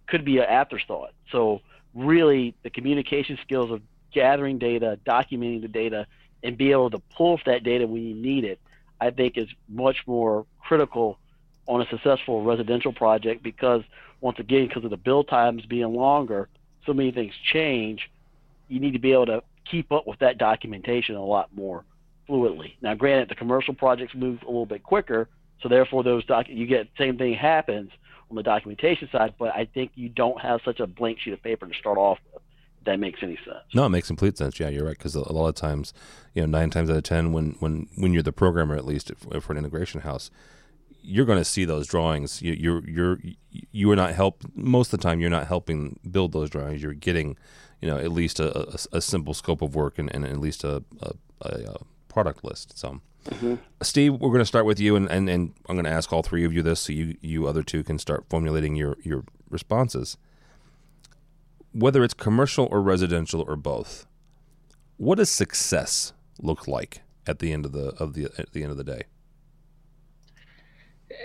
could 0.07 0.25
be 0.25 0.39
an 0.39 0.45
afterthought. 0.45 1.13
So 1.31 1.61
really 1.95 2.55
the 2.63 2.71
communication 2.71 3.39
skills 3.43 3.71
of 3.71 3.83
gathering 4.13 4.59
data, 4.59 4.99
documenting 5.07 5.63
the 5.63 5.69
data, 5.69 6.07
and 6.43 6.57
be 6.57 6.71
able 6.71 6.91
to 6.91 6.99
pull 7.17 7.41
that 7.47 7.65
data 7.65 7.87
when 7.87 8.03
you 8.03 8.15
need 8.15 8.45
it, 8.45 8.61
I 9.01 9.11
think 9.11 9.37
is 9.37 9.49
much 9.69 10.07
more 10.07 10.47
critical 10.61 11.19
on 11.67 11.83
a 11.83 11.89
successful 11.89 12.43
residential 12.43 12.93
project 12.93 13.43
because 13.43 13.83
once 14.21 14.39
again, 14.39 14.69
because 14.69 14.85
of 14.85 14.91
the 14.91 14.97
build 14.97 15.29
times 15.29 15.67
being 15.67 15.93
longer, 15.93 16.49
so 16.87 16.93
many 16.93 17.11
things 17.11 17.35
change. 17.53 18.11
You 18.69 18.81
need 18.81 18.93
to 18.93 18.99
be 18.99 19.13
able 19.13 19.27
to 19.27 19.43
keep 19.69 19.93
up 19.93 20.07
with 20.07 20.21
that 20.21 20.39
documentation 20.39 21.17
a 21.17 21.25
lot 21.25 21.55
more 21.55 21.85
fluidly. 22.29 22.75
Now, 22.81 22.95
granted, 22.95 23.29
the 23.29 23.35
commercial 23.35 23.75
projects 23.75 24.15
move 24.15 24.43
a 24.43 24.47
little 24.47 24.67
bit 24.67 24.83
quicker, 24.83 25.29
so 25.63 25.69
therefore 25.69 26.03
those 26.03 26.25
doc- 26.25 26.49
you 26.49 26.67
get 26.67 26.89
same 26.99 27.19
thing 27.19 27.35
happens 27.35 27.91
on 28.31 28.37
the 28.37 28.43
documentation 28.43 29.09
side, 29.11 29.35
but 29.39 29.55
I 29.55 29.69
think 29.73 29.93
you 29.95 30.09
don't 30.09 30.41
have 30.41 30.61
such 30.65 30.81
a 30.81 30.87
blank 30.87 31.21
sheet 31.21 31.33
of 31.33 31.43
paper 31.43 31.67
to 31.67 31.75
start 31.75 31.99
off 31.99 32.19
with. 32.33 32.43
That 32.85 33.01
makes 33.01 33.21
any 33.21 33.37
sense? 33.45 33.65
No, 33.75 33.85
it 33.87 33.89
makes 33.89 34.07
complete 34.07 34.39
sense. 34.39 34.61
Yeah, 34.61 34.69
you're 34.69 34.85
right. 34.87 34.97
Because 34.97 35.17
a 35.17 35.33
lot 35.33 35.49
of 35.49 35.57
times, 35.57 35.93
you 36.35 36.43
know, 36.43 36.47
nine 36.47 36.71
times 36.71 36.89
out 36.89 36.97
of 36.97 37.03
ten, 37.03 37.33
when 37.33 37.57
when 37.59 37.89
when 37.97 38.13
you're 38.13 38.23
the 38.23 38.33
programmer, 38.33 38.77
at 38.77 38.85
least 38.85 39.11
for 39.41 39.53
an 39.53 39.59
integration 39.59 40.03
house, 40.03 40.31
you're 41.03 41.25
going 41.25 41.39
to 41.39 41.45
see 41.45 41.65
those 41.65 41.89
drawings. 41.89 42.43
You, 42.43 42.53
you're 42.53 42.89
you're 42.89 43.19
you 43.51 43.91
are 43.91 43.97
not 43.97 44.13
help 44.13 44.45
most 44.55 44.93
of 44.93 45.01
the 45.01 45.03
time. 45.03 45.19
You're 45.19 45.31
not 45.31 45.49
helping 45.49 45.99
build 46.09 46.33
those 46.33 46.49
drawings. 46.49 46.81
You're 46.81 46.95
getting, 46.95 47.37
you 47.81 47.89
know, 47.89 47.99
at 47.99 48.13
least 48.13 48.39
a, 48.39 48.57
a, 48.57 48.99
a 48.99 49.01
simple 49.01 49.35
scope 49.35 49.63
of 49.63 49.75
work 49.75 49.99
and, 49.99 50.13
and 50.15 50.25
at 50.25 50.39
least 50.39 50.63
a, 50.63 50.85
a, 51.01 51.13
a 51.43 51.73
uh, 51.73 51.79
product 52.17 52.43
list. 52.43 52.79
So, 52.79 53.03
mm-hmm. 53.29 53.57
Steve, 53.83 54.15
we're 54.15 54.31
going 54.31 54.39
to 54.39 54.47
start 54.47 54.65
with 54.65 54.81
you, 54.81 54.97
and, 54.97 55.07
and, 55.11 55.29
and 55.29 55.53
I'm 55.69 55.77
going 55.77 55.85
to 55.85 55.91
ask 55.91 56.11
all 56.15 56.23
three 56.23 56.47
of 56.47 56.53
you 56.55 56.63
this, 56.63 56.81
so 56.81 56.95
you 56.95 57.17
you 57.21 57.47
other 57.47 57.63
two 57.63 57.83
can 57.83 57.99
start 57.99 58.25
formulating 58.31 58.75
your 58.75 58.97
your 59.03 59.25
responses. 59.51 60.17
Whether 61.73 62.03
it's 62.03 62.15
commercial 62.15 62.69
or 62.71 62.81
residential 62.81 63.45
or 63.47 63.55
both, 63.55 64.07
what 64.97 65.19
does 65.19 65.29
success 65.29 66.15
look 66.41 66.67
like 66.67 67.03
at 67.27 67.39
the 67.41 67.53
end 67.53 67.67
of 67.67 67.73
the 67.73 67.89
of 68.03 68.15
the 68.15 68.31
at 68.39 68.53
the 68.53 68.63
end 68.63 68.71
of 68.71 68.79
the 68.79 68.85
day? 68.85 69.03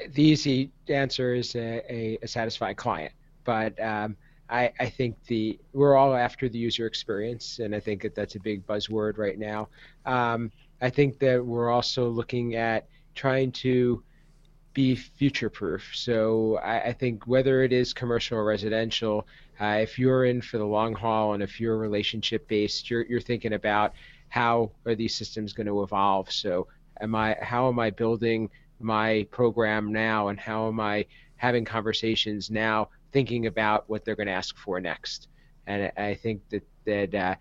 The 0.10 0.24
easy 0.24 0.72
answer 0.90 1.34
is 1.34 1.56
a, 1.56 1.82
a, 1.90 2.18
a 2.22 2.28
satisfied 2.28 2.76
client, 2.76 3.14
but 3.46 3.80
um, 3.82 4.18
I, 4.50 4.74
I 4.78 4.90
think 4.90 5.16
the 5.28 5.58
we're 5.72 5.96
all 5.96 6.14
after 6.14 6.50
the 6.50 6.60
user 6.60 6.86
experience, 6.86 7.60
and 7.60 7.74
I 7.74 7.80
think 7.80 8.02
that 8.02 8.14
that's 8.14 8.36
a 8.36 8.42
big 8.42 8.68
buzzword 8.68 9.18
right 9.18 9.40
now. 9.40 9.70
Um, 10.06 10.52
I 10.82 10.90
think 10.90 11.20
that 11.20 11.44
we're 11.46 11.70
also 11.70 12.10
looking 12.10 12.56
at 12.56 12.88
trying 13.16 13.52
to 13.52 14.04
be 14.74 14.96
future 14.96 15.50
proof. 15.50 15.92
So 15.94 16.58
I, 16.64 16.80
I, 16.80 16.94
think 16.94 17.28
whether 17.28 17.62
it 17.62 17.74
is 17.74 17.94
commercial 17.94 18.38
or 18.38 18.46
residential, 18.46 19.28
uh, 19.60 19.80
if 19.82 20.00
you're 20.00 20.26
in 20.26 20.42
for 20.42 20.58
the 20.58 20.66
long 20.66 20.96
haul 20.96 21.34
and 21.34 21.44
if 21.44 21.60
you're 21.60 21.78
relationship 21.78 22.48
based, 22.48 22.90
you're, 22.90 23.04
you're 23.04 23.20
thinking 23.20 23.54
about 23.54 23.94
how 24.30 24.72
are 24.86 24.96
these 24.96 25.14
systems 25.14 25.52
going 25.52 25.68
to 25.68 25.84
evolve. 25.84 26.32
So 26.32 26.68
am 27.02 27.16
I 27.16 27.36
how 27.42 27.68
am 27.68 27.80
I 27.80 27.90
building 27.90 28.50
my 28.80 29.28
program 29.30 29.92
now 29.92 30.30
and 30.30 30.40
how 30.40 30.68
am 30.68 30.80
I 30.80 31.06
having 31.36 31.66
conversations 31.66 32.50
now 32.50 32.90
thinking 33.12 33.48
about 33.48 33.90
what 33.90 34.06
they're 34.06 34.16
going 34.16 34.28
to 34.28 34.34
ask 34.34 34.58
for 34.58 34.80
next. 34.80 35.28
And 35.68 35.92
I 35.98 36.14
think 36.14 36.42
that 36.50 36.64
that 36.86 37.14
uh, 37.14 37.36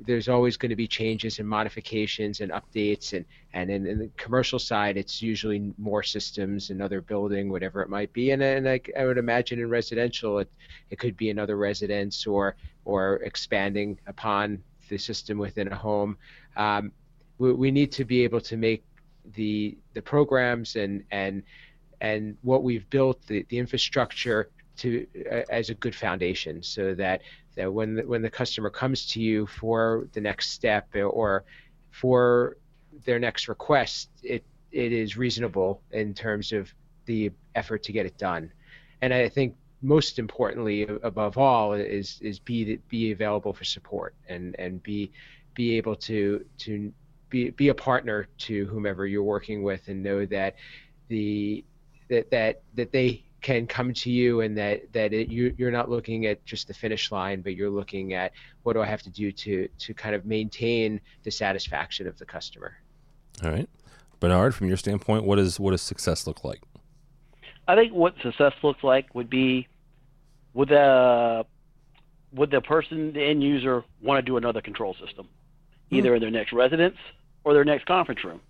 there's 0.00 0.28
always 0.28 0.56
going 0.56 0.70
to 0.70 0.76
be 0.76 0.88
changes 0.88 1.38
and 1.38 1.48
modifications 1.48 2.40
and 2.40 2.50
updates 2.52 3.12
and 3.12 3.24
and 3.52 3.70
in, 3.70 3.86
in, 3.86 3.98
the 3.98 4.10
commercial 4.16 4.58
side 4.58 4.96
it's 4.96 5.22
usually 5.22 5.72
more 5.78 6.02
systems 6.02 6.70
another 6.70 7.00
building 7.00 7.48
whatever 7.50 7.80
it 7.82 7.88
might 7.88 8.12
be. 8.12 8.30
And, 8.32 8.42
and 8.42 8.68
I, 8.68 8.80
I 8.98 9.04
would 9.04 9.18
imagine 9.18 9.60
in 9.60 9.68
residential 9.68 10.38
it, 10.38 10.50
it 10.90 10.98
could 10.98 11.16
be 11.16 11.30
another 11.30 11.56
residence 11.56 12.26
or 12.26 12.56
or 12.84 13.16
expanding 13.16 13.98
upon 14.06 14.62
the 14.88 14.98
system 14.98 15.38
within 15.38 15.68
a 15.68 15.76
home. 15.76 16.16
Um, 16.56 16.92
we, 17.38 17.52
we 17.52 17.70
need 17.70 17.92
to 17.92 18.04
be 18.04 18.24
able 18.24 18.40
to 18.42 18.56
make 18.56 18.84
the 19.34 19.78
the 19.94 20.02
programs 20.02 20.76
and 20.76 21.04
and 21.10 21.42
and 22.00 22.36
what 22.42 22.62
we've 22.62 22.88
built 22.90 23.24
the, 23.26 23.44
the 23.50 23.58
infrastructure 23.58 24.50
to 24.78 25.06
uh, 25.30 25.42
as 25.50 25.70
a 25.70 25.74
good 25.74 25.94
foundation 25.94 26.62
so 26.62 26.94
that 26.94 27.20
that 27.56 27.72
when 27.72 27.94
the, 27.94 28.02
when 28.02 28.22
the 28.22 28.30
customer 28.30 28.70
comes 28.70 29.06
to 29.06 29.20
you 29.20 29.46
for 29.46 30.08
the 30.12 30.20
next 30.20 30.50
step 30.50 30.88
or 30.94 31.44
for 31.90 32.56
their 33.04 33.18
next 33.18 33.48
request 33.48 34.10
it 34.22 34.44
it 34.72 34.92
is 34.92 35.16
reasonable 35.16 35.82
in 35.90 36.14
terms 36.14 36.52
of 36.52 36.72
the 37.06 37.30
effort 37.56 37.82
to 37.82 37.92
get 37.92 38.06
it 38.06 38.16
done. 38.18 38.52
And 39.02 39.12
i 39.12 39.28
think 39.28 39.54
most 39.82 40.18
importantly 40.18 40.82
above 41.02 41.38
all 41.38 41.72
is 41.72 42.18
is 42.20 42.38
be 42.38 42.76
be 42.88 43.12
available 43.12 43.52
for 43.52 43.64
support 43.64 44.14
and 44.28 44.54
and 44.58 44.82
be 44.82 45.10
be 45.54 45.76
able 45.76 45.96
to 45.96 46.44
to 46.58 46.92
be 47.30 47.50
be 47.50 47.68
a 47.68 47.74
partner 47.74 48.26
to 48.36 48.66
whomever 48.66 49.06
you're 49.06 49.22
working 49.22 49.62
with 49.62 49.88
and 49.88 50.02
know 50.02 50.26
that 50.26 50.54
the 51.08 51.64
that 52.10 52.30
that 52.30 52.62
that 52.74 52.92
they 52.92 53.24
can 53.40 53.66
come 53.66 53.92
to 53.92 54.10
you 54.10 54.40
and 54.42 54.56
that 54.56 54.92
that 54.92 55.12
it, 55.12 55.28
you 55.28 55.54
you're 55.56 55.70
not 55.70 55.88
looking 55.88 56.26
at 56.26 56.44
just 56.44 56.68
the 56.68 56.74
finish 56.74 57.10
line 57.10 57.40
but 57.40 57.54
you're 57.54 57.70
looking 57.70 58.12
at 58.12 58.32
what 58.62 58.74
do 58.74 58.82
I 58.82 58.86
have 58.86 59.02
to 59.02 59.10
do 59.10 59.32
to 59.32 59.68
to 59.78 59.94
kind 59.94 60.14
of 60.14 60.24
maintain 60.26 61.00
the 61.22 61.30
satisfaction 61.30 62.06
of 62.06 62.18
the 62.18 62.26
customer. 62.26 62.74
All 63.42 63.50
right. 63.50 63.68
Bernard, 64.18 64.54
from 64.54 64.68
your 64.68 64.76
standpoint, 64.76 65.24
what 65.24 65.38
is 65.38 65.58
what 65.58 65.70
does 65.70 65.82
success 65.82 66.26
look 66.26 66.44
like? 66.44 66.60
I 67.66 67.74
think 67.74 67.92
what 67.92 68.14
success 68.22 68.52
looks 68.62 68.84
like 68.84 69.14
would 69.14 69.30
be 69.30 69.66
would 70.54 70.68
the 70.68 71.46
would 72.32 72.50
the 72.50 72.60
person, 72.60 73.12
the 73.12 73.22
end 73.22 73.42
user, 73.42 73.84
want 74.02 74.18
to 74.18 74.22
do 74.22 74.36
another 74.36 74.60
control 74.60 74.94
system, 75.04 75.28
either 75.90 76.12
mm. 76.12 76.16
in 76.16 76.20
their 76.20 76.30
next 76.30 76.52
residence 76.52 76.96
or 77.44 77.54
their 77.54 77.64
next 77.64 77.86
conference 77.86 78.22
room. 78.24 78.40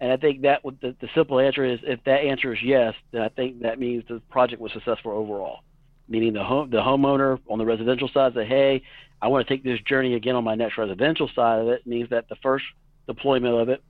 And 0.00 0.12
I 0.12 0.16
think 0.16 0.42
that 0.42 0.62
the, 0.62 0.94
the 1.00 1.08
simple 1.14 1.40
answer 1.40 1.64
is 1.64 1.80
if 1.82 2.04
that 2.04 2.20
answer 2.20 2.52
is 2.52 2.62
yes, 2.62 2.94
then 3.12 3.22
I 3.22 3.28
think 3.28 3.62
that 3.62 3.78
means 3.78 4.04
the 4.08 4.20
project 4.30 4.60
was 4.60 4.72
successful 4.72 5.12
overall. 5.12 5.60
Meaning 6.08 6.34
the 6.34 6.44
home 6.44 6.70
the 6.70 6.78
homeowner 6.78 7.40
on 7.48 7.58
the 7.58 7.64
residential 7.64 8.08
side 8.08 8.34
said, 8.34 8.46
hey, 8.46 8.82
I 9.20 9.28
want 9.28 9.46
to 9.46 9.52
take 9.52 9.64
this 9.64 9.80
journey 9.80 10.14
again 10.14 10.36
on 10.36 10.44
my 10.44 10.54
next 10.54 10.78
residential 10.78 11.28
side 11.34 11.60
of 11.60 11.68
it. 11.68 11.86
Means 11.86 12.10
that 12.10 12.28
the 12.28 12.36
first 12.36 12.64
deployment 13.06 13.54
of 13.54 13.68
it 13.68 13.82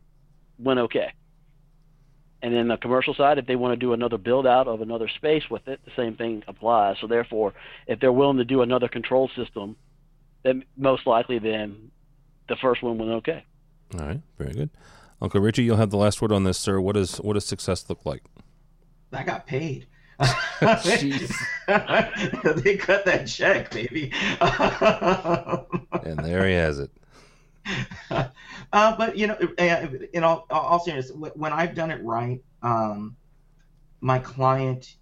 went 0.59 0.81
okay. 0.81 1.13
And 2.43 2.55
then 2.55 2.69
the 2.69 2.77
commercial 2.77 3.15
side, 3.15 3.39
if 3.39 3.47
they 3.47 3.57
want 3.57 3.73
to 3.73 3.77
do 3.77 3.93
another 3.93 4.19
build 4.19 4.47
out 4.47 4.69
of 4.69 4.81
another 4.81 5.09
space 5.09 5.43
with 5.51 5.67
it, 5.69 5.81
the 5.85 5.91
same 5.97 6.15
thing 6.15 6.45
applies. 6.47 6.97
So 7.01 7.07
therefore, 7.07 7.55
if 7.87 7.99
they're 7.99 8.13
willing 8.13 8.37
to 8.37 8.45
do 8.45 8.63
another 8.63 8.89
control 8.89 9.29
system, 9.35 9.77
then 10.45 10.65
most 10.77 11.07
likely 11.07 11.39
then 11.39 11.91
the 12.49 12.57
first 12.57 12.83
one 12.83 12.99
went 12.99 13.11
okay. 13.11 13.45
All 13.99 14.07
right, 14.07 14.21
very 14.39 14.53
good. 14.53 14.71
Uncle 15.21 15.41
Richie, 15.41 15.65
you'll 15.65 15.77
have 15.77 15.91
the 15.91 15.97
last 15.97 16.21
word 16.21 16.33
on 16.33 16.45
this, 16.45 16.59
sir. 16.59 16.81
What 16.81 16.95
does 16.95 17.17
what 17.17 17.35
does 17.35 17.47
success 17.47 17.89
look 17.89 18.05
like? 18.05 18.23
I 19.13 19.23
got 19.23 19.47
paid. 19.47 19.87
they 20.19 20.29
cut 22.79 23.05
that 23.05 23.25
check, 23.27 23.71
baby. 23.71 24.13
and 26.03 26.19
there 26.25 26.47
he 26.47 26.55
has 26.55 26.79
it. 26.79 26.91
Uh, 28.73 28.97
but 28.97 29.17
you 29.17 29.29
know, 29.29 29.39
in 30.13 30.25
all, 30.25 30.45
all 30.51 30.81
seriousness, 30.81 31.33
when 31.35 31.53
I've 31.53 31.75
done 31.75 31.91
it 31.93 32.03
right, 32.03 32.43
um, 32.63 33.17
my 34.01 34.19
client 34.19 34.97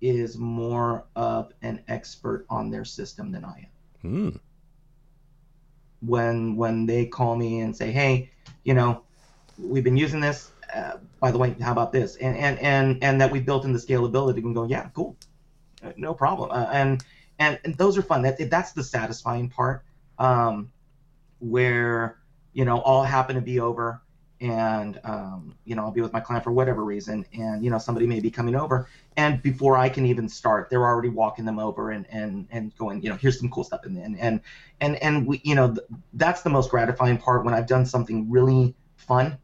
is 0.00 0.36
more 0.36 1.06
of 1.14 1.52
an 1.62 1.82
expert 1.86 2.46
on 2.50 2.68
their 2.68 2.84
system 2.84 3.30
than 3.30 3.44
I 3.44 3.68
am. 4.04 4.10
Hmm. 4.10 4.28
When 6.00 6.56
when 6.56 6.84
they 6.84 7.06
call 7.06 7.36
me 7.36 7.60
and 7.60 7.74
say, 7.74 7.92
"Hey, 7.92 8.32
you 8.64 8.74
know, 8.74 9.04
we've 9.62 9.84
been 9.84 9.96
using 9.96 10.20
this. 10.20 10.50
Uh, 10.74 10.98
by 11.18 11.30
the 11.30 11.38
way, 11.38 11.54
how 11.60 11.72
about 11.72 11.92
this? 11.92 12.16
And 12.16 12.36
and 12.36 12.58
and 12.60 13.02
and 13.02 13.20
that 13.20 13.30
we 13.30 13.40
built 13.40 13.64
in 13.64 13.72
the 13.72 13.78
scalability. 13.78 14.38
and 14.38 14.54
go, 14.54 14.64
yeah, 14.64 14.88
cool, 14.94 15.16
no 15.96 16.14
problem. 16.14 16.50
Uh, 16.50 16.68
and, 16.72 17.04
and 17.38 17.58
and 17.64 17.74
those 17.76 17.98
are 17.98 18.02
fun. 18.02 18.22
That 18.22 18.50
that's 18.50 18.72
the 18.72 18.84
satisfying 18.84 19.48
part, 19.48 19.84
um, 20.18 20.72
where 21.40 22.18
you 22.52 22.64
know 22.64 22.80
all 22.80 23.02
happen 23.02 23.34
to 23.34 23.40
be 23.40 23.58
over, 23.58 24.00
and 24.40 25.00
um, 25.02 25.56
you 25.64 25.74
know 25.74 25.82
I'll 25.82 25.90
be 25.90 26.02
with 26.02 26.12
my 26.12 26.20
client 26.20 26.44
for 26.44 26.52
whatever 26.52 26.84
reason, 26.84 27.26
and 27.32 27.64
you 27.64 27.70
know 27.70 27.78
somebody 27.78 28.06
may 28.06 28.20
be 28.20 28.30
coming 28.30 28.54
over, 28.54 28.88
and 29.16 29.42
before 29.42 29.76
I 29.76 29.88
can 29.88 30.06
even 30.06 30.28
start, 30.28 30.70
they're 30.70 30.84
already 30.84 31.08
walking 31.08 31.44
them 31.44 31.58
over 31.58 31.90
and 31.90 32.06
and 32.10 32.46
and 32.52 32.76
going, 32.76 33.02
you 33.02 33.08
know, 33.08 33.16
here's 33.16 33.40
some 33.40 33.50
cool 33.50 33.64
stuff, 33.64 33.80
and 33.84 33.98
and 33.98 34.18
and 34.20 34.40
and 34.80 34.96
and 35.02 35.26
we, 35.26 35.40
you 35.42 35.56
know, 35.56 35.74
th- 35.74 35.86
that's 36.12 36.42
the 36.42 36.50
most 36.50 36.70
gratifying 36.70 37.18
part 37.18 37.44
when 37.44 37.54
I've 37.54 37.66
done 37.66 37.86
something 37.86 38.30
really 38.30 38.76
fun 38.96 39.38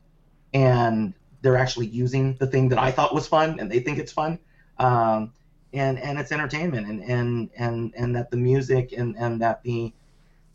and 0.54 1.14
they're 1.42 1.56
actually 1.56 1.86
using 1.86 2.36
the 2.36 2.46
thing 2.46 2.68
that 2.70 2.78
I 2.78 2.90
thought 2.90 3.14
was 3.14 3.26
fun 3.26 3.60
and 3.60 3.70
they 3.70 3.80
think 3.80 3.98
it's 3.98 4.12
fun. 4.12 4.38
Um, 4.78 5.32
and, 5.72 5.98
and 5.98 6.18
it's 6.18 6.32
entertainment 6.32 6.86
and, 6.86 7.02
and, 7.02 7.50
and, 7.56 7.92
and 7.96 8.16
that 8.16 8.30
the 8.30 8.36
music 8.36 8.92
and, 8.92 9.16
and 9.16 9.40
that 9.42 9.62
the, 9.62 9.92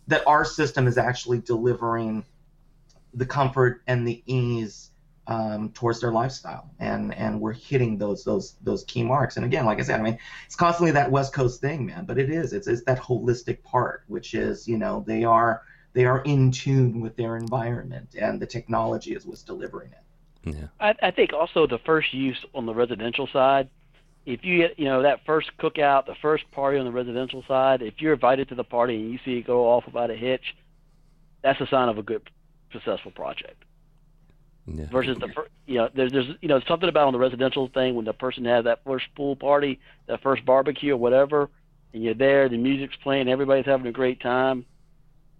that 0.07 0.25
our 0.27 0.43
system 0.45 0.87
is 0.87 0.97
actually 0.97 1.39
delivering 1.39 2.25
the 3.13 3.25
comfort 3.25 3.81
and 3.87 4.07
the 4.07 4.23
ease 4.25 4.91
um, 5.27 5.69
towards 5.69 6.01
their 6.01 6.11
lifestyle, 6.11 6.69
and 6.79 7.13
and 7.13 7.39
we're 7.39 7.53
hitting 7.53 7.97
those 7.97 8.23
those 8.23 8.55
those 8.63 8.83
key 8.85 9.03
marks. 9.03 9.37
And 9.37 9.45
again, 9.45 9.65
like 9.65 9.79
I 9.79 9.83
said, 9.83 9.99
I 9.99 10.03
mean, 10.03 10.17
it's 10.45 10.55
constantly 10.55 10.91
that 10.91 11.11
West 11.11 11.33
Coast 11.33 11.61
thing, 11.61 11.85
man. 11.85 12.05
But 12.05 12.17
it 12.17 12.29
is, 12.29 12.53
it's 12.53 12.67
it's 12.67 12.83
that 12.83 12.99
holistic 12.99 13.63
part, 13.63 14.03
which 14.07 14.33
is, 14.33 14.67
you 14.67 14.77
know, 14.77 15.03
they 15.05 15.23
are 15.23 15.61
they 15.93 16.05
are 16.05 16.21
in 16.21 16.51
tune 16.51 17.01
with 17.01 17.15
their 17.15 17.37
environment, 17.37 18.15
and 18.19 18.39
the 18.39 18.45
technology 18.45 19.13
is 19.13 19.25
what's 19.25 19.43
delivering 19.43 19.91
it. 19.91 20.55
Yeah. 20.55 20.67
I, 20.79 20.95
I 21.07 21.11
think 21.11 21.33
also 21.33 21.67
the 21.67 21.79
first 21.79 22.13
use 22.13 22.43
on 22.53 22.65
the 22.65 22.73
residential 22.73 23.27
side, 23.27 23.69
if 24.25 24.43
you 24.43 24.59
get, 24.59 24.79
you 24.79 24.85
know, 24.85 25.01
that 25.01 25.25
first 25.25 25.51
cookout, 25.59 26.05
the 26.05 26.15
first 26.21 26.49
party 26.51 26.77
on 26.77 26.85
the 26.85 26.91
residential 26.91 27.43
side, 27.47 27.81
if 27.81 27.95
you're 27.99 28.13
invited 28.13 28.49
to 28.49 28.55
the 28.55 28.63
party 28.63 28.95
and 28.95 29.11
you 29.11 29.19
see 29.25 29.37
it 29.39 29.47
go 29.47 29.69
off 29.69 29.85
without 29.85 30.09
a 30.09 30.15
hitch, 30.15 30.55
that's 31.41 31.59
a 31.59 31.67
sign 31.67 31.89
of 31.89 31.97
a 31.97 32.03
good, 32.03 32.29
successful 32.71 33.11
project. 33.11 33.63
Yeah. 34.67 34.85
Versus 34.91 35.17
the 35.19 35.27
first, 35.27 35.49
you 35.65 35.75
know, 35.75 35.89
there's, 35.93 36.11
there's, 36.11 36.27
you 36.41 36.47
know, 36.47 36.61
something 36.67 36.87
about 36.87 37.07
on 37.07 37.13
the 37.13 37.19
residential 37.19 37.67
thing 37.67 37.95
when 37.95 38.05
the 38.05 38.13
person 38.13 38.45
has 38.45 38.63
that 38.65 38.83
first 38.83 39.07
pool 39.15 39.35
party, 39.35 39.79
that 40.05 40.21
first 40.21 40.45
barbecue 40.45 40.93
or 40.93 40.97
whatever, 40.97 41.49
and 41.93 42.03
you're 42.03 42.13
there, 42.13 42.47
the 42.47 42.57
music's 42.57 42.95
playing, 42.97 43.27
everybody's 43.27 43.65
having 43.65 43.87
a 43.87 43.91
great 43.91 44.21
time 44.21 44.65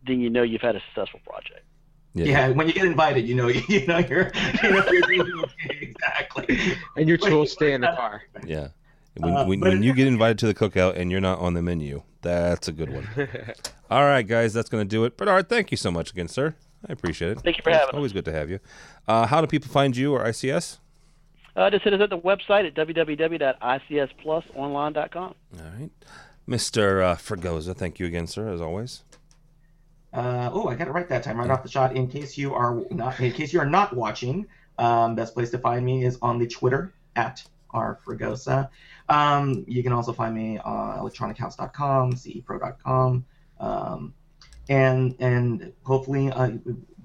then 0.06 0.20
you 0.20 0.30
know 0.30 0.44
you've 0.44 0.62
had 0.62 0.76
a 0.76 0.82
successful 0.88 1.20
project. 1.26 1.66
Yeah, 2.14 2.26
yeah 2.26 2.50
when 2.50 2.68
you 2.68 2.74
get 2.74 2.86
invited, 2.86 3.28
you 3.28 3.36
know 3.36 3.48
you 3.48 3.88
know 3.88 4.00
you're 4.00 4.32
you 4.64 4.72
know 4.72 4.86
you're 4.92 5.02
doing 5.02 5.44
okay 5.44 5.78
exactly. 5.82 6.78
And 6.96 7.08
your 7.08 7.18
tools 7.18 7.52
stay 7.52 7.74
in 7.74 7.82
the 7.82 7.94
car. 7.96 8.24
Yeah. 8.46 8.70
When, 9.18 9.36
uh, 9.36 9.46
when, 9.46 9.60
when 9.60 9.84
you 9.84 9.94
get 9.94 10.08
invited 10.08 10.40
to 10.40 10.48
the 10.48 10.54
cookout 10.54 10.98
and 10.98 11.12
you're 11.12 11.20
not 11.20 11.40
on 11.40 11.54
the 11.54 11.62
menu, 11.62 12.04
that's 12.22 12.70
a 12.70 12.72
good 12.72 12.94
one. 12.94 13.06
All 13.92 14.04
right, 14.04 14.26
guys, 14.26 14.54
that's 14.54 14.70
going 14.70 14.86
to 14.86 14.88
do 14.88 15.04
it. 15.04 15.18
Bernard, 15.18 15.50
thank 15.50 15.72
you 15.72 15.78
so 15.78 15.92
much 15.92 16.12
again, 16.12 16.30
sir. 16.30 16.56
I 16.88 16.94
appreciate 16.94 17.32
it. 17.32 17.42
Thank 17.42 17.58
you 17.58 17.64
for 17.64 17.72
having 17.72 17.90
us. 17.90 17.94
Always 17.94 18.14
good 18.14 18.24
to 18.26 18.32
have 18.32 18.50
you. 18.50 18.60
Uh, 19.08 19.28
how 19.28 19.42
do 19.42 19.48
people 19.48 19.70
find 19.70 19.98
you 19.98 20.14
or 20.14 20.24
ICS? 20.24 20.78
Uh, 21.56 21.70
just 21.70 21.84
hit 21.84 21.94
us 21.94 22.02
at 22.02 22.10
the 22.10 22.18
website 22.18 22.66
at 22.66 22.74
www.icsplusonline.com. 22.76 25.14
All 25.14 25.36
right. 25.78 25.92
Mr. 26.48 27.04
Uh, 27.04 27.16
Fregosa, 27.16 27.76
thank 27.76 28.00
you 28.00 28.06
again, 28.06 28.28
sir, 28.28 28.48
as 28.52 28.62
always. 28.62 29.04
Uh, 30.14 30.50
oh, 30.52 30.68
I 30.68 30.76
got 30.76 30.88
it 30.88 30.92
right 30.92 31.08
that 31.10 31.24
time, 31.24 31.38
right 31.38 31.50
off 31.50 31.64
the 31.64 31.70
shot. 31.70 31.96
In 31.96 32.08
case 32.08 32.38
you 32.38 32.54
are 32.54 32.84
not, 32.92 33.20
in 33.20 33.32
case 33.32 33.54
you 33.54 33.60
are 33.60 33.70
not 33.70 33.96
watching, 33.96 34.48
um, 34.78 35.16
best 35.16 35.34
place 35.34 35.50
to 35.52 35.58
find 35.58 35.86
me 35.86 36.04
is 36.04 36.18
on 36.22 36.38
the 36.38 36.48
Twitter 36.48 36.94
at 37.16 37.44
R 37.72 38.00
Fregosa. 38.06 38.70
Um, 39.10 39.64
you 39.68 39.84
can 39.84 39.94
also 39.94 40.14
find 40.14 40.36
me 40.36 40.58
on 40.58 41.00
electronichouse.com, 41.00 42.14
cepro.com, 42.14 43.26
um, 43.60 44.14
and 44.70 45.16
and 45.20 45.74
hopefully 45.84 46.30
uh, 46.32 46.52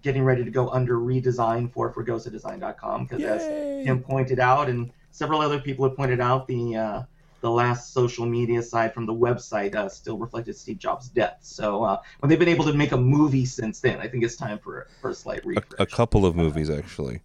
getting 0.02 0.24
ready 0.24 0.44
to 0.44 0.50
go 0.50 0.68
under 0.68 0.98
redesign 0.98 1.72
for 1.72 1.92
fregosadesign.com 1.92 3.06
because 3.06 3.22
as 3.24 3.42
Tim 3.84 4.02
pointed 4.02 4.38
out 4.38 4.68
and 4.68 4.90
several 5.10 5.40
other 5.40 5.60
people 5.60 5.88
have 5.88 5.96
pointed 5.96 6.20
out, 6.20 6.46
the 6.46 6.76
uh, 6.76 7.02
the 7.46 7.50
last 7.52 7.92
social 7.92 8.26
media 8.26 8.60
side 8.60 8.92
from 8.92 9.06
the 9.06 9.14
website 9.14 9.76
uh, 9.76 9.88
still 9.88 10.18
reflected 10.18 10.56
Steve 10.56 10.78
Jobs' 10.78 11.08
death. 11.08 11.38
So 11.42 11.84
uh, 11.84 12.00
when 12.18 12.28
they've 12.28 12.38
been 12.40 12.48
able 12.48 12.64
to 12.64 12.72
make 12.72 12.90
a 12.90 12.96
movie 12.96 13.44
since 13.44 13.78
then, 13.78 14.00
I 14.00 14.08
think 14.08 14.24
it's 14.24 14.34
time 14.34 14.58
for, 14.58 14.88
for 15.00 15.10
a 15.10 15.14
slight 15.14 15.46
refresh. 15.46 15.78
A, 15.78 15.84
a 15.84 15.86
couple 15.86 16.26
of 16.26 16.34
movies, 16.34 16.68
actually. 16.68 17.20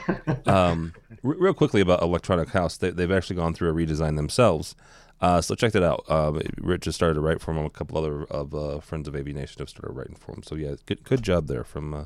um, 0.46 0.94
real 1.22 1.52
quickly 1.52 1.82
about 1.82 2.00
Electronic 2.00 2.48
House, 2.48 2.78
they, 2.78 2.90
they've 2.90 3.12
actually 3.12 3.36
gone 3.36 3.52
through 3.52 3.68
a 3.68 3.74
redesign 3.74 4.16
themselves. 4.16 4.74
Uh, 5.20 5.42
so 5.42 5.54
check 5.54 5.72
that 5.72 5.82
out. 5.82 6.04
Uh, 6.08 6.40
Rich 6.56 6.86
has 6.86 6.94
started 6.94 7.14
to 7.14 7.20
write 7.20 7.42
for 7.42 7.52
him. 7.52 7.62
A 7.62 7.68
couple 7.68 7.98
other 7.98 8.24
of 8.24 8.54
uh, 8.54 8.80
friends 8.80 9.06
of 9.06 9.14
AV 9.14 9.26
Nation 9.26 9.58
have 9.58 9.68
started 9.68 9.92
writing 9.92 10.16
for 10.16 10.32
him. 10.32 10.42
So 10.42 10.54
yeah, 10.54 10.76
good 10.86 11.04
good 11.04 11.22
job 11.22 11.48
there 11.48 11.64
from 11.64 11.92
uh, 11.92 12.04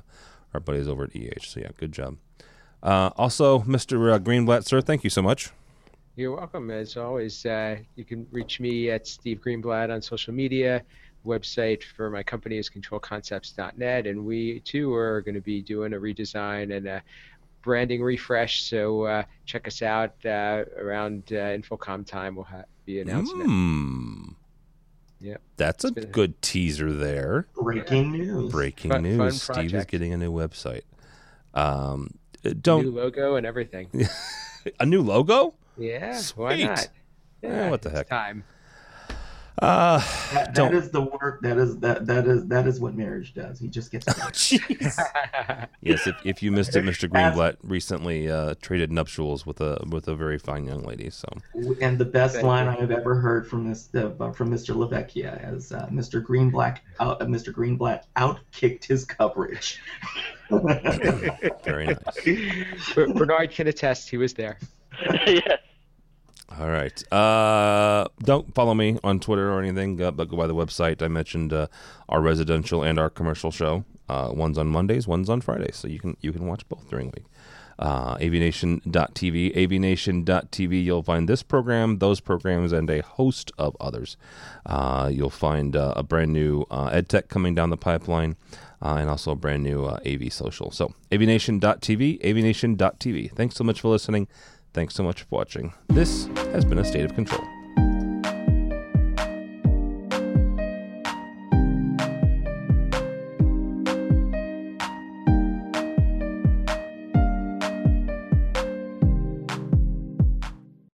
our 0.52 0.60
buddies 0.60 0.88
over 0.88 1.04
at 1.04 1.14
EH. 1.14 1.44
So 1.44 1.60
yeah, 1.60 1.70
good 1.76 1.92
job. 1.92 2.18
Uh, 2.82 3.10
also, 3.16 3.60
Mr. 3.60 4.12
Uh, 4.12 4.18
Greenblatt, 4.18 4.64
sir, 4.64 4.80
thank 4.80 5.04
you 5.04 5.10
so 5.10 5.22
much. 5.22 5.50
You're 6.16 6.36
welcome. 6.36 6.70
As 6.70 6.96
always, 6.96 7.46
uh, 7.46 7.76
you 7.96 8.04
can 8.04 8.26
reach 8.30 8.60
me 8.60 8.90
at 8.90 9.06
Steve 9.06 9.40
Greenblatt 9.44 9.92
on 9.92 10.02
social 10.02 10.34
media. 10.34 10.82
Website 11.24 11.82
for 11.82 12.10
my 12.10 12.22
company 12.22 12.56
is 12.58 12.68
controlconcepts.net, 12.70 14.06
and 14.06 14.24
we 14.24 14.60
too 14.60 14.92
are 14.94 15.20
going 15.22 15.34
to 15.34 15.40
be 15.40 15.60
doing 15.62 15.92
a 15.92 15.96
redesign 15.96 16.74
and 16.76 16.86
a 16.88 17.02
branding 17.62 18.02
refresh. 18.02 18.62
So 18.64 19.02
uh, 19.04 19.22
check 19.44 19.68
us 19.68 19.82
out 19.82 20.14
uh, 20.24 20.64
around 20.78 21.24
uh, 21.30 21.36
InfoComm 21.56 22.06
time. 22.06 22.34
We'll 22.34 22.44
ha- 22.44 22.64
be 22.86 23.00
announcing 23.00 23.38
Mm. 23.38 24.34
Yep. 25.20 25.42
That's 25.58 25.84
a 25.84 25.88
It's 25.88 26.06
a- 26.06 26.08
good 26.08 26.40
teaser 26.40 26.92
there. 26.92 27.46
Breaking 27.54 28.12
news. 28.12 28.50
Breaking 28.50 28.90
Fun- 28.90 29.02
news. 29.02 29.44
fun 29.44 29.54
Steve 29.56 29.74
is 29.74 29.84
getting 29.84 30.14
a 30.14 30.16
new 30.16 30.32
website. 30.32 30.82
Um, 31.52 32.14
don't 32.62 32.84
New 32.86 32.92
logo 32.92 33.36
and 33.36 33.44
everything. 33.46 33.88
a 34.80 34.86
new 34.86 35.02
logo? 35.02 35.54
Yeah, 35.78 36.20
why 36.34 36.54
Sweet. 36.56 36.64
not? 36.66 36.88
Eh, 37.42 37.70
what 37.70 37.82
the 37.82 37.90
heck. 37.90 38.08
Time. 38.08 38.44
Uh, 39.60 39.98
That, 40.32 40.54
that 40.54 40.74
is 40.74 40.90
the 40.90 41.02
work. 41.02 41.42
That 41.42 41.58
is 41.58 41.76
that 41.80 42.06
that 42.06 42.26
is 42.26 42.46
that 42.46 42.66
is 42.66 42.80
what 42.80 42.94
marriage 42.94 43.34
does. 43.34 43.58
He 43.58 43.68
just 43.68 43.92
gets. 43.92 44.06
jeez. 44.32 44.98
yes, 45.82 46.06
if, 46.06 46.16
if 46.24 46.42
you 46.42 46.50
missed 46.50 46.74
it, 46.76 46.84
Mr. 46.84 47.10
Greenblatt 47.10 47.56
recently 47.62 48.30
uh, 48.30 48.54
traded 48.62 48.90
nuptials 48.90 49.44
with 49.44 49.60
a 49.60 49.82
with 49.90 50.08
a 50.08 50.14
very 50.14 50.38
fine 50.38 50.64
young 50.64 50.82
lady. 50.82 51.10
So 51.10 51.28
and 51.82 51.98
the 51.98 52.06
best 52.06 52.36
Thank 52.36 52.46
line 52.46 52.66
you. 52.66 52.72
I 52.72 52.76
have 52.76 52.90
ever 52.90 53.16
heard 53.16 53.46
from 53.46 53.68
this 53.68 53.94
uh, 53.94 54.10
from 54.32 54.50
Mr. 54.50 54.74
Lavecchia 54.74 55.54
is 55.54 55.72
uh, 55.72 55.86
Mr. 55.92 56.24
Greenblatt 56.24 56.78
out 56.98 57.20
uh, 57.20 57.26
Mr. 57.26 57.52
Greenblatt 57.52 58.04
outkicked 58.16 58.84
his 58.84 59.04
coverage. 59.04 59.78
very 61.64 61.86
nice. 61.86 62.94
Bernard 62.94 63.50
can 63.50 63.66
attest. 63.66 64.08
He 64.08 64.16
was 64.16 64.32
there. 64.32 64.58
yes. 65.26 65.60
All 66.58 66.68
right. 66.68 67.12
Uh, 67.12 68.06
don't 68.22 68.52
follow 68.54 68.74
me 68.74 68.98
on 69.04 69.20
Twitter 69.20 69.52
or 69.52 69.60
anything, 69.60 70.00
uh, 70.02 70.10
but 70.10 70.28
go 70.28 70.36
by 70.36 70.46
the 70.46 70.54
website. 70.54 71.00
I 71.00 71.08
mentioned 71.08 71.52
uh, 71.52 71.68
our 72.08 72.20
residential 72.20 72.82
and 72.82 72.98
our 72.98 73.08
commercial 73.08 73.50
show. 73.50 73.84
Uh, 74.08 74.30
one's 74.32 74.58
on 74.58 74.66
Mondays, 74.66 75.06
one's 75.06 75.30
on 75.30 75.40
Fridays, 75.40 75.76
so 75.76 75.86
you 75.86 76.00
can 76.00 76.16
you 76.20 76.32
can 76.32 76.46
watch 76.46 76.68
both 76.68 76.90
during 76.90 77.10
the 77.10 77.20
week. 77.20 77.26
Uh, 77.78 78.16
avnation.tv, 78.16 79.54
avnation.tv. 79.56 80.84
You'll 80.84 81.02
find 81.02 81.28
this 81.28 81.42
program, 81.42 81.98
those 81.98 82.20
programs, 82.20 82.72
and 82.72 82.90
a 82.90 83.00
host 83.00 83.52
of 83.56 83.74
others. 83.80 84.16
Uh, 84.66 85.08
you'll 85.10 85.30
find 85.30 85.74
a 85.76 86.02
brand 86.02 86.32
new 86.32 86.66
uh, 86.70 86.90
EdTech 86.90 87.28
coming 87.28 87.54
down 87.54 87.70
the 87.70 87.78
pipeline, 87.78 88.36
and 88.82 89.08
also 89.08 89.30
a 89.30 89.36
brand 89.36 89.62
new 89.62 89.86
AV 89.86 90.30
social. 90.30 90.70
So, 90.72 90.92
avnation.tv, 91.10 92.20
avnation.tv. 92.20 93.32
Thanks 93.32 93.54
so 93.54 93.64
much 93.64 93.80
for 93.80 93.88
listening. 93.88 94.28
Thanks 94.72 94.94
so 94.94 95.02
much 95.02 95.22
for 95.22 95.28
watching. 95.30 95.72
This 95.88 96.26
has 96.52 96.64
been 96.64 96.78
a 96.78 96.84
state 96.84 97.04
of 97.04 97.14
control. 97.14 97.46